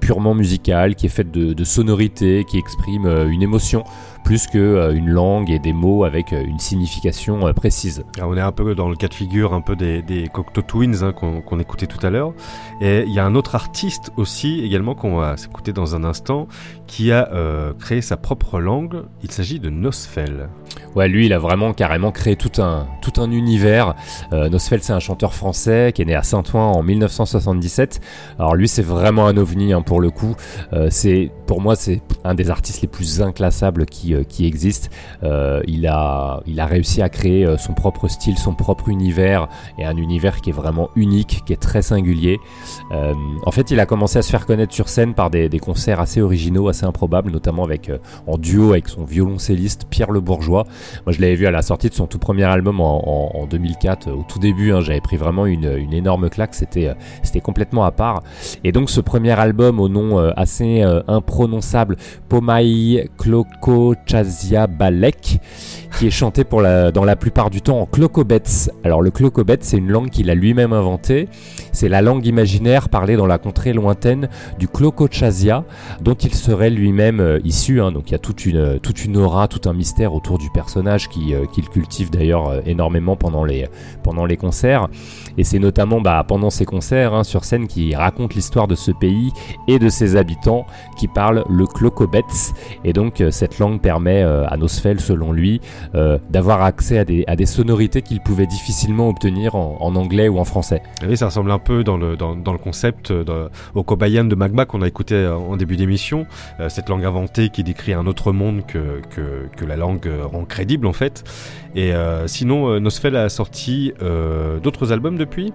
purement 0.00 0.34
musicale, 0.34 0.94
qui 0.94 1.06
est 1.06 1.10
faite 1.10 1.30
de, 1.30 1.54
de 1.54 1.64
sonorités, 1.64 2.44
qui 2.44 2.58
exprime 2.58 3.06
une 3.30 3.42
émotion, 3.42 3.84
plus 4.24 4.46
que 4.46 4.58
euh, 4.58 5.00
langue 5.04 5.50
et 5.50 5.58
des 5.58 5.72
mots 5.72 6.04
avec 6.04 6.32
euh, 6.32 6.42
une 6.42 6.58
signification 6.58 7.46
euh, 7.46 7.52
précise. 7.52 8.04
On 8.20 8.36
est 8.36 8.40
un 8.40 8.52
peu 8.52 8.74
dans 8.74 8.88
le 8.88 8.96
cas 8.96 9.08
de 9.08 9.14
figure 9.14 9.54
un 9.54 9.60
peu 9.60 9.76
des, 9.76 10.02
des 10.02 10.28
Cocteau 10.28 10.62
Twins 10.62 11.02
hein, 11.02 11.12
qu'on 11.12 11.58
écoutait 11.58 11.86
tout 11.86 12.04
à 12.04 12.10
l'heure. 12.10 12.32
Et 12.80 13.04
il 13.06 13.12
y 13.12 13.18
a 13.18 13.24
un 13.24 13.34
autre 13.34 13.54
artiste 13.54 14.12
aussi 14.16 14.60
également 14.60 14.94
qu'on 14.94 15.16
va 15.16 15.36
s'écouter 15.36 15.72
dans 15.72 15.94
un 15.94 16.04
instant 16.04 16.46
qui 16.92 17.10
a 17.10 17.32
euh, 17.32 17.72
créé 17.72 18.02
sa 18.02 18.18
propre 18.18 18.60
langue. 18.60 19.04
Il 19.22 19.30
s'agit 19.30 19.58
de 19.58 19.70
Nosfell. 19.70 20.50
Ouais, 20.94 21.08
lui, 21.08 21.24
il 21.24 21.32
a 21.32 21.38
vraiment 21.38 21.72
carrément 21.72 22.12
créé 22.12 22.36
tout 22.36 22.60
un, 22.60 22.86
tout 23.00 23.18
un 23.18 23.30
univers. 23.30 23.94
Euh, 24.34 24.50
Nosfeld, 24.50 24.82
c'est 24.82 24.92
un 24.92 25.00
chanteur 25.00 25.32
français 25.32 25.92
qui 25.94 26.02
est 26.02 26.04
né 26.04 26.14
à 26.14 26.22
Saint-Ouen 26.22 26.72
en 26.72 26.82
1977. 26.82 28.00
Alors 28.38 28.54
lui, 28.54 28.68
c'est 28.68 28.82
vraiment 28.82 29.26
un 29.26 29.38
ovni 29.38 29.72
hein, 29.72 29.80
pour 29.80 30.02
le 30.02 30.10
coup. 30.10 30.36
Euh, 30.74 30.88
c'est, 30.90 31.30
pour 31.46 31.62
moi, 31.62 31.76
c'est 31.76 32.02
un 32.24 32.34
des 32.34 32.50
artistes 32.50 32.82
les 32.82 32.88
plus 32.88 33.22
inclassables 33.22 33.86
qui, 33.86 34.11
euh, 34.12 34.22
qui 34.24 34.46
existent. 34.46 34.88
Euh, 35.22 35.62
il, 35.66 35.86
a, 35.86 36.40
il 36.46 36.60
a 36.60 36.66
réussi 36.66 37.02
à 37.02 37.08
créer 37.08 37.44
euh, 37.46 37.56
son 37.56 37.74
propre 37.74 38.08
style, 38.08 38.38
son 38.38 38.54
propre 38.54 38.88
univers, 38.88 39.48
et 39.78 39.84
un 39.84 39.96
univers 39.96 40.40
qui 40.40 40.50
est 40.50 40.52
vraiment 40.54 40.88
unique, 40.96 41.42
qui 41.46 41.52
est 41.52 41.60
très 41.60 41.82
singulier. 41.82 42.38
En 42.90 43.50
fait, 43.50 43.70
il 43.70 43.80
a 43.80 43.86
commencé 43.86 44.18
à 44.18 44.22
se 44.22 44.30
faire 44.30 44.46
connaître 44.46 44.72
sur 44.74 44.88
scène 44.88 45.14
par 45.14 45.30
des, 45.30 45.48
des 45.48 45.58
concerts 45.58 46.00
assez 46.00 46.20
originaux, 46.20 46.68
assez 46.68 46.84
improbables, 46.84 47.30
notamment 47.30 47.64
avec, 47.64 47.90
en 48.26 48.36
duo 48.38 48.72
avec 48.72 48.88
son 48.88 49.04
violoncelliste 49.04 49.86
Pierre 49.88 50.10
Le 50.10 50.20
Bourgeois. 50.20 50.64
Moi, 51.06 51.12
je 51.12 51.20
l'avais 51.20 51.34
vu 51.34 51.46
à 51.46 51.50
la 51.50 51.62
sortie 51.62 51.88
de 51.88 51.94
son 51.94 52.06
tout 52.06 52.18
premier 52.18 52.44
album 52.44 52.80
en, 52.80 53.02
en- 53.36 53.40
en 53.42 53.46
2004, 53.46 54.08
euh, 54.08 54.12
au 54.12 54.24
tout 54.28 54.38
début. 54.38 54.72
hein, 54.72 54.80
J'avais 54.80 55.00
pris 55.00 55.16
vraiment 55.16 55.46
une, 55.46 55.72
une 55.76 55.92
énorme 55.94 56.28
claque. 56.30 56.54
C'était, 56.54 56.90
c'était 57.22 57.40
complètement 57.40 57.84
à 57.84 57.90
part. 57.92 58.22
Et 58.64 58.72
donc, 58.72 58.90
ce 58.90 59.00
premier 59.00 59.32
album 59.38 59.80
au 59.80 59.88
nom 59.88 60.18
assez 60.36 60.82
imprononçable, 61.08 61.96
Pomai 62.28 63.08
Kloko 63.18 63.94
Chazia 64.06 64.66
Balek, 64.66 65.40
qui 65.98 66.06
est 66.06 66.10
chanté 66.10 66.44
pour 66.44 66.60
la, 66.60 66.90
dans 66.90 67.04
la 67.04 67.16
plupart 67.16 67.50
du 67.50 67.62
temps 67.62 67.80
en 67.80 67.86
Klokobets. 67.86 68.70
Alors, 68.84 69.02
le 69.02 69.10
Klokobets, 69.10 69.58
c'est 69.60 69.76
une 69.76 69.90
langue 69.90 70.10
qu'il 70.10 70.30
a 70.30 70.34
lui-même 70.34 70.72
inventée. 70.72 71.28
C'est 71.72 71.88
la 71.88 72.02
langue 72.02 72.26
imaginaire 72.26 72.88
parlée 72.88 73.16
dans 73.16 73.26
la 73.26 73.38
contrée 73.38 73.72
lointaine 73.72 74.28
du 74.58 74.68
Klokochazia, 74.68 75.64
dont 76.00 76.14
il 76.14 76.34
serait 76.34 76.70
lui-même 76.70 77.20
euh, 77.20 77.40
issu. 77.44 77.80
hein. 77.80 77.92
Donc 77.92 78.10
il 78.10 78.12
y 78.12 78.14
a 78.14 78.18
toute 78.18 78.44
une, 78.46 78.78
toute 78.80 79.04
une 79.04 79.16
aura, 79.16 79.48
tout 79.48 79.68
un 79.68 79.72
mystère 79.72 80.14
autour 80.14 80.38
du 80.38 80.50
personnage 80.50 81.08
euh, 81.30 81.46
qu'il 81.46 81.68
cultive 81.68 82.10
d'ailleurs 82.10 82.48
euh, 82.48 82.60
énormément 82.66 83.16
pendant 83.16 83.44
les, 83.44 83.68
pendant 84.02 84.26
les 84.26 84.36
concerts. 84.36 84.88
Et 85.38 85.44
c'est 85.44 85.58
notamment 85.58 86.00
bah, 86.00 86.24
pendant 86.26 86.50
ces 86.50 86.64
concerts 86.64 87.14
hein, 87.14 87.24
sur 87.24 87.44
scène 87.44 87.66
qui 87.66 87.94
raconte 87.94 88.34
l'histoire 88.34 88.68
de 88.68 88.74
ce 88.74 88.90
pays 88.90 89.32
et 89.68 89.78
de 89.78 89.88
ses 89.88 90.16
habitants 90.16 90.66
qui 90.96 91.08
parlent 91.08 91.44
le 91.48 91.66
Klokobets. 91.66 92.52
Et 92.84 92.92
donc 92.92 93.20
euh, 93.20 93.30
cette 93.30 93.58
langue 93.58 93.80
permet 93.80 93.91
euh, 94.00 94.44
à 94.48 94.56
Nosfell, 94.56 95.00
selon 95.00 95.32
lui, 95.32 95.60
euh, 95.94 96.18
d'avoir 96.30 96.62
accès 96.62 96.98
à 96.98 97.04
des, 97.04 97.46
sonorités 97.46 98.02
qu'il 98.02 98.20
pouvait 98.20 98.46
difficilement 98.46 99.08
obtenir 99.08 99.54
en, 99.56 99.94
anglais 99.94 100.28
ou 100.28 100.38
en 100.38 100.44
français. 100.44 100.82
Oui, 101.06 101.16
ça 101.16 101.26
ressemble 101.26 101.50
un 101.50 101.58
peu 101.58 101.84
dans 101.84 101.96
le, 101.96 102.16
concept 102.62 103.10
euh, 103.10 103.48
au 103.74 103.82
Kobayan 103.82 104.24
de 104.24 104.34
Magma 104.34 104.64
qu'on 104.64 104.82
a 104.82 104.88
écouté 104.88 105.26
en 105.26 105.56
début 105.56 105.76
d'émission. 105.76 106.26
Cette 106.68 106.88
langue 106.88 107.04
inventée 107.04 107.48
qui 107.48 107.64
décrit 107.64 107.92
un 107.92 108.06
autre 108.06 108.32
monde 108.32 108.64
que, 108.66 109.00
que, 109.10 109.48
que 109.56 109.64
la 109.64 109.76
langue 109.76 110.08
rend 110.32 110.44
crédible 110.44 110.86
en 110.86 110.92
fait. 110.92 111.24
Et 111.74 111.92
sinon, 112.26 112.78
Nosfell 112.80 113.16
a 113.16 113.28
sorti 113.28 113.92
d'autres 114.62 114.92
albums 114.92 115.16
depuis? 115.16 115.52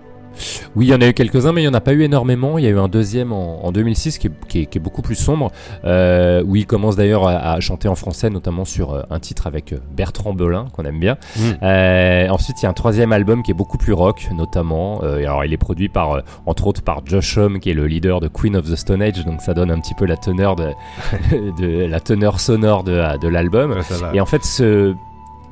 Oui, 0.75 0.85
il 0.87 0.89
y 0.89 0.93
en 0.95 1.01
a 1.01 1.07
eu 1.07 1.13
quelques-uns, 1.13 1.51
mais 1.51 1.61
il 1.61 1.65
n'y 1.65 1.69
en 1.69 1.73
a 1.73 1.81
pas 1.81 1.93
eu 1.93 2.03
énormément. 2.03 2.57
Il 2.57 2.63
y 2.63 2.67
a 2.67 2.71
eu 2.71 2.79
un 2.79 2.87
deuxième 2.87 3.31
en, 3.33 3.65
en 3.65 3.71
2006 3.71 4.17
qui 4.17 4.27
est, 4.27 4.31
qui 4.47 4.61
est- 4.61 4.65
qui 4.67 4.77
est 4.77 4.81
beaucoup 4.81 5.01
plus 5.01 5.15
sombre, 5.15 5.51
euh, 5.85 6.43
où 6.45 6.55
il 6.55 6.65
commence 6.65 6.95
d'ailleurs 6.95 7.27
à, 7.27 7.53
à 7.53 7.59
chanter 7.59 7.87
en 7.87 7.95
français, 7.95 8.29
notamment 8.29 8.65
sur 8.65 8.93
euh, 8.93 9.01
un 9.09 9.19
titre 9.19 9.47
avec 9.47 9.73
euh, 9.73 9.77
Bertrand 9.95 10.33
Belin, 10.33 10.67
qu'on 10.73 10.83
aime 10.85 10.99
bien. 10.99 11.17
Mm. 11.37 11.41
Euh, 11.63 12.29
ensuite, 12.29 12.61
il 12.61 12.63
y 12.63 12.65
a 12.67 12.69
un 12.69 12.73
troisième 12.73 13.11
album 13.11 13.43
qui 13.43 13.51
est 13.51 13.55
beaucoup 13.55 13.77
plus 13.77 13.93
rock, 13.93 14.27
notamment. 14.35 15.01
Euh, 15.03 15.17
alors, 15.19 15.45
il 15.45 15.53
est 15.53 15.57
produit 15.57 15.89
par, 15.89 16.21
entre 16.45 16.67
autres, 16.67 16.81
par 16.83 17.01
Josh 17.05 17.37
Homme, 17.37 17.59
qui 17.59 17.69
est 17.69 17.73
le 17.73 17.87
leader 17.87 18.19
de 18.19 18.27
Queen 18.27 18.55
of 18.55 18.69
the 18.69 18.75
Stone 18.75 19.01
Age, 19.01 19.25
donc 19.25 19.41
ça 19.41 19.53
donne 19.53 19.71
un 19.71 19.79
petit 19.79 19.93
peu 19.95 20.05
la 20.05 20.17
teneur 20.17 20.55
de, 20.55 20.69
de 21.59 21.85
la 21.85 21.99
teneur 21.99 22.39
sonore 22.39 22.83
de, 22.83 23.17
de 23.19 23.27
l'album. 23.27 23.71
Ouais. 23.71 23.81
Et 24.13 24.21
en 24.21 24.25
fait, 24.25 24.43
ce 24.43 24.95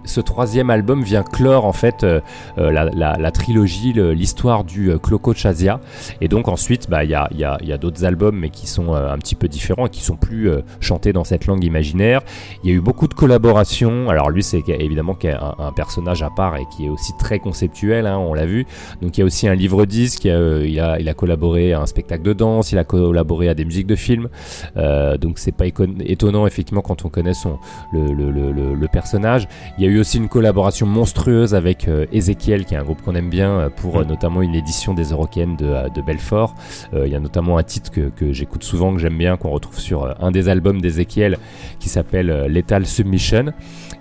ce 0.06 0.22
troisième 0.22 0.70
album 0.70 1.04
vient 1.04 1.24
clore 1.24 1.66
en 1.66 1.74
fait 1.74 2.04
euh, 2.04 2.22
euh, 2.58 2.72
la, 2.72 3.32
trilogie, 3.32 3.94
l'histoire 3.94 4.64
du 4.64 4.92
euh, 4.92 4.98
Cloco 4.98 5.34
Chazia. 5.34 5.80
Et 6.22 6.28
donc 6.28 6.48
ensuite, 6.48 6.90
bah, 6.90 7.04
il 7.04 7.10
y 7.10 7.16
a, 7.16 7.78
d'autres 7.78 8.06
albums, 8.06 8.38
mais 8.38 8.50
qui 8.50 8.68
sont 8.68 8.94
euh, 8.94 9.12
un 9.12 9.18
petit 9.18 9.36
peu 9.36 9.48
différents 9.48 9.88
et 9.88 9.90
qui 9.90 10.02
sont 10.02 10.16
plus 10.16 10.50
chantés 10.80 11.14
dans 11.14 11.24
cette 11.24 11.48
langue 11.48 11.64
imaginaire. 11.64 12.22
Il 12.64 12.70
y 12.70 12.74
a 12.74 12.76
eu 12.76 12.82
beaucoup 12.82 13.08
de 13.08 13.14
collaborations. 13.14 14.10
Alors 14.10 14.30
lui, 14.30 14.44
c'est 14.44 14.64
évidemment 14.68 15.18
un, 15.60 15.72
personnage 15.74 16.24
à 16.24 16.30
part 16.30 16.56
et 16.56 16.66
qui 16.76 16.86
est 16.86 16.90
aussi 16.90 17.12
très 17.18 17.40
conceptuel, 17.40 18.06
hein, 18.06 18.18
on 18.18 18.34
l'a 18.34 18.46
vu. 18.46 18.66
Donc 19.02 19.18
il 19.18 19.22
y 19.22 19.24
a 19.24 19.26
aussi 19.26 19.48
un 19.48 19.56
a, 19.56 20.28
euh, 20.28 20.98
il, 21.00 21.10
a, 21.10 21.14
collaboré 21.14 21.74
à 21.74 21.82
un 21.82 21.86
spectacle 21.86 22.24
de 22.24 22.34
danse, 22.34 22.72
il 22.72 22.78
a 22.78 22.84
collaboré 22.84 23.50
à 23.50 23.54
des 23.54 23.66
musiques 23.66 23.88
de 23.88 23.96
films. 23.96 24.30
Donc 24.76 25.40
c'est 25.40 25.52
pas 25.52 25.66
étonnant 25.68 26.48
effectivement 26.48 26.82
quand 26.82 27.06
on 27.06 27.10
connaît 27.10 27.34
son, 27.34 27.58
le- 27.94 28.14
le 28.14 28.88
personnage. 28.88 29.48
Il 29.78 29.84
y 29.84 29.88
a 29.88 29.90
eu 29.90 29.95
aussi 30.00 30.18
une 30.18 30.30
collaboration 30.30 30.86
monstrueuse 30.86 31.54
avec 31.54 31.88
euh, 31.88 32.06
Ezekiel, 32.12 32.66
qui 32.66 32.74
est 32.74 32.78
un 32.78 32.84
groupe 32.84 33.02
qu'on 33.02 33.16
aime 33.16 33.30
bien, 33.30 33.52
euh, 33.52 33.70
pour 33.70 34.00
euh, 34.00 34.04
notamment 34.04 34.42
une 34.42 34.56
édition 34.56 34.94
des 34.94 35.12
Eurocaines 35.12 35.56
de, 35.56 35.90
de 35.94 36.02
Belfort. 36.02 36.56
Il 36.94 37.08
y 37.12 37.16
a 37.16 37.20
notamment 37.20 37.58
un 37.58 37.64
titre 37.64 37.92
que, 37.92 38.10
que 38.10 38.32
j'écoute 38.32 38.64
souvent, 38.64 38.94
que 38.94 39.00
j'aime 39.00 39.18
bien, 39.18 39.38
qu'on 39.38 39.50
retrouve 39.50 39.80
sur 39.80 40.16
un 40.22 40.32
des 40.32 40.50
albums 40.50 40.82
d'Ezekiel, 40.82 41.38
qui 41.80 41.90
s'appelle 41.90 42.46
Lethal 42.48 42.86
Submission. 42.86 43.54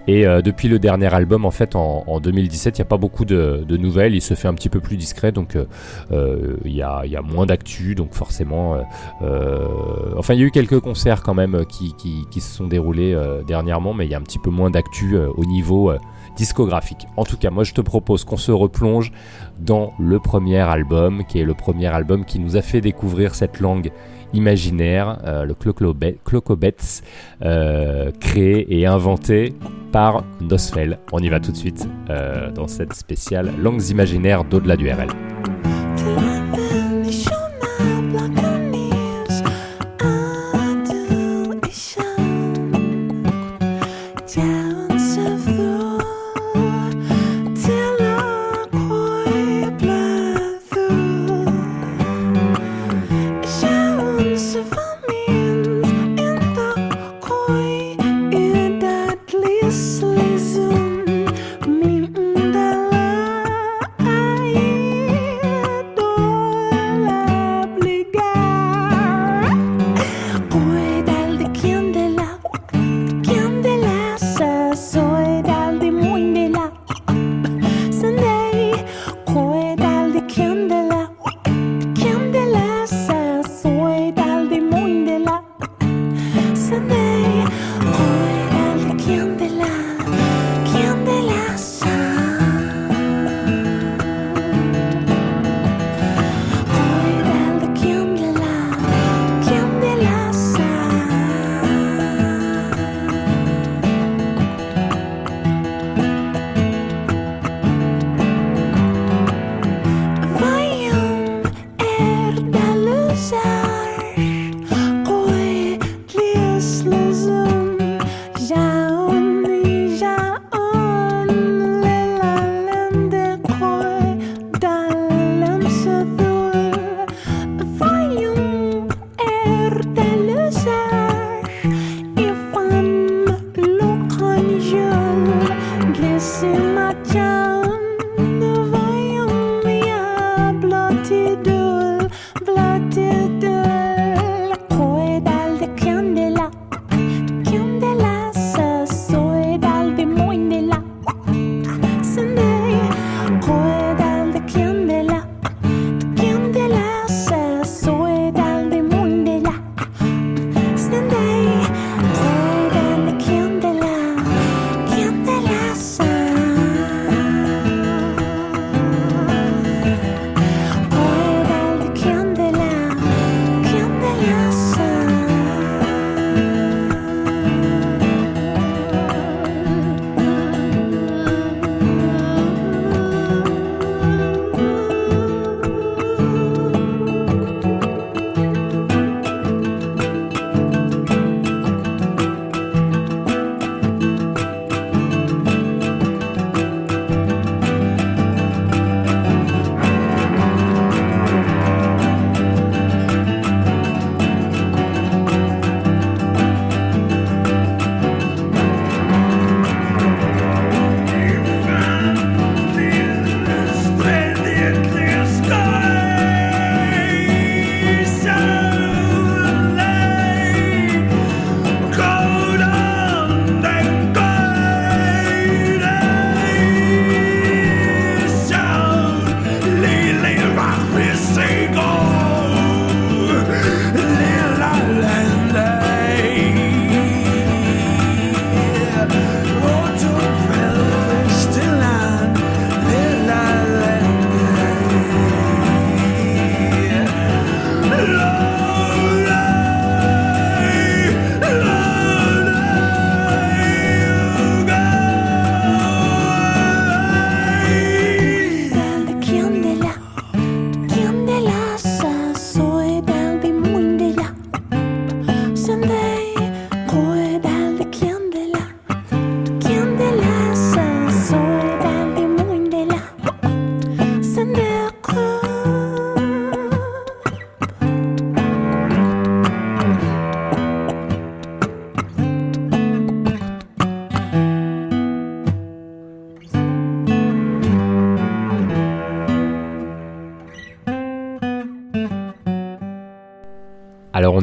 Et 0.07 0.27
euh, 0.27 0.43
depuis 0.43 0.69
le 0.69 0.79
dernier 0.79 1.13
album, 1.15 1.45
en 1.45 1.51
fait, 1.51 1.77
en, 1.77 2.05
en 2.07 2.21
2017, 2.21 2.77
il 2.79 2.81
n'y 2.81 2.87
a 2.87 2.89
pas 2.89 2.99
beaucoup 2.99 3.25
de, 3.25 3.65
de 3.67 3.77
nouvelles. 3.77 4.15
Il 4.15 4.21
se 4.21 4.35
fait 4.35 4.49
un 4.49 4.55
petit 4.55 4.69
peu 4.69 4.81
plus 4.81 4.97
discret, 4.97 5.33
donc 5.33 5.57
euh, 5.57 5.65
euh, 6.13 6.57
il 6.65 6.73
y, 6.75 6.83
a, 6.83 7.07
y 7.07 7.17
a 7.17 7.23
moins 7.23 7.47
d'actu, 7.47 7.95
donc 7.95 8.13
forcément. 8.15 8.75
euh, 8.75 8.83
euh, 9.23 9.67
enfin, 10.19 10.35
il 10.35 10.41
y 10.41 10.43
a 10.43 10.47
eu 10.47 10.51
quelques 10.51 10.81
concerts 10.81 11.23
quand 11.23 11.35
même 11.35 11.65
qui, 11.67 11.95
qui, 11.97 12.25
qui 12.31 12.41
se 12.41 12.55
sont 12.55 12.67
déroulés 12.67 13.17
dernièrement, 13.47 13.95
mais 13.95 14.05
il 14.07 14.11
y 14.11 14.15
a 14.15 14.19
un 14.19 14.23
petit 14.23 14.39
peu 14.39 14.51
moins 14.51 14.71
d'actu 14.71 15.17
au 15.17 15.45
niveau 15.45 15.93
discographique. 16.37 17.07
En 17.17 17.25
tout 17.25 17.37
cas, 17.37 17.51
moi, 17.51 17.65
je 17.65 17.73
te 17.73 17.81
propose 17.81 18.25
qu'on 18.25 18.37
se 18.37 18.53
replonge 18.53 19.13
dans 19.59 19.93
le 19.99 20.19
premier 20.19 20.59
album, 20.59 21.25
qui 21.29 21.39
est 21.39 21.45
le 21.45 21.55
premier 21.55 21.87
album 21.87 22.25
qui 22.25 22.39
nous 22.41 22.57
a 22.57 22.63
fait 22.63 22.81
découvrir 22.81 23.35
cette 23.35 23.61
langue 23.61 23.91
imaginaire, 24.35 25.19
euh, 25.25 25.45
le 25.45 25.55
Clocobets, 25.55 26.79
euh, 27.43 28.11
créé 28.21 28.79
et 28.79 28.87
inventé 28.87 29.55
par 29.93 30.25
Nosfell. 30.41 30.99
On 31.13 31.21
y 31.21 31.29
va 31.29 31.41
tout 31.41 31.53
de 31.53 31.57
suite 31.57 31.89
euh, 32.11 32.51
dans 32.51 32.67
cette 32.67 32.93
spéciale 32.95 33.51
Langues 33.59 33.89
imaginaires 33.89 34.45
d'au-delà 34.45 34.77
du 34.77 34.91
RL. 34.91 35.09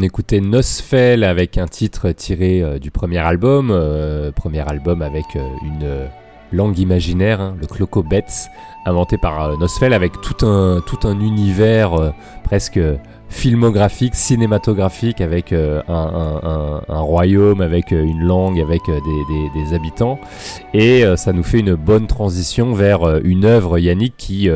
On 0.01 0.03
écoutait 0.03 0.41
Nosfell 0.41 1.23
avec 1.23 1.59
un 1.59 1.67
titre 1.67 2.09
tiré 2.09 2.63
euh, 2.63 2.79
du 2.79 2.89
premier 2.89 3.19
album, 3.19 3.69
euh, 3.69 4.31
premier 4.31 4.67
album 4.67 5.03
avec 5.03 5.35
euh, 5.35 5.47
une 5.63 6.09
langue 6.57 6.79
imaginaire, 6.79 7.39
hein, 7.39 7.55
le 7.61 7.67
Cloco 7.67 8.01
Betts, 8.01 8.47
inventé 8.87 9.19
par 9.19 9.55
Nosfell 9.59 9.93
avec 9.93 10.13
tout 10.21 10.43
un, 10.43 10.81
tout 10.87 11.07
un 11.07 11.19
univers 11.19 12.13
presque 12.43 12.79
filmographique, 13.29 14.15
cinématographique, 14.15 15.21
avec 15.21 15.53
un, 15.53 16.81
royaume, 16.89 17.61
avec 17.61 17.91
une 17.91 18.23
langue, 18.23 18.59
avec 18.59 18.81
des, 18.87 19.61
des- 19.63 19.73
habitants. 19.73 20.19
Et 20.73 21.05
ça 21.15 21.31
nous 21.31 21.43
fait 21.43 21.59
une 21.59 21.75
bonne 21.75 22.07
transition 22.07 22.73
vers 22.73 23.21
une 23.23 23.45
œuvre, 23.45 23.77
Yannick, 23.79 24.15
qui 24.17 24.49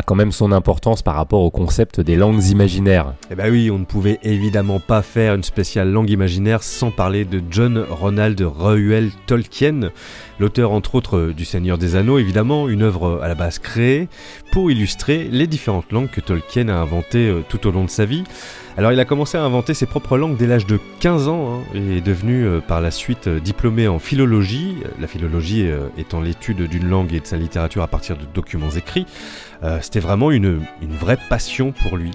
a 0.00 0.02
quand 0.02 0.14
même 0.14 0.32
son 0.32 0.50
importance 0.50 1.02
par 1.02 1.14
rapport 1.14 1.42
au 1.42 1.50
concept 1.50 2.00
des 2.00 2.16
langues 2.16 2.42
imaginaires. 2.46 3.12
Eh 3.30 3.34
ben 3.34 3.52
oui, 3.52 3.70
on 3.70 3.78
ne 3.78 3.84
pouvait 3.84 4.18
évidemment 4.22 4.80
pas 4.80 5.02
faire 5.02 5.34
une 5.34 5.42
spéciale 5.42 5.90
langue 5.90 6.08
imaginaire 6.08 6.62
sans 6.62 6.90
parler 6.90 7.26
de 7.26 7.42
John 7.50 7.84
Ronald 7.90 8.40
Reuel 8.40 9.10
Tolkien, 9.26 9.90
l'auteur 10.38 10.72
entre 10.72 10.94
autres 10.94 11.18
euh, 11.18 11.34
du 11.34 11.44
Seigneur 11.44 11.76
des 11.76 11.96
Anneaux, 11.96 12.18
évidemment, 12.18 12.70
une 12.70 12.82
œuvre 12.82 13.18
euh, 13.18 13.22
à 13.22 13.28
la 13.28 13.34
base 13.34 13.58
créée 13.58 14.08
pour 14.50 14.70
illustrer 14.70 15.28
les 15.30 15.46
différentes 15.46 15.92
langues 15.92 16.10
que 16.10 16.20
Tolkien 16.20 16.68
a 16.68 16.74
inventées 16.74 17.28
euh, 17.28 17.42
tout 17.48 17.66
au 17.66 17.70
long 17.70 17.84
de 17.84 17.90
sa 17.90 18.04
vie. 18.04 18.24
Alors 18.76 18.92
il 18.92 19.00
a 19.00 19.04
commencé 19.04 19.36
à 19.36 19.42
inventer 19.42 19.74
ses 19.74 19.86
propres 19.86 20.16
langues 20.16 20.36
dès 20.36 20.46
l'âge 20.46 20.66
de 20.66 20.78
15 21.00 21.28
ans 21.28 21.54
hein, 21.54 21.62
et 21.74 21.98
est 21.98 22.00
devenu 22.00 22.44
euh, 22.44 22.60
par 22.60 22.80
la 22.80 22.90
suite 22.90 23.26
euh, 23.26 23.40
diplômé 23.40 23.88
en 23.88 23.98
philologie, 23.98 24.76
la 24.98 25.06
philologie 25.06 25.66
étant 25.98 26.20
l'étude 26.20 26.62
d'une 26.62 26.88
langue 26.88 27.12
et 27.12 27.20
de 27.20 27.26
sa 27.26 27.36
littérature 27.36 27.82
à 27.82 27.88
partir 27.88 28.16
de 28.16 28.24
documents 28.32 28.70
écrits. 28.70 29.06
C'était 29.82 30.00
vraiment 30.00 30.30
une, 30.30 30.62
une 30.80 30.94
vraie 30.94 31.18
passion 31.28 31.72
pour 31.72 31.98
lui 31.98 32.12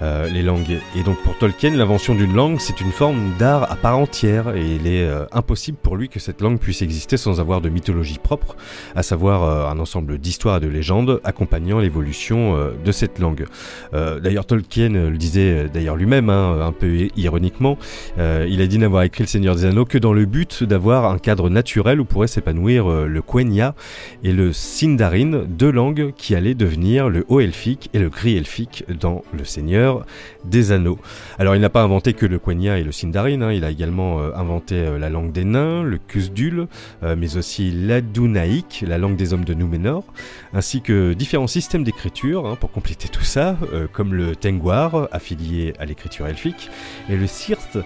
les 0.00 0.42
langues. 0.42 0.78
Et 0.96 1.02
donc 1.02 1.16
pour 1.22 1.36
Tolkien, 1.38 1.70
l'invention 1.70 2.14
d'une 2.14 2.34
langue, 2.34 2.60
c'est 2.60 2.80
une 2.80 2.92
forme 2.92 3.32
d'art 3.38 3.70
à 3.72 3.76
part 3.76 3.98
entière, 3.98 4.54
et 4.54 4.64
il 4.64 4.86
est 4.86 5.08
impossible 5.32 5.78
pour 5.82 5.96
lui 5.96 6.08
que 6.08 6.20
cette 6.20 6.40
langue 6.40 6.58
puisse 6.58 6.82
exister 6.82 7.16
sans 7.16 7.40
avoir 7.40 7.60
de 7.60 7.68
mythologie 7.68 8.18
propre, 8.22 8.54
à 8.94 9.02
savoir 9.02 9.68
un 9.70 9.78
ensemble 9.78 10.18
d'histoires 10.18 10.58
et 10.58 10.60
de 10.60 10.68
légendes 10.68 11.20
accompagnant 11.24 11.73
l'évolution 11.80 12.56
euh, 12.56 12.72
de 12.84 12.92
cette 12.92 13.18
langue. 13.18 13.46
Euh, 13.94 14.20
d'ailleurs, 14.20 14.46
Tolkien 14.46 14.94
euh, 14.94 15.10
le 15.10 15.16
disait 15.16 15.68
d'ailleurs 15.72 15.96
lui-même, 15.96 16.30
hein, 16.30 16.60
un 16.60 16.72
peu 16.72 17.08
ironiquement, 17.16 17.78
il 18.18 18.60
a 18.60 18.66
dit 18.66 18.78
n'avoir 18.78 19.02
écrit 19.02 19.24
Le 19.24 19.28
Seigneur 19.28 19.56
des 19.56 19.64
Anneaux 19.64 19.84
que 19.84 19.98
dans 19.98 20.12
le 20.12 20.24
but 20.24 20.64
d'avoir 20.64 21.10
un 21.10 21.18
cadre 21.18 21.48
naturel 21.50 22.00
où 22.00 22.04
pourrait 22.04 22.26
s'épanouir 22.26 22.88
le 22.88 23.22
Quenya 23.22 23.74
et 24.22 24.32
le 24.32 24.52
Sindarin, 24.52 25.44
deux 25.48 25.70
langues 25.70 26.12
qui 26.16 26.34
allaient 26.34 26.54
devenir 26.54 27.08
le 27.08 27.24
haut 27.28 27.40
elfique 27.40 27.90
et 27.92 27.98
le 27.98 28.08
gris 28.08 28.36
elfique 28.36 28.84
dans 29.00 29.22
Le 29.32 29.44
Seigneur 29.44 30.04
des 30.44 30.72
Anneaux. 30.72 30.98
Alors 31.38 31.54
il 31.54 31.60
n'a 31.60 31.70
pas 31.70 31.82
inventé 31.82 32.12
que 32.12 32.26
le 32.26 32.38
Quenya 32.38 32.78
et 32.78 32.84
le 32.84 32.92
Sindarin, 32.92 33.42
hein, 33.42 33.52
il 33.52 33.64
a 33.64 33.70
également 33.70 34.20
inventé 34.34 34.84
la 34.98 35.08
langue 35.08 35.32
des 35.32 35.44
nains, 35.44 35.82
le 35.82 35.98
Kusdul, 35.98 36.66
mais 37.02 37.36
aussi 37.36 37.70
l'Adunaïque, 37.70 38.84
la 38.86 38.98
langue 38.98 39.16
des 39.16 39.32
hommes 39.32 39.44
de 39.44 39.54
Númenor, 39.54 40.04
ainsi 40.52 40.80
que 40.80 41.12
différents 41.12 41.46
systèmes 41.46 41.63
d'écriture 41.72 42.46
hein, 42.46 42.56
pour 42.56 42.70
compléter 42.70 43.08
tout 43.08 43.24
ça, 43.24 43.56
euh, 43.72 43.86
comme 43.90 44.14
le 44.14 44.36
Tengwar, 44.36 45.08
affilié 45.12 45.72
à 45.78 45.86
l'écriture 45.86 46.26
elfique, 46.26 46.68
et 47.08 47.16
le 47.16 47.26
Sirth, 47.26 47.78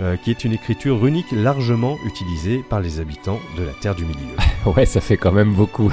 euh, 0.00 0.16
qui 0.16 0.30
est 0.30 0.44
une 0.44 0.52
écriture 0.52 1.00
runique 1.00 1.30
largement 1.32 1.96
utilisée 2.06 2.64
par 2.68 2.80
les 2.80 2.98
habitants 2.98 3.38
de 3.58 3.64
la 3.64 3.72
Terre 3.80 3.94
du 3.94 4.04
Milieu. 4.04 4.16
Ouais, 4.76 4.84
ça 4.84 5.00
fait 5.00 5.16
quand 5.16 5.30
même 5.30 5.54
beaucoup. 5.54 5.92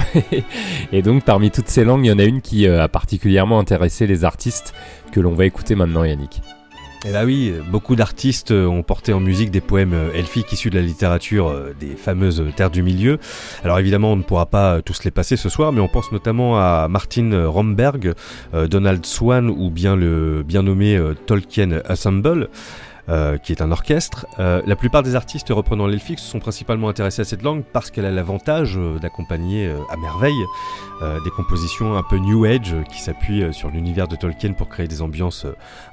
Et 0.92 1.00
donc, 1.02 1.22
parmi 1.22 1.52
toutes 1.52 1.68
ces 1.68 1.84
langues, 1.84 2.04
il 2.04 2.08
y 2.08 2.12
en 2.12 2.18
a 2.18 2.24
une 2.24 2.40
qui 2.40 2.66
euh, 2.66 2.82
a 2.82 2.88
particulièrement 2.88 3.60
intéressé 3.60 4.08
les 4.08 4.24
artistes 4.24 4.74
que 5.12 5.20
l'on 5.20 5.34
va 5.34 5.44
écouter 5.44 5.76
maintenant, 5.76 6.02
Yannick. 6.02 6.40
Eh 7.06 7.12
bah 7.12 7.24
oui, 7.26 7.52
beaucoup 7.70 7.96
d'artistes 7.96 8.50
euh, 8.50 8.66
ont 8.66 8.82
porté 8.82 9.12
en 9.12 9.20
musique 9.20 9.50
des 9.50 9.60
poèmes 9.60 9.92
euh, 9.92 10.14
elfiques 10.14 10.50
issus 10.54 10.70
de 10.70 10.76
la 10.76 10.80
littérature 10.80 11.48
euh, 11.48 11.74
des 11.78 11.96
fameuses 11.96 12.42
terres 12.56 12.70
du 12.70 12.82
milieu. 12.82 13.18
Alors 13.62 13.78
évidemment, 13.78 14.14
on 14.14 14.16
ne 14.16 14.22
pourra 14.22 14.46
pas 14.46 14.80
tous 14.80 15.04
les 15.04 15.10
passer 15.10 15.36
ce 15.36 15.50
soir, 15.50 15.70
mais 15.70 15.82
on 15.82 15.88
pense 15.88 16.12
notamment 16.12 16.58
à 16.58 16.88
Martin 16.88 17.46
Romberg, 17.46 18.14
Donald 18.70 19.04
Swan 19.04 19.50
ou 19.50 19.70
bien 19.70 19.96
le 19.96 20.42
bien 20.42 20.62
nommé 20.62 20.98
Tolkien 21.26 21.82
Ensemble. 21.88 22.48
Euh, 23.10 23.36
qui 23.36 23.52
est 23.52 23.60
un 23.60 23.70
orchestre. 23.70 24.26
Euh, 24.38 24.62
la 24.64 24.76
plupart 24.76 25.02
des 25.02 25.14
artistes 25.14 25.48
reprenant 25.50 25.86
l'elfique 25.86 26.18
se 26.18 26.30
sont 26.30 26.38
principalement 26.38 26.88
intéressés 26.88 27.20
à 27.20 27.26
cette 27.26 27.42
langue 27.42 27.62
parce 27.62 27.90
qu'elle 27.90 28.06
a 28.06 28.10
l'avantage 28.10 28.78
euh, 28.78 28.98
d'accompagner 28.98 29.70
à 29.90 29.96
merveille 29.98 30.42
des 31.24 31.30
compositions 31.30 31.98
un 31.98 32.02
peu 32.02 32.16
new 32.16 32.46
age 32.46 32.74
qui 32.90 33.02
s'appuient 33.02 33.52
sur 33.52 33.68
l'univers 33.68 34.08
de 34.08 34.16
Tolkien 34.16 34.52
pour 34.52 34.68
créer 34.70 34.88
des 34.88 35.02
ambiances 35.02 35.44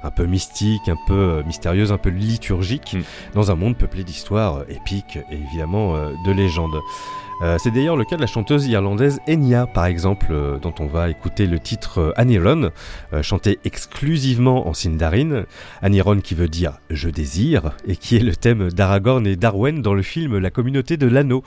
un 0.02 0.10
peu 0.10 0.24
mystiques, 0.24 0.88
un 0.88 0.96
peu 1.06 1.42
mystérieuses, 1.44 1.92
un 1.92 1.98
peu 1.98 2.08
liturgiques 2.08 2.96
dans 3.34 3.50
un 3.50 3.56
monde 3.56 3.76
peuplé 3.76 4.04
d'histoires 4.04 4.62
épiques 4.70 5.18
et 5.30 5.34
évidemment 5.34 5.96
de 6.24 6.32
légendes. 6.32 6.80
Euh, 7.42 7.56
c'est 7.58 7.72
d'ailleurs 7.72 7.96
le 7.96 8.04
cas 8.04 8.14
de 8.14 8.20
la 8.20 8.28
chanteuse 8.28 8.68
irlandaise 8.68 9.20
Enya, 9.28 9.66
par 9.66 9.86
exemple, 9.86 10.28
euh, 10.30 10.58
dont 10.58 10.74
on 10.78 10.86
va 10.86 11.10
écouter 11.10 11.46
le 11.46 11.58
titre 11.58 11.98
euh, 11.98 12.12
Aniron, 12.16 12.70
chanté 13.22 13.58
exclusivement 13.64 14.68
en 14.68 14.74
Sindarin. 14.74 15.44
Aniron 15.82 16.20
qui 16.20 16.34
veut 16.34 16.48
dire 16.48 16.78
je 16.88 17.08
désire, 17.08 17.72
et 17.86 17.96
qui 17.96 18.16
est 18.16 18.20
le 18.20 18.36
thème 18.36 18.70
d'Aragorn 18.70 19.26
et 19.26 19.34
d'Arwen 19.34 19.82
dans 19.82 19.94
le 19.94 20.02
film 20.02 20.38
La 20.38 20.50
communauté 20.50 20.96
de 20.96 21.06
l'anneau. 21.06 21.42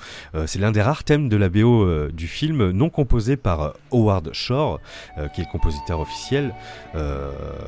C'est 0.45 0.59
l'un 0.59 0.71
des 0.71 0.81
rares 0.81 1.03
thèmes 1.03 1.29
de 1.29 1.37
la 1.37 1.49
BO 1.49 2.09
du 2.11 2.27
film 2.27 2.71
non 2.71 2.89
composé 2.89 3.37
par 3.37 3.73
Howard 3.91 4.31
Shore, 4.33 4.79
qui 5.33 5.41
est 5.41 5.45
le 5.45 5.51
compositeur 5.51 5.99
officiel, 5.99 6.53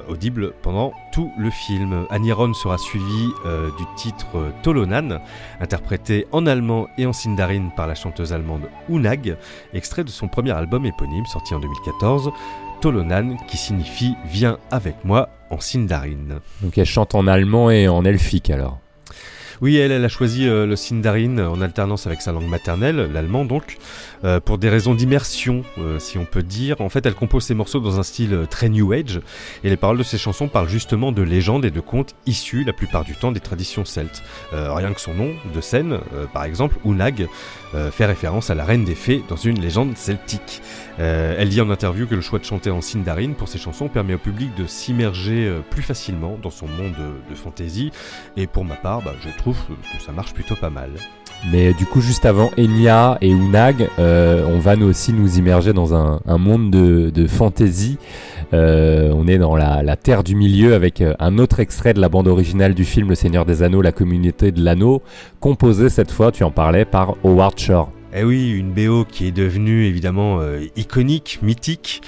audible 0.07 0.53
pendant 0.61 0.93
tout 1.11 1.31
le 1.37 1.49
film. 1.49 2.05
Aniron 2.09 2.53
sera 2.53 2.77
suivi 2.77 3.29
du 3.77 3.85
titre 3.95 4.51
Tolonan, 4.63 5.19
interprété 5.59 6.27
en 6.31 6.45
allemand 6.45 6.87
et 6.97 7.05
en 7.05 7.13
sindarin 7.13 7.69
par 7.75 7.87
la 7.87 7.95
chanteuse 7.95 8.16
allemande 8.23 8.69
Unag, 8.89 9.37
extrait 9.73 10.03
de 10.03 10.09
son 10.09 10.27
premier 10.27 10.51
album 10.51 10.85
éponyme 10.85 11.25
sorti 11.25 11.53
en 11.53 11.59
2014, 11.59 12.31
Tolonan, 12.81 13.37
qui 13.47 13.57
signifie 13.57 14.15
Viens 14.25 14.57
avec 14.71 15.03
moi 15.03 15.29
en 15.49 15.59
sindarin. 15.59 16.39
Donc 16.61 16.77
elle 16.77 16.85
chante 16.85 17.15
en 17.15 17.27
allemand 17.27 17.69
et 17.69 17.87
en 17.87 18.05
elfique 18.05 18.49
alors. 18.49 18.79
Oui, 19.61 19.77
elle, 19.77 19.91
elle 19.91 20.05
a 20.05 20.09
choisi 20.09 20.47
euh, 20.47 20.67
le 20.67 20.75
sindarin 20.75 21.39
en 21.39 21.61
alternance 21.61 22.05
avec 22.05 22.21
sa 22.21 22.31
langue 22.31 22.47
maternelle, 22.47 23.09
l'allemand 23.11 23.43
donc, 23.43 23.77
euh, 24.23 24.39
pour 24.39 24.57
des 24.57 24.69
raisons 24.69 24.95
d'immersion, 24.95 25.63
euh, 25.77 25.99
si 25.99 26.17
on 26.17 26.25
peut 26.25 26.43
dire. 26.43 26.81
En 26.81 26.89
fait, 26.89 27.05
elle 27.05 27.13
compose 27.13 27.43
ses 27.43 27.53
morceaux 27.53 27.79
dans 27.79 27.99
un 27.99 28.03
style 28.03 28.33
euh, 28.33 28.45
très 28.45 28.69
new 28.69 28.91
age, 28.91 29.21
et 29.63 29.69
les 29.69 29.77
paroles 29.77 29.97
de 29.97 30.03
ses 30.03 30.17
chansons 30.17 30.47
parlent 30.47 30.69
justement 30.69 31.11
de 31.11 31.21
légendes 31.21 31.65
et 31.65 31.71
de 31.71 31.79
contes 31.79 32.15
issus 32.25 32.63
la 32.63 32.73
plupart 32.73 33.03
du 33.03 33.15
temps 33.15 33.31
des 33.31 33.39
traditions 33.39 33.85
celtes. 33.85 34.23
Rien 34.51 34.93
que 34.93 35.01
son 35.01 35.13
nom 35.13 35.31
de 35.53 35.61
scène, 35.61 35.99
par 36.33 36.43
exemple, 36.43 36.77
Unag, 36.85 37.27
fait 37.91 38.05
référence 38.05 38.49
à 38.49 38.55
la 38.55 38.65
reine 38.65 38.85
des 38.85 38.95
fées 38.95 39.23
dans 39.29 39.35
une 39.35 39.59
légende 39.59 39.97
celtique. 39.97 40.61
Elle 40.97 41.49
dit 41.49 41.61
en 41.61 41.69
interview 41.69 42.07
que 42.07 42.15
le 42.15 42.21
choix 42.21 42.39
de 42.39 42.45
chanter 42.45 42.69
en 42.69 42.81
sindarin 42.81 43.33
pour 43.33 43.47
ses 43.47 43.57
chansons 43.57 43.87
permet 43.87 44.13
au 44.13 44.19
public 44.19 44.53
de 44.55 44.65
s'immerger 44.65 45.51
plus 45.69 45.83
facilement 45.83 46.37
dans 46.41 46.51
son 46.51 46.67
monde 46.67 46.93
de, 46.93 47.29
de 47.29 47.35
fantasy, 47.35 47.91
et 48.35 48.47
pour 48.47 48.65
ma 48.65 48.75
part, 48.75 49.01
bah, 49.01 49.13
je 49.23 49.29
trouve 49.37 49.57
que 49.67 50.03
ça 50.03 50.11
marche 50.11 50.33
plutôt 50.33 50.55
pas 50.55 50.69
mal. 50.69 50.91
Mais 51.51 51.73
du 51.73 51.85
coup, 51.85 52.01
juste 52.01 52.25
avant 52.25 52.51
Enya 52.57 53.17
et 53.21 53.29
Unag, 53.29 53.87
euh, 53.99 54.45
on 54.53 54.59
va 54.59 54.75
nous 54.75 54.87
aussi 54.87 55.13
nous 55.13 55.37
immerger 55.37 55.71
dans 55.71 55.93
un, 55.93 56.19
un 56.27 56.37
monde 56.37 56.71
de, 56.71 57.09
de 57.09 57.27
fantasy. 57.27 57.97
Euh, 58.53 59.11
on 59.13 59.27
est 59.27 59.37
dans 59.37 59.55
la, 59.55 59.83
la 59.83 59.95
terre 59.95 60.23
du 60.23 60.35
milieu 60.35 60.73
avec 60.73 61.01
euh, 61.01 61.13
un 61.19 61.37
autre 61.37 61.59
extrait 61.59 61.93
de 61.93 61.99
la 62.01 62.09
bande 62.09 62.27
originale 62.27 62.73
du 62.73 62.85
film 62.85 63.09
Le 63.09 63.15
Seigneur 63.15 63.45
des 63.45 63.63
Anneaux, 63.63 63.81
la 63.81 63.91
communauté 63.91 64.51
de 64.51 64.63
l'anneau, 64.63 65.01
composé 65.39 65.89
cette 65.89 66.11
fois, 66.11 66.31
tu 66.31 66.43
en 66.43 66.51
parlais, 66.51 66.85
par 66.85 67.15
Howard 67.23 67.57
Shore. 67.59 67.91
Eh 68.13 68.23
oui, 68.23 68.51
une 68.51 68.71
BO 68.71 69.05
qui 69.05 69.27
est 69.27 69.31
devenue 69.31 69.85
évidemment 69.85 70.39
euh, 70.39 70.65
iconique, 70.75 71.39
mythique. 71.41 72.01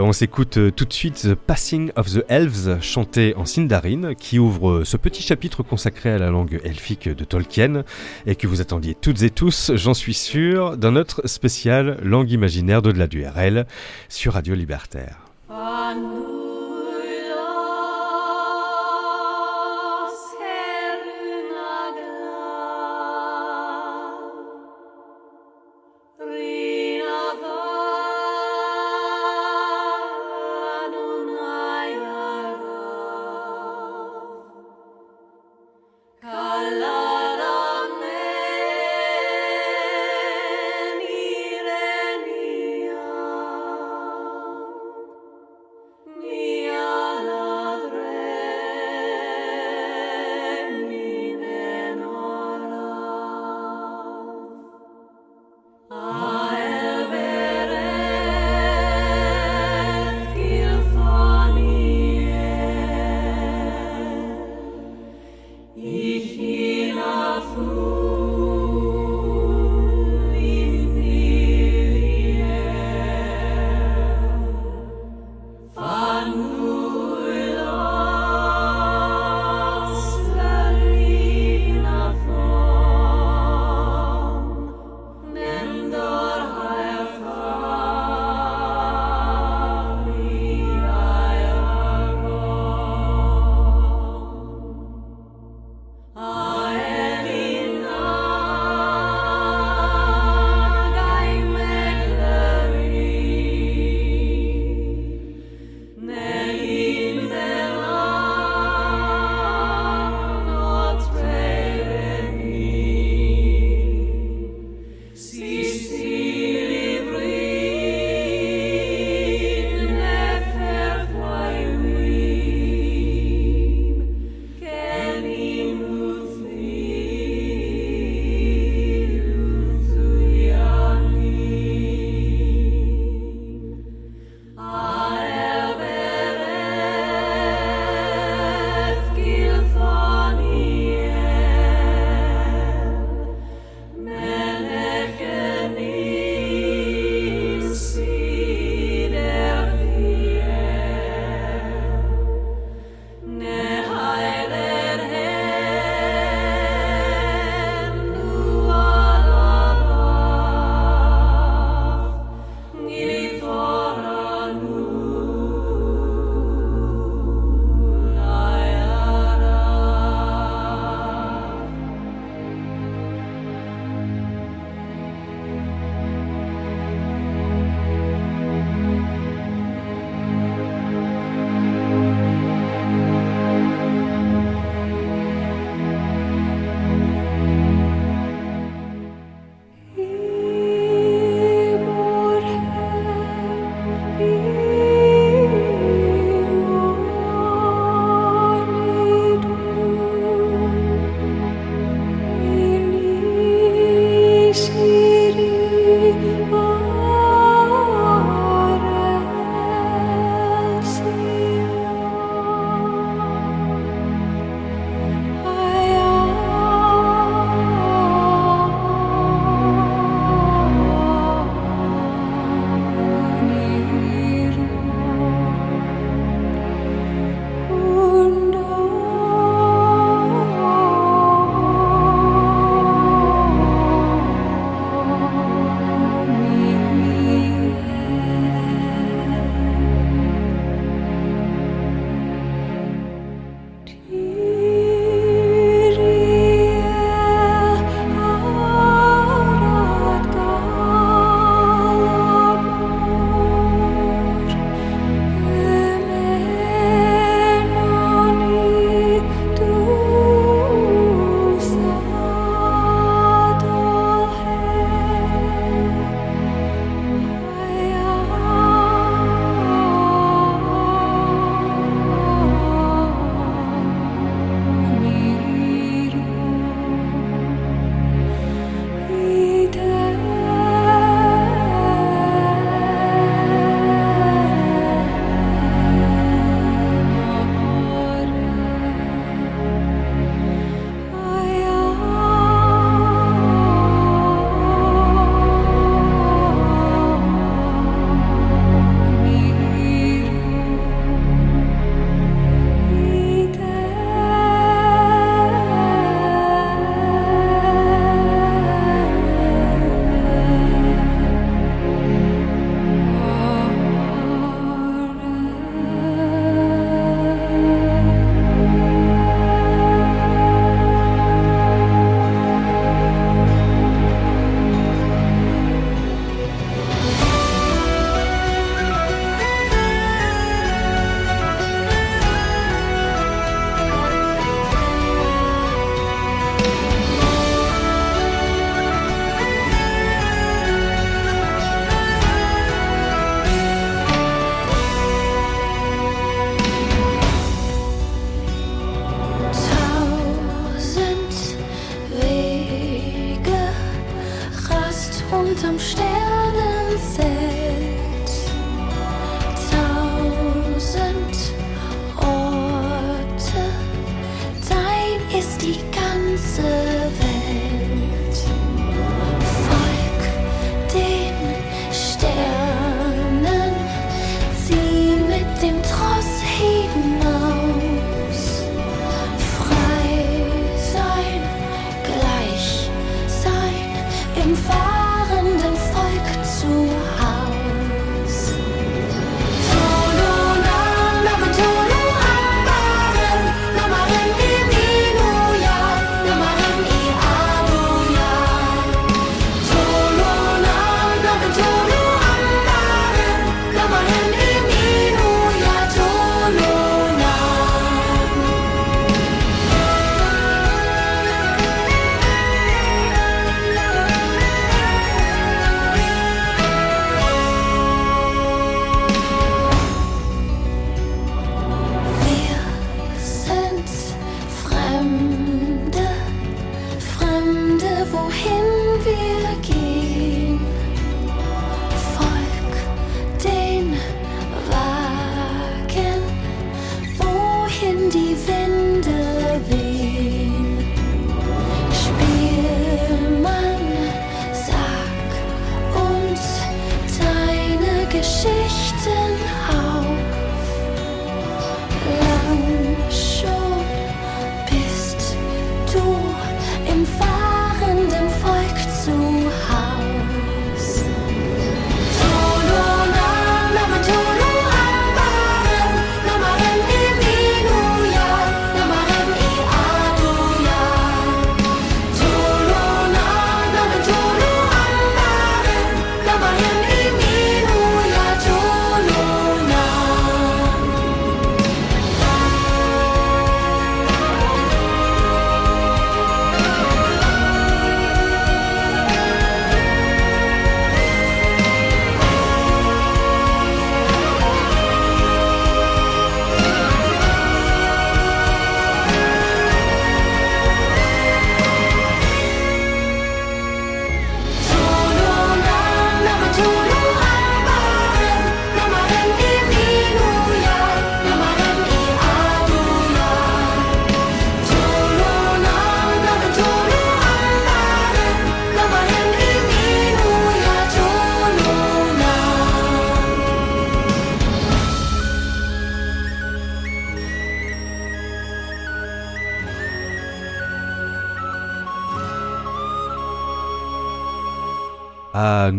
Euh, 0.00 0.04
on 0.04 0.12
s'écoute 0.12 0.56
euh, 0.56 0.70
tout 0.70 0.84
de 0.84 0.92
suite 0.92 1.22
The 1.22 1.34
Passing 1.34 1.92
of 1.96 2.12
the 2.12 2.24
Elves, 2.28 2.80
chanté 2.80 3.34
en 3.36 3.44
Sindarin, 3.44 4.14
qui 4.14 4.38
ouvre 4.38 4.70
euh, 4.70 4.84
ce 4.84 4.96
petit 4.96 5.22
chapitre 5.22 5.62
consacré 5.62 6.10
à 6.10 6.18
la 6.18 6.30
langue 6.30 6.60
elfique 6.64 7.08
de 7.08 7.24
Tolkien, 7.24 7.84
et 8.26 8.34
que 8.34 8.46
vous 8.46 8.60
attendiez 8.60 8.94
toutes 8.94 9.22
et 9.22 9.30
tous, 9.30 9.72
j'en 9.74 9.94
suis 9.94 10.14
sûr, 10.14 10.76
dans 10.76 10.92
notre 10.92 11.28
spécial 11.28 11.98
langue 12.02 12.30
imaginaire 12.30 12.82
d'au-delà 12.82 13.06
du 13.06 13.26
RL 13.26 13.66
sur 14.08 14.34
Radio 14.34 14.54
Libertaire. 14.54 15.18
Aelver 15.50 16.29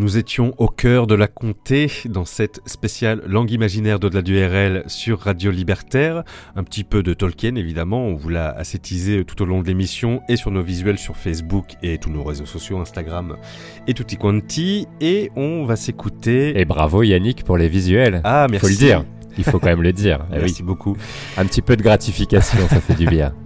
nous 0.01 0.17
étions 0.17 0.55
au 0.57 0.67
cœur 0.67 1.05
de 1.05 1.13
la 1.13 1.27
comté 1.27 1.87
dans 2.05 2.25
cette 2.25 2.59
spéciale 2.65 3.21
langue 3.27 3.51
imaginaire 3.51 3.99
d'au-delà 3.99 4.23
du 4.23 4.43
RL 4.43 4.83
sur 4.87 5.19
Radio 5.19 5.51
Libertaire. 5.51 6.23
Un 6.55 6.63
petit 6.63 6.83
peu 6.83 7.03
de 7.03 7.13
Tolkien 7.13 7.53
évidemment, 7.53 8.07
on 8.07 8.15
vous 8.15 8.29
l'a 8.29 8.49
ascétisé 8.49 9.23
tout 9.25 9.39
au 9.43 9.45
long 9.45 9.61
de 9.61 9.67
l'émission 9.67 10.21
et 10.27 10.37
sur 10.37 10.49
nos 10.49 10.63
visuels 10.63 10.97
sur 10.97 11.15
Facebook 11.15 11.75
et 11.83 11.99
tous 11.99 12.09
nos 12.09 12.23
réseaux 12.23 12.47
sociaux, 12.47 12.79
Instagram 12.79 13.37
et 13.85 13.93
tutti 13.93 14.17
quanti. 14.17 14.87
Et 15.01 15.29
on 15.35 15.65
va 15.65 15.75
s'écouter. 15.75 16.59
Et 16.59 16.65
bravo 16.65 17.03
Yannick 17.03 17.43
pour 17.43 17.57
les 17.57 17.67
visuels. 17.67 18.21
Ah, 18.23 18.47
merci. 18.49 18.65
Faut 18.65 18.71
le 18.71 18.77
dire. 18.77 19.05
Il 19.37 19.43
faut 19.43 19.59
quand 19.59 19.67
même 19.67 19.83
le 19.83 19.93
dire. 19.93 20.25
Eh 20.33 20.37
Merci 20.39 20.61
oui. 20.61 20.65
beaucoup. 20.65 20.97
Un 21.37 21.45
petit 21.45 21.61
peu 21.61 21.77
de 21.77 21.83
gratification, 21.83 22.67
ça 22.67 22.81
fait 22.81 22.95
du 22.95 23.05
bien. 23.05 23.35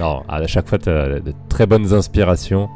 Non, 0.00 0.22
à 0.28 0.46
chaque 0.46 0.68
fois, 0.68 0.78
tu 0.78 0.88
as 0.88 1.20
de 1.20 1.32
très 1.48 1.66
bonnes 1.66 1.92
inspirations, 1.92 2.68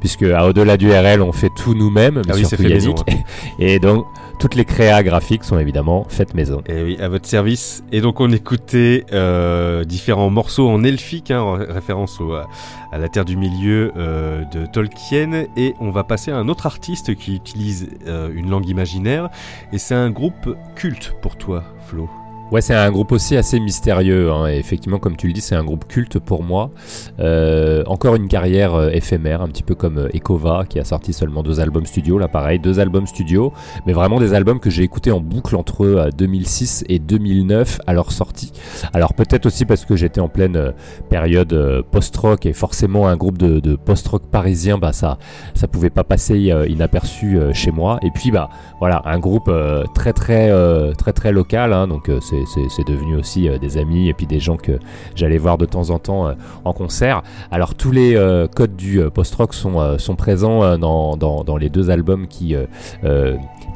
puisque 0.00 0.22
à 0.22 0.46
Au-delà 0.46 0.76
du 0.76 0.90
RL, 0.90 1.20
on 1.20 1.32
fait 1.32 1.50
tout 1.56 1.74
nous-mêmes, 1.74 2.22
mais 2.24 2.30
Ah 2.30 2.34
oui, 2.34 2.40
surtout 2.46 2.62
fait 2.62 2.68
Yannick. 2.70 2.86
maison. 2.86 3.04
Et 3.58 3.78
donc, 3.78 4.06
toutes 4.38 4.54
les 4.54 4.64
créas 4.64 5.02
graphiques 5.02 5.44
sont 5.44 5.58
évidemment 5.58 6.06
faites 6.08 6.32
maison. 6.34 6.62
Et 6.66 6.82
oui, 6.82 6.96
à 7.00 7.08
votre 7.08 7.26
service. 7.26 7.82
Et 7.92 8.00
donc 8.00 8.20
on 8.20 8.30
écoutait 8.32 9.04
euh, 9.12 9.84
différents 9.84 10.30
morceaux 10.30 10.70
en 10.70 10.82
elfique, 10.82 11.30
hein, 11.30 11.40
en 11.42 11.52
ré- 11.54 11.66
référence 11.68 12.20
au- 12.22 12.32
à 12.34 12.98
la 12.98 13.08
Terre 13.08 13.26
du 13.26 13.36
Milieu 13.36 13.92
euh, 13.98 14.42
de 14.54 14.64
Tolkien. 14.64 15.44
Et 15.58 15.74
on 15.80 15.90
va 15.90 16.04
passer 16.04 16.30
à 16.30 16.36
un 16.38 16.48
autre 16.48 16.64
artiste 16.66 17.14
qui 17.16 17.34
utilise 17.34 17.88
euh, 18.06 18.30
une 18.34 18.48
langue 18.48 18.66
imaginaire. 18.68 19.28
Et 19.74 19.78
c'est 19.78 19.94
un 19.94 20.10
groupe 20.10 20.56
culte 20.74 21.14
pour 21.20 21.36
toi, 21.36 21.62
Flo. 21.86 22.08
Ouais, 22.52 22.60
c'est 22.60 22.74
un 22.74 22.90
groupe 22.90 23.12
aussi 23.12 23.36
assez 23.36 23.60
mystérieux. 23.60 24.32
hein, 24.32 24.48
effectivement, 24.48 24.98
comme 24.98 25.16
tu 25.16 25.28
le 25.28 25.32
dis, 25.32 25.40
c'est 25.40 25.54
un 25.54 25.62
groupe 25.62 25.86
culte 25.86 26.18
pour 26.18 26.42
moi. 26.42 26.72
Euh, 27.20 27.84
encore 27.86 28.16
une 28.16 28.26
carrière 28.26 28.74
euh, 28.74 28.90
éphémère, 28.90 29.40
un 29.40 29.46
petit 29.46 29.62
peu 29.62 29.76
comme 29.76 29.98
euh, 29.98 30.08
Ekova, 30.16 30.64
qui 30.68 30.80
a 30.80 30.84
sorti 30.84 31.12
seulement 31.12 31.44
deux 31.44 31.60
albums 31.60 31.86
studio. 31.86 32.18
Là, 32.18 32.26
pareil, 32.26 32.58
deux 32.58 32.80
albums 32.80 33.06
studio, 33.06 33.52
mais 33.86 33.92
vraiment 33.92 34.18
des 34.18 34.34
albums 34.34 34.58
que 34.58 34.68
j'ai 34.68 34.82
écoutés 34.82 35.12
en 35.12 35.20
boucle 35.20 35.54
entre 35.54 35.86
euh, 35.86 36.10
2006 36.10 36.86
et 36.88 36.98
2009 36.98 37.82
à 37.86 37.92
leur 37.92 38.10
sortie. 38.10 38.52
Alors 38.92 39.14
peut-être 39.14 39.46
aussi 39.46 39.64
parce 39.64 39.84
que 39.84 39.94
j'étais 39.94 40.20
en 40.20 40.28
pleine 40.28 40.56
euh, 40.56 40.72
période 41.08 41.84
post-rock 41.92 42.46
et 42.46 42.52
forcément 42.52 43.06
un 43.06 43.16
groupe 43.16 43.38
de, 43.38 43.76
post-rock 43.76 44.22
parisien, 44.28 44.76
bah 44.76 44.92
ça, 44.92 45.18
ça 45.54 45.68
pouvait 45.68 45.88
pas 45.90 46.02
passer 46.02 46.52
inaperçu 46.68 47.38
chez 47.52 47.70
moi. 47.70 48.00
Et 48.02 48.10
puis 48.10 48.32
bah 48.32 48.48
voilà, 48.80 49.02
un 49.04 49.18
groupe 49.18 49.50
très 49.94 50.12
très 50.12 50.50
très 50.94 51.12
très 51.12 51.32
local, 51.32 51.72
hein, 51.72 51.86
donc 51.86 52.10
c'est 52.20 52.39
c'est- 52.46 52.84
devenu 52.84 53.16
aussi 53.16 53.48
euh, 53.48 53.58
des 53.58 53.76
amis 53.76 54.08
et 54.08 54.14
puis 54.14 54.26
des 54.26 54.40
gens 54.40 54.56
que 54.56 54.72
j'allais 55.14 55.36
voir 55.38 55.58
de 55.58 55.66
temps 55.66 55.90
en 55.90 55.98
temps 55.98 56.28
euh, 56.28 56.34
en 56.64 56.72
concert. 56.72 57.22
Alors 57.50 57.74
tous 57.74 57.90
les 57.92 58.16
euh, 58.16 58.46
codes 58.48 58.74
du 58.74 59.00
post-rock 59.12 59.52
sont, 59.54 60.16
présents 60.16 60.78
dans 60.78 61.56
les 61.58 61.68
deux 61.68 61.90
albums 61.90 62.26
qui 62.26 62.54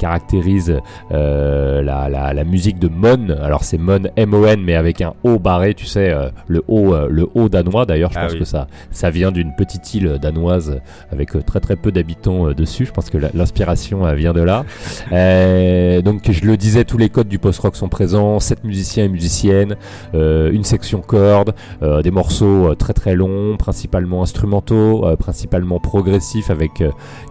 euh, 0.05 0.81
euh, 1.13 1.83
la, 1.83 2.09
la, 2.09 2.33
la 2.33 2.45
musique 2.45 2.79
de 2.79 2.89
Mon. 2.89 3.31
Alors 3.43 3.65
c'est 3.65 3.79
Mon 3.79 4.01
M-O-N 4.17 4.61
mais 4.63 4.75
avec 4.75 5.01
un 5.01 5.15
O 5.23 5.39
barré, 5.39 5.75
tu 5.75 5.87
sais, 5.87 6.11
euh, 6.11 6.29
le 6.47 6.63
O 6.69 6.95
euh, 6.95 7.09
le 7.11 7.27
O 7.35 7.49
danois. 7.49 7.87
D'ailleurs, 7.87 8.13
je 8.13 8.19
Ah 8.19 8.23
pense 8.25 8.33
oui. 8.35 8.39
que 8.41 8.45
ça 8.45 8.67
ça 8.91 9.11
vient 9.11 9.33
d'une 9.33 9.55
petite 9.55 9.95
île 9.95 10.19
danoise 10.21 10.81
avec 11.11 11.31
très 11.47 11.61
très 11.61 11.77
peu 11.77 11.93
d'habitants 11.93 12.53
dessus. 12.53 12.87
Je 12.87 12.93
pense 12.93 13.11
que 13.11 13.19
l'inspiration 13.35 14.13
vient 14.15 14.33
de 14.33 14.43
là. 14.43 14.65
Donc 16.03 16.31
je 16.31 16.45
le 16.45 16.57
disais, 16.57 16.85
tous 16.85 16.99
les 16.99 17.09
codes 17.09 17.29
du 17.29 17.39
post-rock 17.39 17.77
sont 17.77 17.89
présents, 17.89 18.41
sept 18.41 18.65
musiciens 18.65 19.05
et 19.05 19.09
musiciennes, 19.09 19.77
une 20.13 20.65
section 20.65 21.01
cordes, 21.01 21.55
des 22.03 22.11
morceaux 22.11 22.75
très 22.75 22.93
très 22.93 23.15
longs, 23.15 23.57
principalement 23.57 24.23
instrumentaux, 24.23 25.05
principalement 25.19 25.81
progressifs 25.81 26.51
avec 26.51 26.83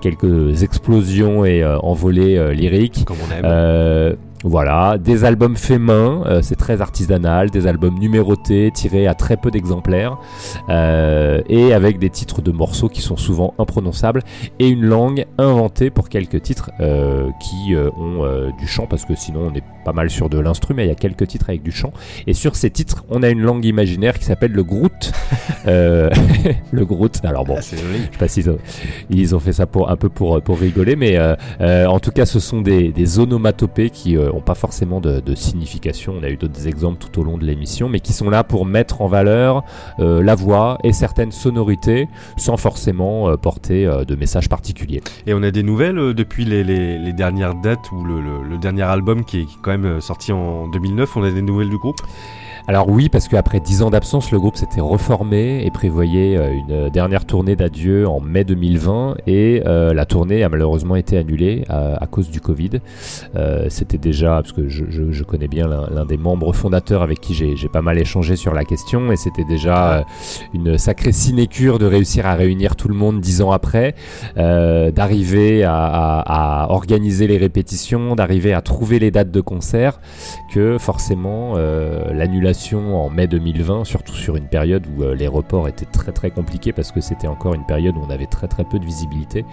quelques 0.01 0.63
explosions 0.63 1.45
et 1.45 1.63
envolées 1.65 2.37
euh. 2.69 3.03
Comme 3.05 3.17
on 3.27 3.31
aime. 3.31 4.17
Voilà, 4.43 4.97
des 4.97 5.23
albums 5.23 5.55
faits 5.55 5.79
main, 5.79 6.23
euh, 6.25 6.41
c'est 6.41 6.57
très 6.57 6.81
artisanal, 6.81 7.49
des 7.49 7.65
albums 7.65 7.97
numérotés, 7.97 8.71
tirés 8.73 9.07
à 9.07 9.13
très 9.13 9.37
peu 9.37 9.51
d'exemplaires, 9.51 10.17
euh, 10.67 11.41
et 11.47 11.73
avec 11.73 11.97
des 11.97 12.09
titres 12.09 12.41
de 12.41 12.51
morceaux 12.51 12.89
qui 12.89 13.01
sont 13.01 13.15
souvent 13.15 13.53
imprononçables, 13.57 14.21
et 14.59 14.67
une 14.67 14.83
langue 14.83 15.25
inventée 15.37 15.89
pour 15.89 16.09
quelques 16.09 16.41
titres 16.41 16.71
euh, 16.81 17.29
qui 17.39 17.73
ont 17.75 18.51
du 18.59 18.67
chant, 18.67 18.85
parce 18.85 19.05
que 19.05 19.15
sinon 19.15 19.49
on 19.51 19.55
est 19.55 19.63
pas 19.85 19.93
mal 19.93 20.09
sur 20.09 20.29
de 20.29 20.39
l'instru, 20.39 20.73
mais 20.73 20.85
il 20.85 20.89
y 20.89 20.91
a 20.91 20.95
quelques 20.95 21.27
titres 21.27 21.49
avec 21.49 21.63
du 21.63 21.71
chant. 21.71 21.93
Et 22.27 22.33
sur 22.33 22.55
ces 22.55 22.69
titres, 22.69 23.05
on 23.09 23.23
a 23.23 23.29
une 23.29 23.41
langue 23.41 23.63
imaginaire 23.63 24.19
qui 24.19 24.25
s'appelle 24.25 24.51
le 24.51 24.63
Groot. 24.63 25.11
Le 26.71 26.85
Groot, 26.85 27.19
alors 27.23 27.45
bon, 27.45 27.55
Ah, 27.57 27.61
je 27.61 27.75
sais 27.75 28.17
pas 28.19 28.27
s'ils 28.27 28.49
ont, 28.49 28.57
ils 29.09 29.35
ont 29.35 29.39
fait 29.39 29.53
ça 29.53 29.65
pour 29.65 29.89
un 29.89 29.95
peu 29.95 30.09
pour, 30.09 30.41
pour 30.41 30.59
rigoler, 30.59 30.95
mais 30.95 31.17
en 31.59 31.99
tout 31.99 32.11
cas, 32.11 32.25
ce 32.25 32.39
sont 32.39 32.61
des, 32.61 32.91
des 32.91 33.19
onomatopées 33.19 33.89
qui 33.89 34.17
euh, 34.33 34.37
ont 34.37 34.41
pas 34.41 34.55
forcément 34.55 34.99
de, 34.99 35.35
signification. 35.35 36.15
On 36.19 36.23
a 36.23 36.29
eu 36.29 36.37
d'autres 36.37 36.67
exemples 36.67 36.99
tout 36.99 37.19
au 37.19 37.23
long 37.23 37.37
de 37.37 37.45
l'émission, 37.45 37.89
mais 37.89 37.99
qui 37.99 38.13
sont 38.13 38.29
là 38.29 38.43
pour 38.43 38.65
mettre 38.65 39.01
en 39.01 39.07
valeur 39.07 39.63
euh, 39.99 40.21
la 40.21 40.35
voix 40.35 40.77
et 40.83 40.93
certaines 40.93 41.31
sonorités 41.31 42.07
sans 42.37 42.57
forcément 42.57 43.29
euh, 43.29 43.37
porter 43.37 43.85
euh, 43.85 44.05
de 44.05 44.15
message 44.15 44.49
particulier. 44.49 45.01
Et 45.27 45.33
on 45.33 45.43
a 45.43 45.51
des 45.51 45.63
nouvelles 45.63 46.13
depuis 46.13 46.45
les, 46.45 47.13
dernières 47.13 47.55
dates 47.55 47.91
ou 47.91 48.03
le, 48.03 48.57
dernier 48.57 48.83
album 48.83 49.25
qui 49.25 49.41
est 49.41 49.47
quand 49.61 49.71
même 49.77 50.01
sorti 50.01 50.31
en 50.31 50.67
2009. 50.67 51.17
On 51.17 51.23
a 51.23 51.31
des 51.31 51.41
nouvelles 51.41 51.69
du 51.69 51.77
groupe? 51.77 52.01
Alors 52.65 52.87
oui, 52.87 53.09
parce 53.09 53.27
qu'après 53.27 53.59
10 53.59 53.81
ans 53.81 53.89
d'absence, 53.89 54.31
le 54.31 54.39
groupe 54.39 54.55
s'était 54.55 54.79
reformé 54.79 55.65
et 55.65 55.71
prévoyait 55.71 56.37
euh, 56.37 56.53
une 56.53 56.89
dernière 56.89 57.25
tournée 57.25 57.57
d'adieu 57.57 58.07
en 58.07 58.21
mai 58.21 58.45
2020 58.45 59.17
et 59.27 59.61
euh, 59.65 59.93
la 59.93 60.05
tournée 60.05 60.43
a 60.43 60.49
malheureusement 60.49 60.95
été 60.95 61.17
annulée 61.17 61.65
à, 61.67 62.01
à 62.01 62.07
cause 62.07 62.29
du 62.29 62.39
Covid. 62.39 62.79
Euh, 63.35 63.67
C'était 63.69 63.97
déjà, 63.97 64.35
parce 64.41 64.53
que 64.53 64.69
je, 64.69 65.23
connais 65.23 65.47
bien 65.47 65.67
l'un 65.67 66.05
des 66.05 66.17
membres 66.17 66.53
fondateurs 66.53 67.01
avec 67.01 67.19
qui 67.19 67.33
j'ai 67.33 67.67
pas 67.67 67.81
mal 67.81 67.97
échangé 67.97 68.35
sur 68.35 68.53
la 68.53 68.63
question 68.63 69.11
et 69.11 69.15
c'était 69.15 69.43
déjà 69.43 69.93
euh, 69.93 70.01
une 70.53 70.77
sacrée 70.77 71.11
sinécure 71.11 71.79
de 71.79 71.85
réussir 71.85 72.25
à 72.25 72.35
réunir 72.35 72.75
tout 72.75 72.87
le 72.87 72.93
monde 72.93 73.19
10 73.19 73.41
ans 73.41 73.51
après, 73.51 73.95
euh, 74.37 74.91
d'arriver 74.91 75.63
à, 75.65 76.67
organiser 76.69 77.27
les 77.27 77.37
répétitions, 77.37 78.15
d'arriver 78.15 78.53
à 78.53 78.61
trouver 78.61 78.99
les 78.99 79.11
dates 79.11 79.31
de 79.31 79.41
concert 79.41 79.99
que 80.53 80.77
forcément 80.77 81.53
euh, 81.57 82.13
en 82.95 83.09
mai 83.09 83.27
2020, 83.27 83.83
surtout 83.85 84.13
sur 84.13 84.35
une 84.35 84.47
période 84.47 84.85
où 84.97 85.03
euh, 85.03 85.15
les 85.15 85.27
reports 85.27 85.67
étaient 85.67 85.85
très 85.85 86.11
très 86.11 86.31
compliqués 86.31 86.71
parce 86.71 86.91
que 86.91 87.01
c'était 87.01 87.27
encore 87.27 87.53
une 87.53 87.65
période 87.65 87.95
où 87.97 88.01
on 88.05 88.09
avait 88.09 88.25
très 88.27 88.47
très 88.47 88.63
peu 88.63 88.79
de 88.79 88.85
visibilité, 88.85 89.45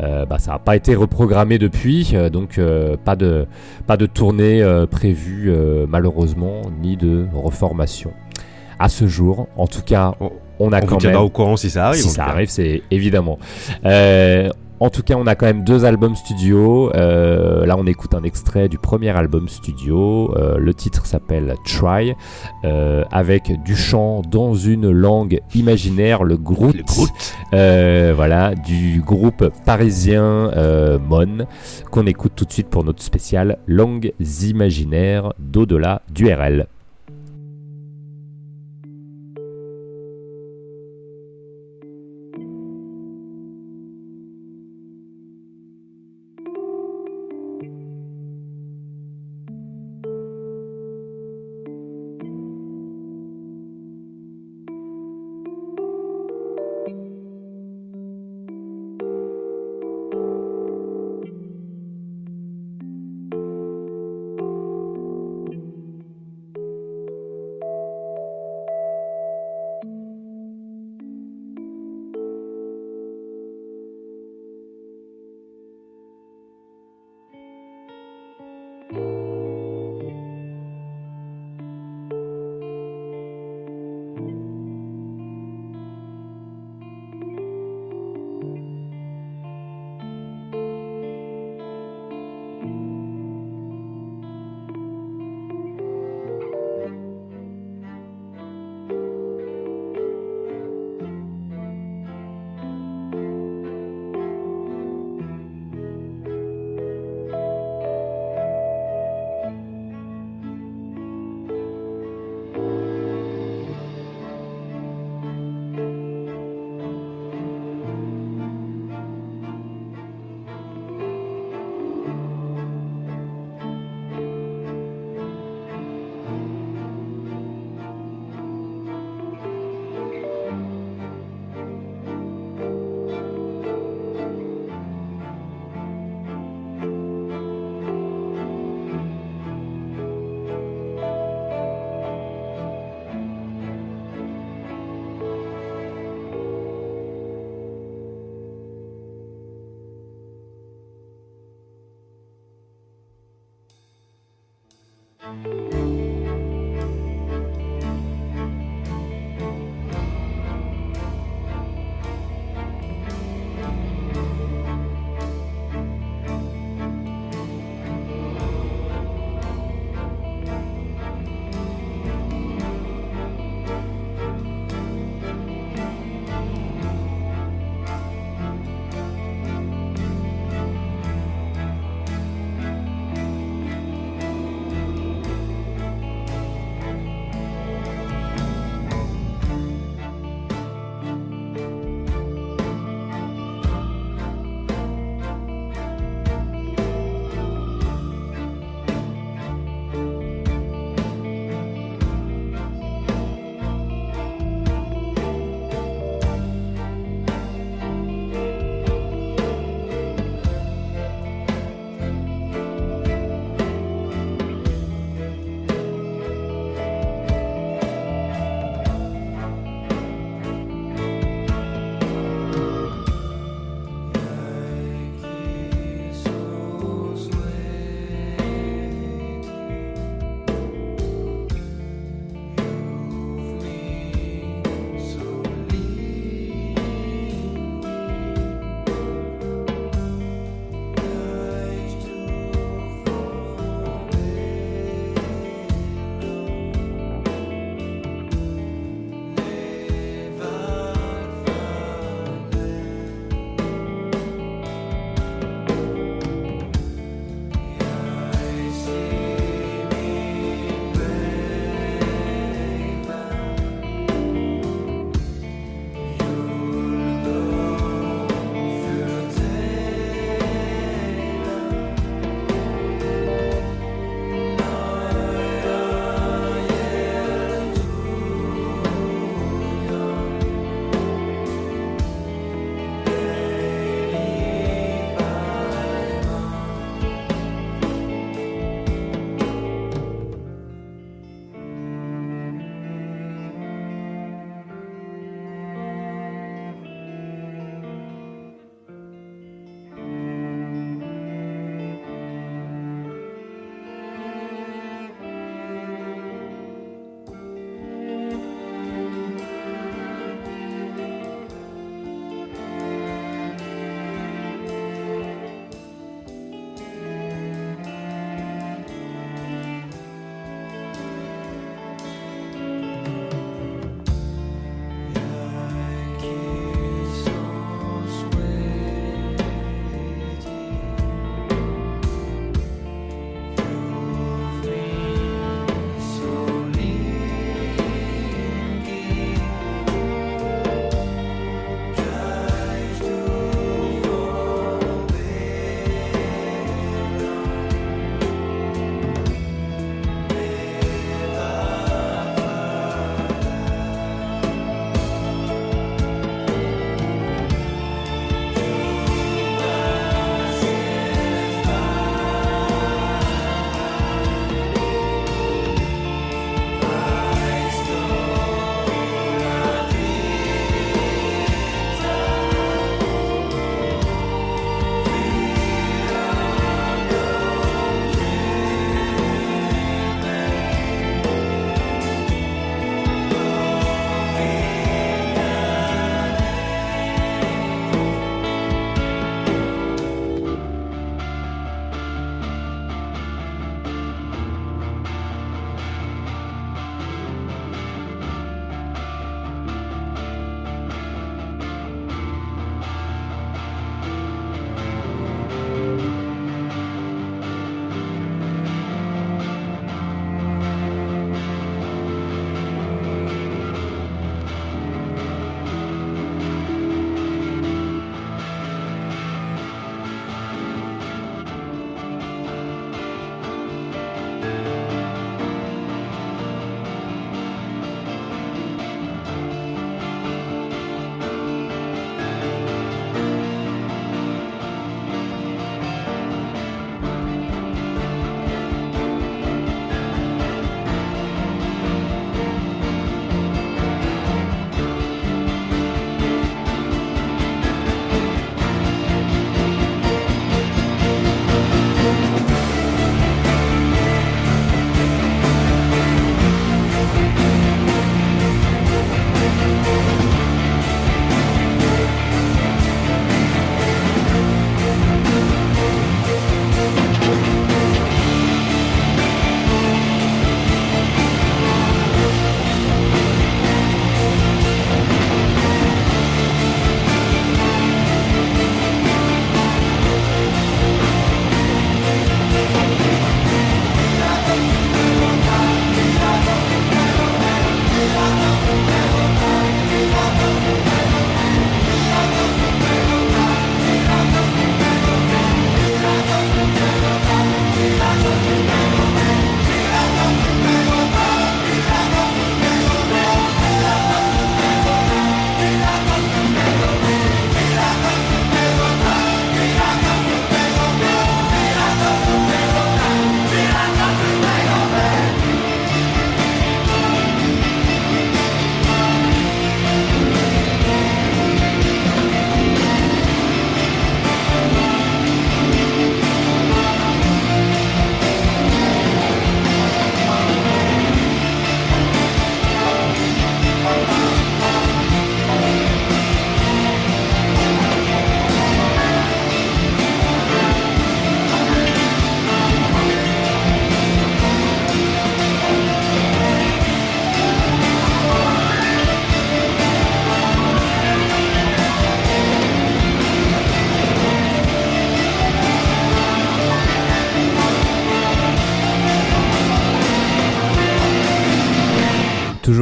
euh, 0.00 0.24
bah, 0.26 0.38
ça 0.38 0.52
n'a 0.52 0.58
pas 0.58 0.76
été 0.76 0.94
reprogrammé 0.94 1.58
depuis, 1.58 2.10
euh, 2.14 2.30
donc 2.30 2.60
pas 3.04 3.16
de 3.16 3.46
pas 3.86 3.96
de 3.96 4.06
tournée 4.06 4.62
prévue 4.90 5.52
malheureusement 5.88 6.62
ni 6.82 6.96
de 6.96 7.26
reformation. 7.34 8.12
À 8.78 8.88
ce 8.88 9.06
jour, 9.06 9.46
en 9.56 9.66
tout 9.66 9.82
cas, 9.82 10.14
On- 10.62 10.72
a 10.72 10.76
On 10.78 10.80
vous 10.80 10.86
quand 10.86 10.96
tiendra 10.98 11.20
même 11.20 11.26
au 11.26 11.30
courant 11.30 11.56
si 11.56 11.70
ça 11.70 11.86
arrive. 11.88 12.00
si 12.02 12.08
ça 12.10 12.24
cas. 12.24 12.30
arrive, 12.32 12.48
c'est 12.50 12.82
évidemment. 12.90 13.38
Euh, 13.86 14.50
en 14.80 14.88
tout 14.88 15.02
cas, 15.02 15.14
on 15.14 15.26
a 15.26 15.34
quand 15.34 15.44
même 15.44 15.62
deux 15.62 15.84
albums 15.84 16.16
studio. 16.16 16.90
Euh, 16.94 17.66
là, 17.66 17.76
on 17.76 17.86
écoute 17.86 18.14
un 18.14 18.22
extrait 18.22 18.68
du 18.70 18.78
premier 18.78 19.10
album 19.10 19.46
studio. 19.46 20.34
Euh, 20.38 20.56
le 20.56 20.72
titre 20.72 21.04
s'appelle 21.04 21.54
Try, 21.66 22.14
euh, 22.64 23.04
avec 23.12 23.62
du 23.62 23.76
chant 23.76 24.22
dans 24.22 24.54
une 24.54 24.90
langue 24.90 25.40
imaginaire, 25.54 26.24
le. 26.24 26.38
Euh, 27.52 28.12
voilà, 28.16 28.54
du 28.54 29.02
groupe 29.04 29.50
parisien 29.66 30.50
Mon, 31.06 31.46
qu'on 31.90 32.06
écoute 32.06 32.32
tout 32.34 32.46
de 32.46 32.52
suite 32.52 32.68
pour 32.68 32.82
notre 32.82 33.02
spécial 33.02 33.58
Langues 33.66 34.12
imaginaires 34.42 35.34
d'au-delà 35.38 36.02
du 36.10 36.32
RL. 36.32 36.66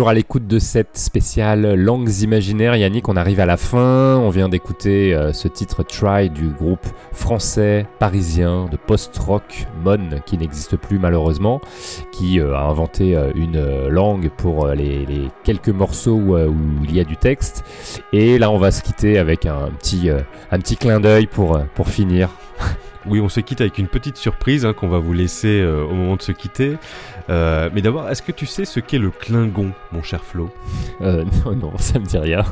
À 0.07 0.15
l'écoute 0.15 0.47
de 0.47 0.61
cette 0.61 0.97
spéciale 0.97 1.75
Langues 1.75 2.21
imaginaires. 2.21 2.77
Yannick, 2.77 3.09
on 3.09 3.17
arrive 3.17 3.41
à 3.41 3.47
la 3.47 3.57
fin. 3.57 4.17
On 4.17 4.31
vient 4.31 4.49
d'écouter 4.49 5.13
euh, 5.13 5.33
ce 5.33 5.49
titre 5.49 5.83
Try 5.83 6.31
du 6.31 6.51
groupe 6.51 6.87
français 7.11 7.87
parisien 7.99 8.67
de 8.71 8.77
post-rock 8.77 9.67
Mon, 9.83 10.21
qui 10.25 10.39
n'existe 10.39 10.77
plus 10.77 11.01
malheureusement, 11.01 11.61
qui 12.13 12.39
euh, 12.39 12.55
a 12.55 12.65
inventé 12.65 13.17
euh, 13.17 13.33
une 13.35 13.89
langue 13.89 14.31
pour 14.37 14.69
les, 14.69 15.07
quelques 15.43 15.71
morceaux 15.71 16.15
où, 16.15 16.37
il 16.85 16.95
y 16.95 17.01
a 17.01 17.05
du 17.05 17.17
texte. 17.17 17.65
Et 18.13 18.39
là, 18.39 18.53
on 18.53 18.59
va 18.59 18.71
se 18.71 18.83
quitter 18.83 19.19
avec 19.19 19.47
un 19.47 19.71
petit, 19.81 20.11
un 20.11 20.59
petit 20.59 20.77
clin 20.77 21.01
d'œil 21.01 21.27
pour, 21.27 21.59
pour 21.75 21.89
finir. 21.89 22.29
Oui, 23.07 23.21
on 23.21 23.31
se 23.31 23.41
quitte 23.41 23.63
avec 23.63 23.79
une 23.79 23.87
petite 23.87 24.19
surprise 24.19 24.67
hein, 24.67 24.75
qu'on 24.75 24.89
va 24.89 24.99
vous 24.99 25.15
laisser 25.15 25.65
au 25.65 25.95
moment 25.95 26.17
de 26.17 26.21
se 26.21 26.33
quitter. 26.33 26.77
Euh, 27.31 27.69
mais 27.75 27.83
d'abord, 27.83 28.09
est-ce 28.09 28.23
que 28.23 28.33
tu 28.33 28.47
sais 28.47 28.65
ce 28.65 28.81
qu'est 28.81 28.99
le 28.99 29.11
Klingon, 29.11 29.73
mon 29.93 30.03
cher 30.03 30.25
Flo 30.25 30.51
Euh, 31.03 31.25
non, 31.45 31.55
non, 31.55 31.73
ça 31.79 31.99
me 31.99 32.05
dit 32.07 32.19
rien. 32.19 32.45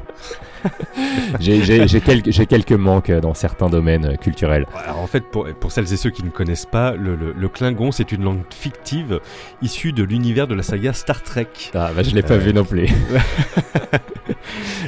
J'ai- 1.41 2.47
quelques, 2.47 2.73
manques 2.73 3.11
dans 3.11 3.35
certains 3.35 3.69
domaines 3.69 4.17
culturels. 4.19 4.67
Alors 4.85 4.99
en 4.99 5.07
fait, 5.07 5.21
pour, 5.21 5.47
pour 5.61 5.73
celles 5.73 5.93
et 5.93 5.97
ceux 5.97 6.11
qui 6.11 6.23
ne 6.25 6.31
connaissent 6.31 6.67
pas, 6.67 6.93
le, 6.93 7.15
le- 7.15 7.33
le 7.33 7.49
Klingon, 7.49 7.93
c'est 7.93 8.13
une 8.13 8.25
langue 8.25 8.43
fictive 8.51 9.21
issue 9.63 9.93
de 9.93 10.03
l'univers 10.03 10.47
de 10.47 10.55
la 10.55 10.63
saga 10.63 10.93
Star 10.93 11.23
Trek. 11.23 11.49
Ah, 11.75 11.91
bah, 11.95 12.03
je 12.03 12.15
l'ai 12.15 12.23
pas 12.23 12.35
Euh, 12.35 12.39
vu 12.39 12.53
non 12.53 12.65
plus. 12.65 12.89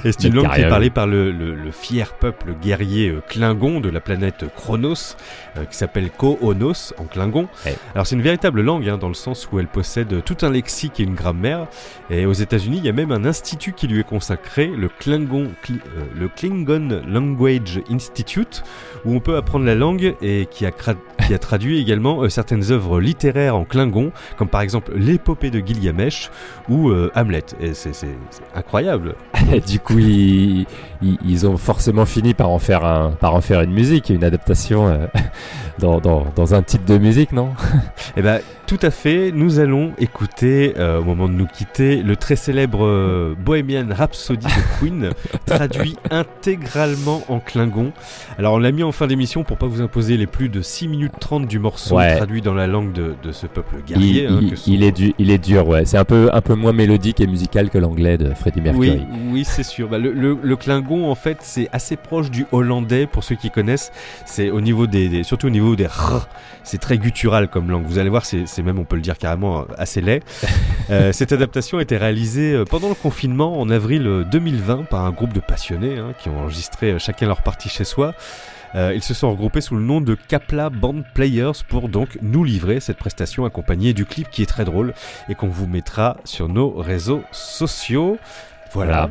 Et 0.04 0.12
c'est 0.12 0.24
une 0.28 0.34
langue 0.34 0.52
qui 0.54 0.60
est 0.60 0.68
parlée 0.68 0.90
par 0.90 1.06
le, 1.06 1.32
fier 1.72 2.12
peuple 2.14 2.54
guerrier 2.62 3.08
euh, 3.10 3.20
Klingon 3.28 3.80
de 3.80 3.88
la 3.88 4.00
planète 4.00 4.44
Chronos, 4.56 5.16
qui 5.70 5.76
s'appelle 5.76 6.10
Ko-Onos 6.10 6.94
en 6.98 7.04
Klingon. 7.04 7.48
Ouais. 7.66 7.76
Alors 7.94 8.06
c'est 8.06 8.14
une 8.14 8.22
véritable 8.22 8.60
langue, 8.62 8.88
hein, 8.88 8.96
dans 8.98 9.08
le 9.08 9.14
sens 9.14 9.48
où 9.52 9.58
elle 9.58 9.66
possède 9.78 10.24
tout 10.24 10.38
un 10.42 10.50
lexique 10.50 10.98
et 10.98 11.04
une 11.04 11.14
grammaire. 11.14 11.68
Et 12.10 12.26
aux 12.26 12.32
États-Unis, 12.32 12.78
il 12.78 12.84
y 12.84 12.88
a 12.88 12.92
même 12.92 13.12
un 13.12 13.24
institut 13.24 13.72
qui 13.74 13.86
lui 13.86 14.00
est 14.00 14.08
consacré, 14.08 14.66
le 14.66 14.88
Klingon, 14.88 15.52
Kli- 15.64 15.78
euh, 15.96 17.00
Language 17.06 17.80
Institute, 17.88 18.64
où 19.04 19.14
on 19.14 19.20
peut 19.20 19.36
apprendre 19.36 19.64
la 19.64 19.76
langue 19.76 20.16
et 20.20 20.48
qui 20.50 20.66
a, 20.66 20.72
traduit 21.38 21.78
également 21.80 22.22
euh, 22.22 22.28
certaines 22.28 22.72
œuvres 22.72 23.00
littéraires 23.00 23.54
en 23.54 23.64
Klingon, 23.64 24.10
comme 24.36 24.48
par 24.48 24.62
exemple 24.62 24.90
l'épopée 24.96 25.50
de 25.50 25.60
Gilgamesh 25.64 26.30
ou 26.68 26.90
euh, 26.90 27.12
Hamlet. 27.14 27.44
Et 27.60 27.72
c'est 27.72 27.92
incroyable. 28.56 29.14
Du 29.68 29.78
coup, 29.78 29.98
ils, 29.98 30.66
ils- 31.02 31.18
ils 31.26 31.46
ont 31.46 31.56
forcément 31.56 32.04
fini 32.06 32.34
par 32.34 32.50
en 32.50 32.58
faire, 32.58 32.84
un, 32.84 33.10
par 33.12 33.34
en 33.34 33.40
faire 33.40 33.60
une 33.62 33.72
musique, 33.72 34.10
une 34.10 34.24
adaptation 34.24 34.88
euh, 34.88 35.06
dans, 35.78 36.00
dans, 36.00 36.26
dans 36.34 36.54
un 36.54 36.62
titre 36.62 36.84
de 36.86 36.98
musique, 36.98 37.32
non 37.32 37.50
Eh 38.16 38.22
ben, 38.22 38.40
tout 38.66 38.78
à 38.82 38.90
fait. 38.90 39.30
Nous 39.32 39.60
allons 39.60 39.92
écouter, 39.98 40.74
euh, 40.78 41.00
au 41.00 41.04
moment 41.04 41.28
de 41.28 41.32
nous 41.34 41.46
quitter, 41.46 42.02
le 42.02 42.16
très 42.16 42.36
célèbre 42.36 42.84
euh, 42.84 43.34
Bohemian 43.38 43.86
Rhapsody 43.90 44.46
de 44.46 44.78
Queen, 44.80 45.10
traduit 45.46 45.96
intégralement 46.42 47.22
en 47.28 47.40
Klingon. 47.40 47.92
Alors, 48.38 48.54
on 48.54 48.58
l'a 48.58 48.72
mis 48.72 48.82
en 48.82 48.92
fin 48.92 49.06
d'émission 49.06 49.44
pour 49.44 49.56
pas 49.56 49.66
vous 49.66 49.80
imposer 49.80 50.16
les 50.16 50.26
plus 50.26 50.48
de 50.48 50.60
6 50.62 50.88
minutes 50.88 51.12
30 51.20 51.46
du 51.46 51.58
morceau 51.58 51.96
Ouais. 51.96 52.16
traduit 52.16 52.42
dans 52.42 52.54
la 52.54 52.66
langue 52.66 52.92
de, 52.92 53.14
de 53.22 53.32
ce 53.32 53.46
peuple 53.46 53.76
guerrier. 53.86 54.24
il, 54.24 54.32
hein, 54.32 54.40
il- 54.66 54.82
est 54.82 54.92
du, 54.92 55.14
il 55.18 55.30
est 55.30 55.38
dur, 55.38 55.66
ouais. 55.68 55.84
C'est 55.84 55.98
un 55.98 56.04
peu, 56.04 56.28
un 56.32 56.40
peu 56.40 56.54
moins 56.54 56.72
mélodique 56.72 57.20
et 57.20 57.26
musical 57.26 57.70
que 57.70 57.78
l'anglais 57.78 58.18
de 58.18 58.32
Freddie 58.34 58.60
Mercury. 58.60 58.90
Oui, 59.10 59.18
oui, 59.32 59.44
c'est 59.44 59.62
sûr. 59.62 59.88
Bah, 59.88 59.98
le, 59.98 60.12
le- 60.12 60.38
le 60.42 60.56
En 60.96 61.14
fait, 61.14 61.38
c'est 61.42 61.68
assez 61.72 61.96
proche 61.96 62.30
du 62.30 62.46
hollandais 62.52 63.06
pour 63.06 63.24
ceux 63.24 63.34
qui 63.36 63.50
connaissent. 63.50 63.92
C'est 64.26 64.50
au 64.50 64.60
niveau 64.60 64.86
des, 64.86 65.08
des- 65.08 65.22
surtout 65.22 65.46
au 65.46 65.50
niveau 65.50 65.76
des 65.76 65.86
r. 65.86 66.26
C'est 66.64 66.78
très 66.78 66.98
guttural 66.98 67.48
comme 67.48 67.70
langue. 67.70 67.84
Vous 67.86 67.98
allez 67.98 68.10
voir, 68.10 68.24
c'est 68.24 68.46
c'est 68.46 68.62
même, 68.62 68.78
on 68.78 68.84
peut 68.84 68.96
le 68.96 69.02
dire 69.02 69.18
carrément, 69.18 69.60
euh, 69.60 69.64
assez 69.76 70.00
laid. 70.00 70.22
Euh, 70.90 71.12
cette 71.12 71.32
adaptation 71.32 71.76
a 71.76 71.82
été 71.82 71.98
réalisée 71.98 72.54
euh, 72.54 72.64
pendant 72.64 72.88
le 72.88 72.94
confinement 72.94 73.60
en 73.60 73.68
avril 73.68 74.06
euh, 74.06 74.24
2020 74.24 74.84
par 74.84 75.04
un 75.04 75.10
groupe 75.10 75.34
de 75.34 75.40
passionnés 75.40 75.98
hein, 75.98 76.14
qui 76.18 76.30
ont 76.30 76.38
enregistré 76.40 76.92
euh, 76.92 76.98
chacun 76.98 77.26
leur 77.26 77.42
partie 77.42 77.68
chez 77.68 77.84
soi. 77.84 78.14
Euh, 78.74 78.92
ils 78.94 79.02
se 79.02 79.12
sont 79.12 79.30
regroupés 79.30 79.60
sous 79.60 79.74
le 79.76 79.82
nom 79.82 80.00
de 80.00 80.14
Kapla 80.14 80.70
Band 80.70 81.02
Players 81.14 81.52
pour 81.68 81.90
donc 81.90 82.16
nous 82.22 82.42
livrer 82.42 82.80
cette 82.80 82.96
prestation 82.96 83.44
accompagnée 83.44 83.92
du 83.92 84.06
clip 84.06 84.30
qui 84.30 84.40
est 84.42 84.46
très 84.46 84.64
drôle 84.64 84.94
et 85.28 85.34
qu'on 85.34 85.48
vous 85.48 85.66
mettra 85.66 86.16
sur 86.24 86.48
nos 86.48 86.70
réseaux 86.70 87.22
sociaux. 87.32 88.16
Voilà. 88.74 89.10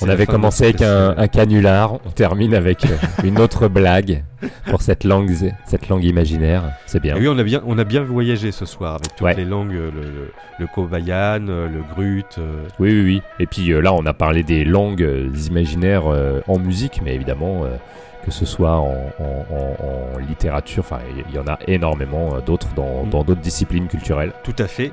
On 0.00 0.08
avait 0.08 0.26
commencé 0.26 0.62
avec 0.64 0.80
un, 0.80 1.26
canular, 1.26 1.94
on 1.94 2.10
termine 2.10 2.54
avec 2.54 2.84
euh, 2.84 2.96
une 3.24 3.40
autre 3.40 3.66
blague 3.66 4.22
pour 4.70 4.80
cette 4.80 5.02
langue, 5.02 5.32
cette 5.66 5.88
langue 5.88 6.04
imaginaire. 6.04 6.62
C'est 6.86 7.00
bien. 7.00 7.16
Et 7.16 7.20
oui, 7.20 7.28
on 7.28 7.36
a 7.38 7.42
bien, 7.42 7.62
on 7.66 7.76
a 7.78 7.84
bien 7.84 8.02
voyagé 8.04 8.52
ce 8.52 8.64
soir 8.64 8.94
avec 8.94 9.08
toutes 9.16 9.22
Ouais. 9.26 9.34
les 9.34 9.44
langues, 9.44 9.74
euh, 9.74 9.90
le, 9.92 10.02
le, 10.02 10.32
le 10.60 10.66
Kobayan, 10.68 11.48
euh, 11.48 11.68
le 11.68 11.82
Grut. 11.94 12.26
euh, 12.38 12.62
Oui, 12.78 12.90
oui, 12.92 13.02
oui. 13.04 13.22
Et 13.40 13.46
puis 13.46 13.70
là, 13.82 13.92
on 13.92 14.06
a 14.06 14.12
parlé 14.12 14.44
des 14.44 14.64
langues 14.64 15.08
imaginaires 15.48 16.04
euh, 16.06 16.40
en 16.46 16.58
musique, 16.60 17.00
mais 17.04 17.14
évidemment, 17.16 17.64
euh, 17.64 17.70
que 18.24 18.30
ce 18.30 18.44
soit 18.46 18.76
en, 18.76 18.94
en- 19.18 19.46
en- 19.50 20.14
en 20.16 20.18
littérature, 20.18 20.84
enfin, 20.86 21.00
il 21.28 21.34
y, 21.34 21.38
en 21.40 21.46
a 21.48 21.58
énormément 21.66 22.38
d'autres 22.46 22.68
dans 22.76 23.04
Mm. 23.04 23.10
dans 23.10 23.24
d'autres 23.24 23.40
disciplines 23.40 23.88
culturelles. 23.88 24.32
Tout 24.44 24.54
à 24.60 24.68
fait. 24.68 24.92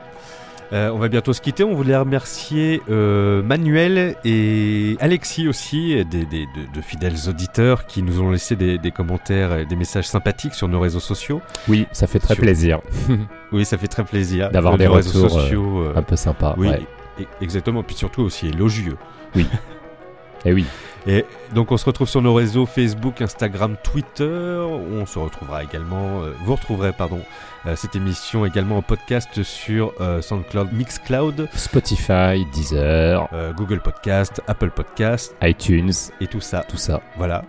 Euh, 0.73 0.89
on 0.91 0.97
va 0.97 1.07
bientôt 1.09 1.31
se 1.33 1.41
quitter. 1.41 1.63
On 1.63 1.73
voulait 1.75 1.95
remercier 1.95 2.81
euh, 2.89 3.43
Manuel 3.43 4.15
et 4.25 4.97
Alexis 4.99 5.47
aussi, 5.47 6.03
des, 6.05 6.25
des- 6.25 6.45
de, 6.47 6.73
de 6.75 6.81
fidèles 6.81 7.29
auditeurs 7.29 7.85
qui 7.85 8.01
nous 8.01 8.19
ont 8.21 8.31
laissé 8.31 8.55
des, 8.55 8.77
des 8.77 8.91
commentaires 8.91 9.57
et 9.57 9.65
des 9.65 9.75
messages 9.75 10.07
sympathiques 10.07 10.53
sur 10.55 10.67
nos 10.67 10.79
réseaux 10.79 10.99
sociaux. 10.99 11.41
Oui, 11.67 11.87
ça 11.91 12.07
fait 12.07 12.19
très 12.19 12.33
Sur- 12.33 12.43
plaisir 12.43 12.79
Oui, 13.51 13.63
ça 13.65 13.77
fait 13.77 13.87
très 13.87 14.03
plaisir 14.03 14.49
d'avoir 14.51 14.77
des 14.77 14.87
réseaux 14.87 15.21
retours 15.23 15.37
euh, 15.37 15.41
sociaux. 15.41 15.79
euh, 15.83 15.93
un 15.95 16.01
peu 16.01 16.15
sympas. 16.15 16.55
oui, 16.57 16.69
ouais. 16.69 16.81
e- 17.21 17.25
exactement. 17.41 17.83
Puis 17.83 17.95
surtout 17.95 18.21
aussi 18.23 18.47
élogieux. 18.47 18.97
Et 20.45 20.53
oui. 20.53 20.65
Et 21.07 21.23
donc 21.53 21.71
on 21.71 21.77
se 21.77 21.85
retrouve 21.85 22.07
sur 22.09 22.21
nos 22.21 22.33
réseaux 22.33 22.65
Facebook, 22.65 23.21
Instagram, 23.21 23.75
Twitter. 23.83 24.57
On 24.91 25.05
se 25.05 25.19
retrouvera 25.19 25.63
également, 25.63 26.21
euh, 26.21 26.31
vous 26.45 26.55
retrouverez 26.55 26.93
pardon, 26.93 27.19
euh, 27.67 27.75
cette 27.75 27.95
émission 27.95 28.43
également 28.45 28.77
en 28.77 28.81
podcast 28.81 29.43
sur 29.43 29.93
euh, 30.01 30.21
SoundCloud, 30.21 30.73
Mixcloud, 30.73 31.47
Spotify, 31.53 32.45
Deezer, 32.53 33.27
Google 33.55 33.81
Podcast, 33.81 34.41
Apple 34.47 34.71
Podcast 34.71 35.35
iTunes, 35.43 35.91
et 36.21 36.27
tout 36.27 36.41
ça. 36.41 36.63
tout 36.67 36.77
ça. 36.77 37.01
Voilà. 37.17 37.43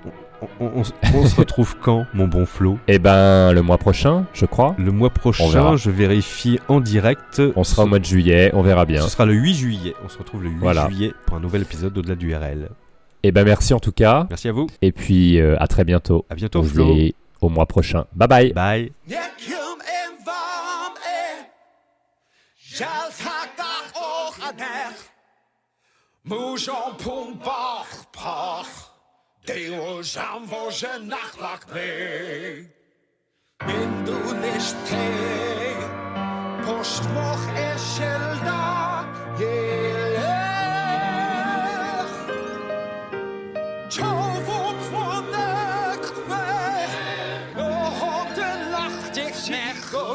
On, 0.61 0.67
on- 0.67 0.73
on 0.77 0.81
s- 0.83 0.93
on 1.15 1.25
se 1.25 1.35
retrouve 1.37 1.77
quand, 1.83 2.05
mon 2.13 2.29
bon 2.29 2.45
Flo? 2.45 2.79
Et 2.89 2.99
ben, 2.99 3.53
le 3.55 3.63
mois 3.63 3.79
prochain, 3.79 4.27
je 4.35 4.45
crois. 4.45 4.75
Le 4.79 4.93
mois 4.93 5.09
prochain, 5.09 5.77
je 5.77 5.91
vérifie 5.91 6.59
en 6.69 6.81
direct. 6.81 7.41
On 7.57 7.65
sera 7.65 7.85
au 7.85 7.87
mois 7.87 7.99
de 8.01 8.05
juillet, 8.05 8.51
on 8.53 8.61
verra 8.61 8.85
bien. 8.85 9.01
Ce 9.01 9.09
sera 9.09 9.25
le 9.25 9.33
8 9.33 9.55
juillet. 9.55 9.95
On 10.05 10.11
se 10.11 10.19
retrouve 10.19 10.43
le 10.43 10.51
8 10.51 10.57
Voilà. 10.61 10.87
juillet 10.89 11.15
pour 11.25 11.39
un 11.39 11.41
nouvel 11.41 11.63
épisode 11.63 11.95
d'Au-delà 11.95 12.17
du 12.17 12.35
RL. 12.35 12.69
Et 13.27 13.33
ben, 13.33 13.45
merci 13.45 13.75
en 13.75 13.81
tout 13.81 13.91
cas. 13.91 14.29
Merci 14.31 14.47
à 14.47 14.53
vous. 14.53 14.69
Et 14.83 14.93
puis, 14.93 15.41
euh, 15.41 15.57
à 15.59 15.67
très 15.67 15.83
bientôt. 15.83 16.25
À 16.31 16.37
bientôt, 16.37 16.63
Flo. 16.63 16.95
au 17.41 17.49
mois 17.49 17.67
prochain. 17.67 18.05
Bye 18.15 18.29
bye. 18.29 18.53
Bye. 18.53 18.93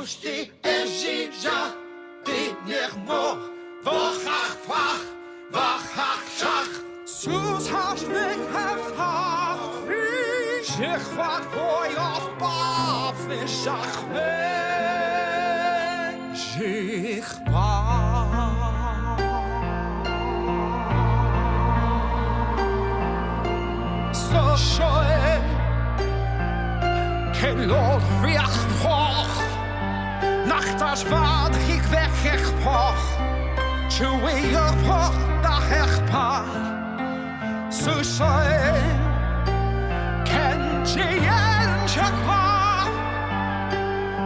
Rości 0.02 0.52
Ezidza, 0.64 1.74
ty 2.24 2.56
niech 2.66 2.96
mo, 3.08 3.38
wachach, 3.84 4.58
wach, 4.68 5.06
wachach, 5.52 6.24
szach. 6.38 6.74
Sus 7.06 7.70
hasz 7.70 8.02
wych 8.02 8.42
hefach, 8.54 9.60
ich 10.80 11.06
wach 11.18 11.46
wojach, 11.54 12.28
baw, 12.40 13.14
wyszach, 13.28 13.98
ich 16.62 17.32
baw. 17.52 19.18
so 24.14 24.58
schön, 24.58 25.44
kein 27.40 27.70
Lot, 27.70 28.02
wie 28.24 28.40
ach, 28.40 28.62
nacht 30.52 30.82
as 30.82 31.04
vaad 31.04 31.56
ik 31.56 31.84
weg 31.84 32.26
ech 32.34 32.52
poch 32.64 33.06
Chwe 33.94 34.34
yr 34.52 34.76
poch 34.86 35.20
da 35.42 35.56
ech 35.82 35.98
Ken 40.24 40.62
en 41.40 41.72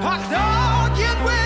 Ach 0.04 1.45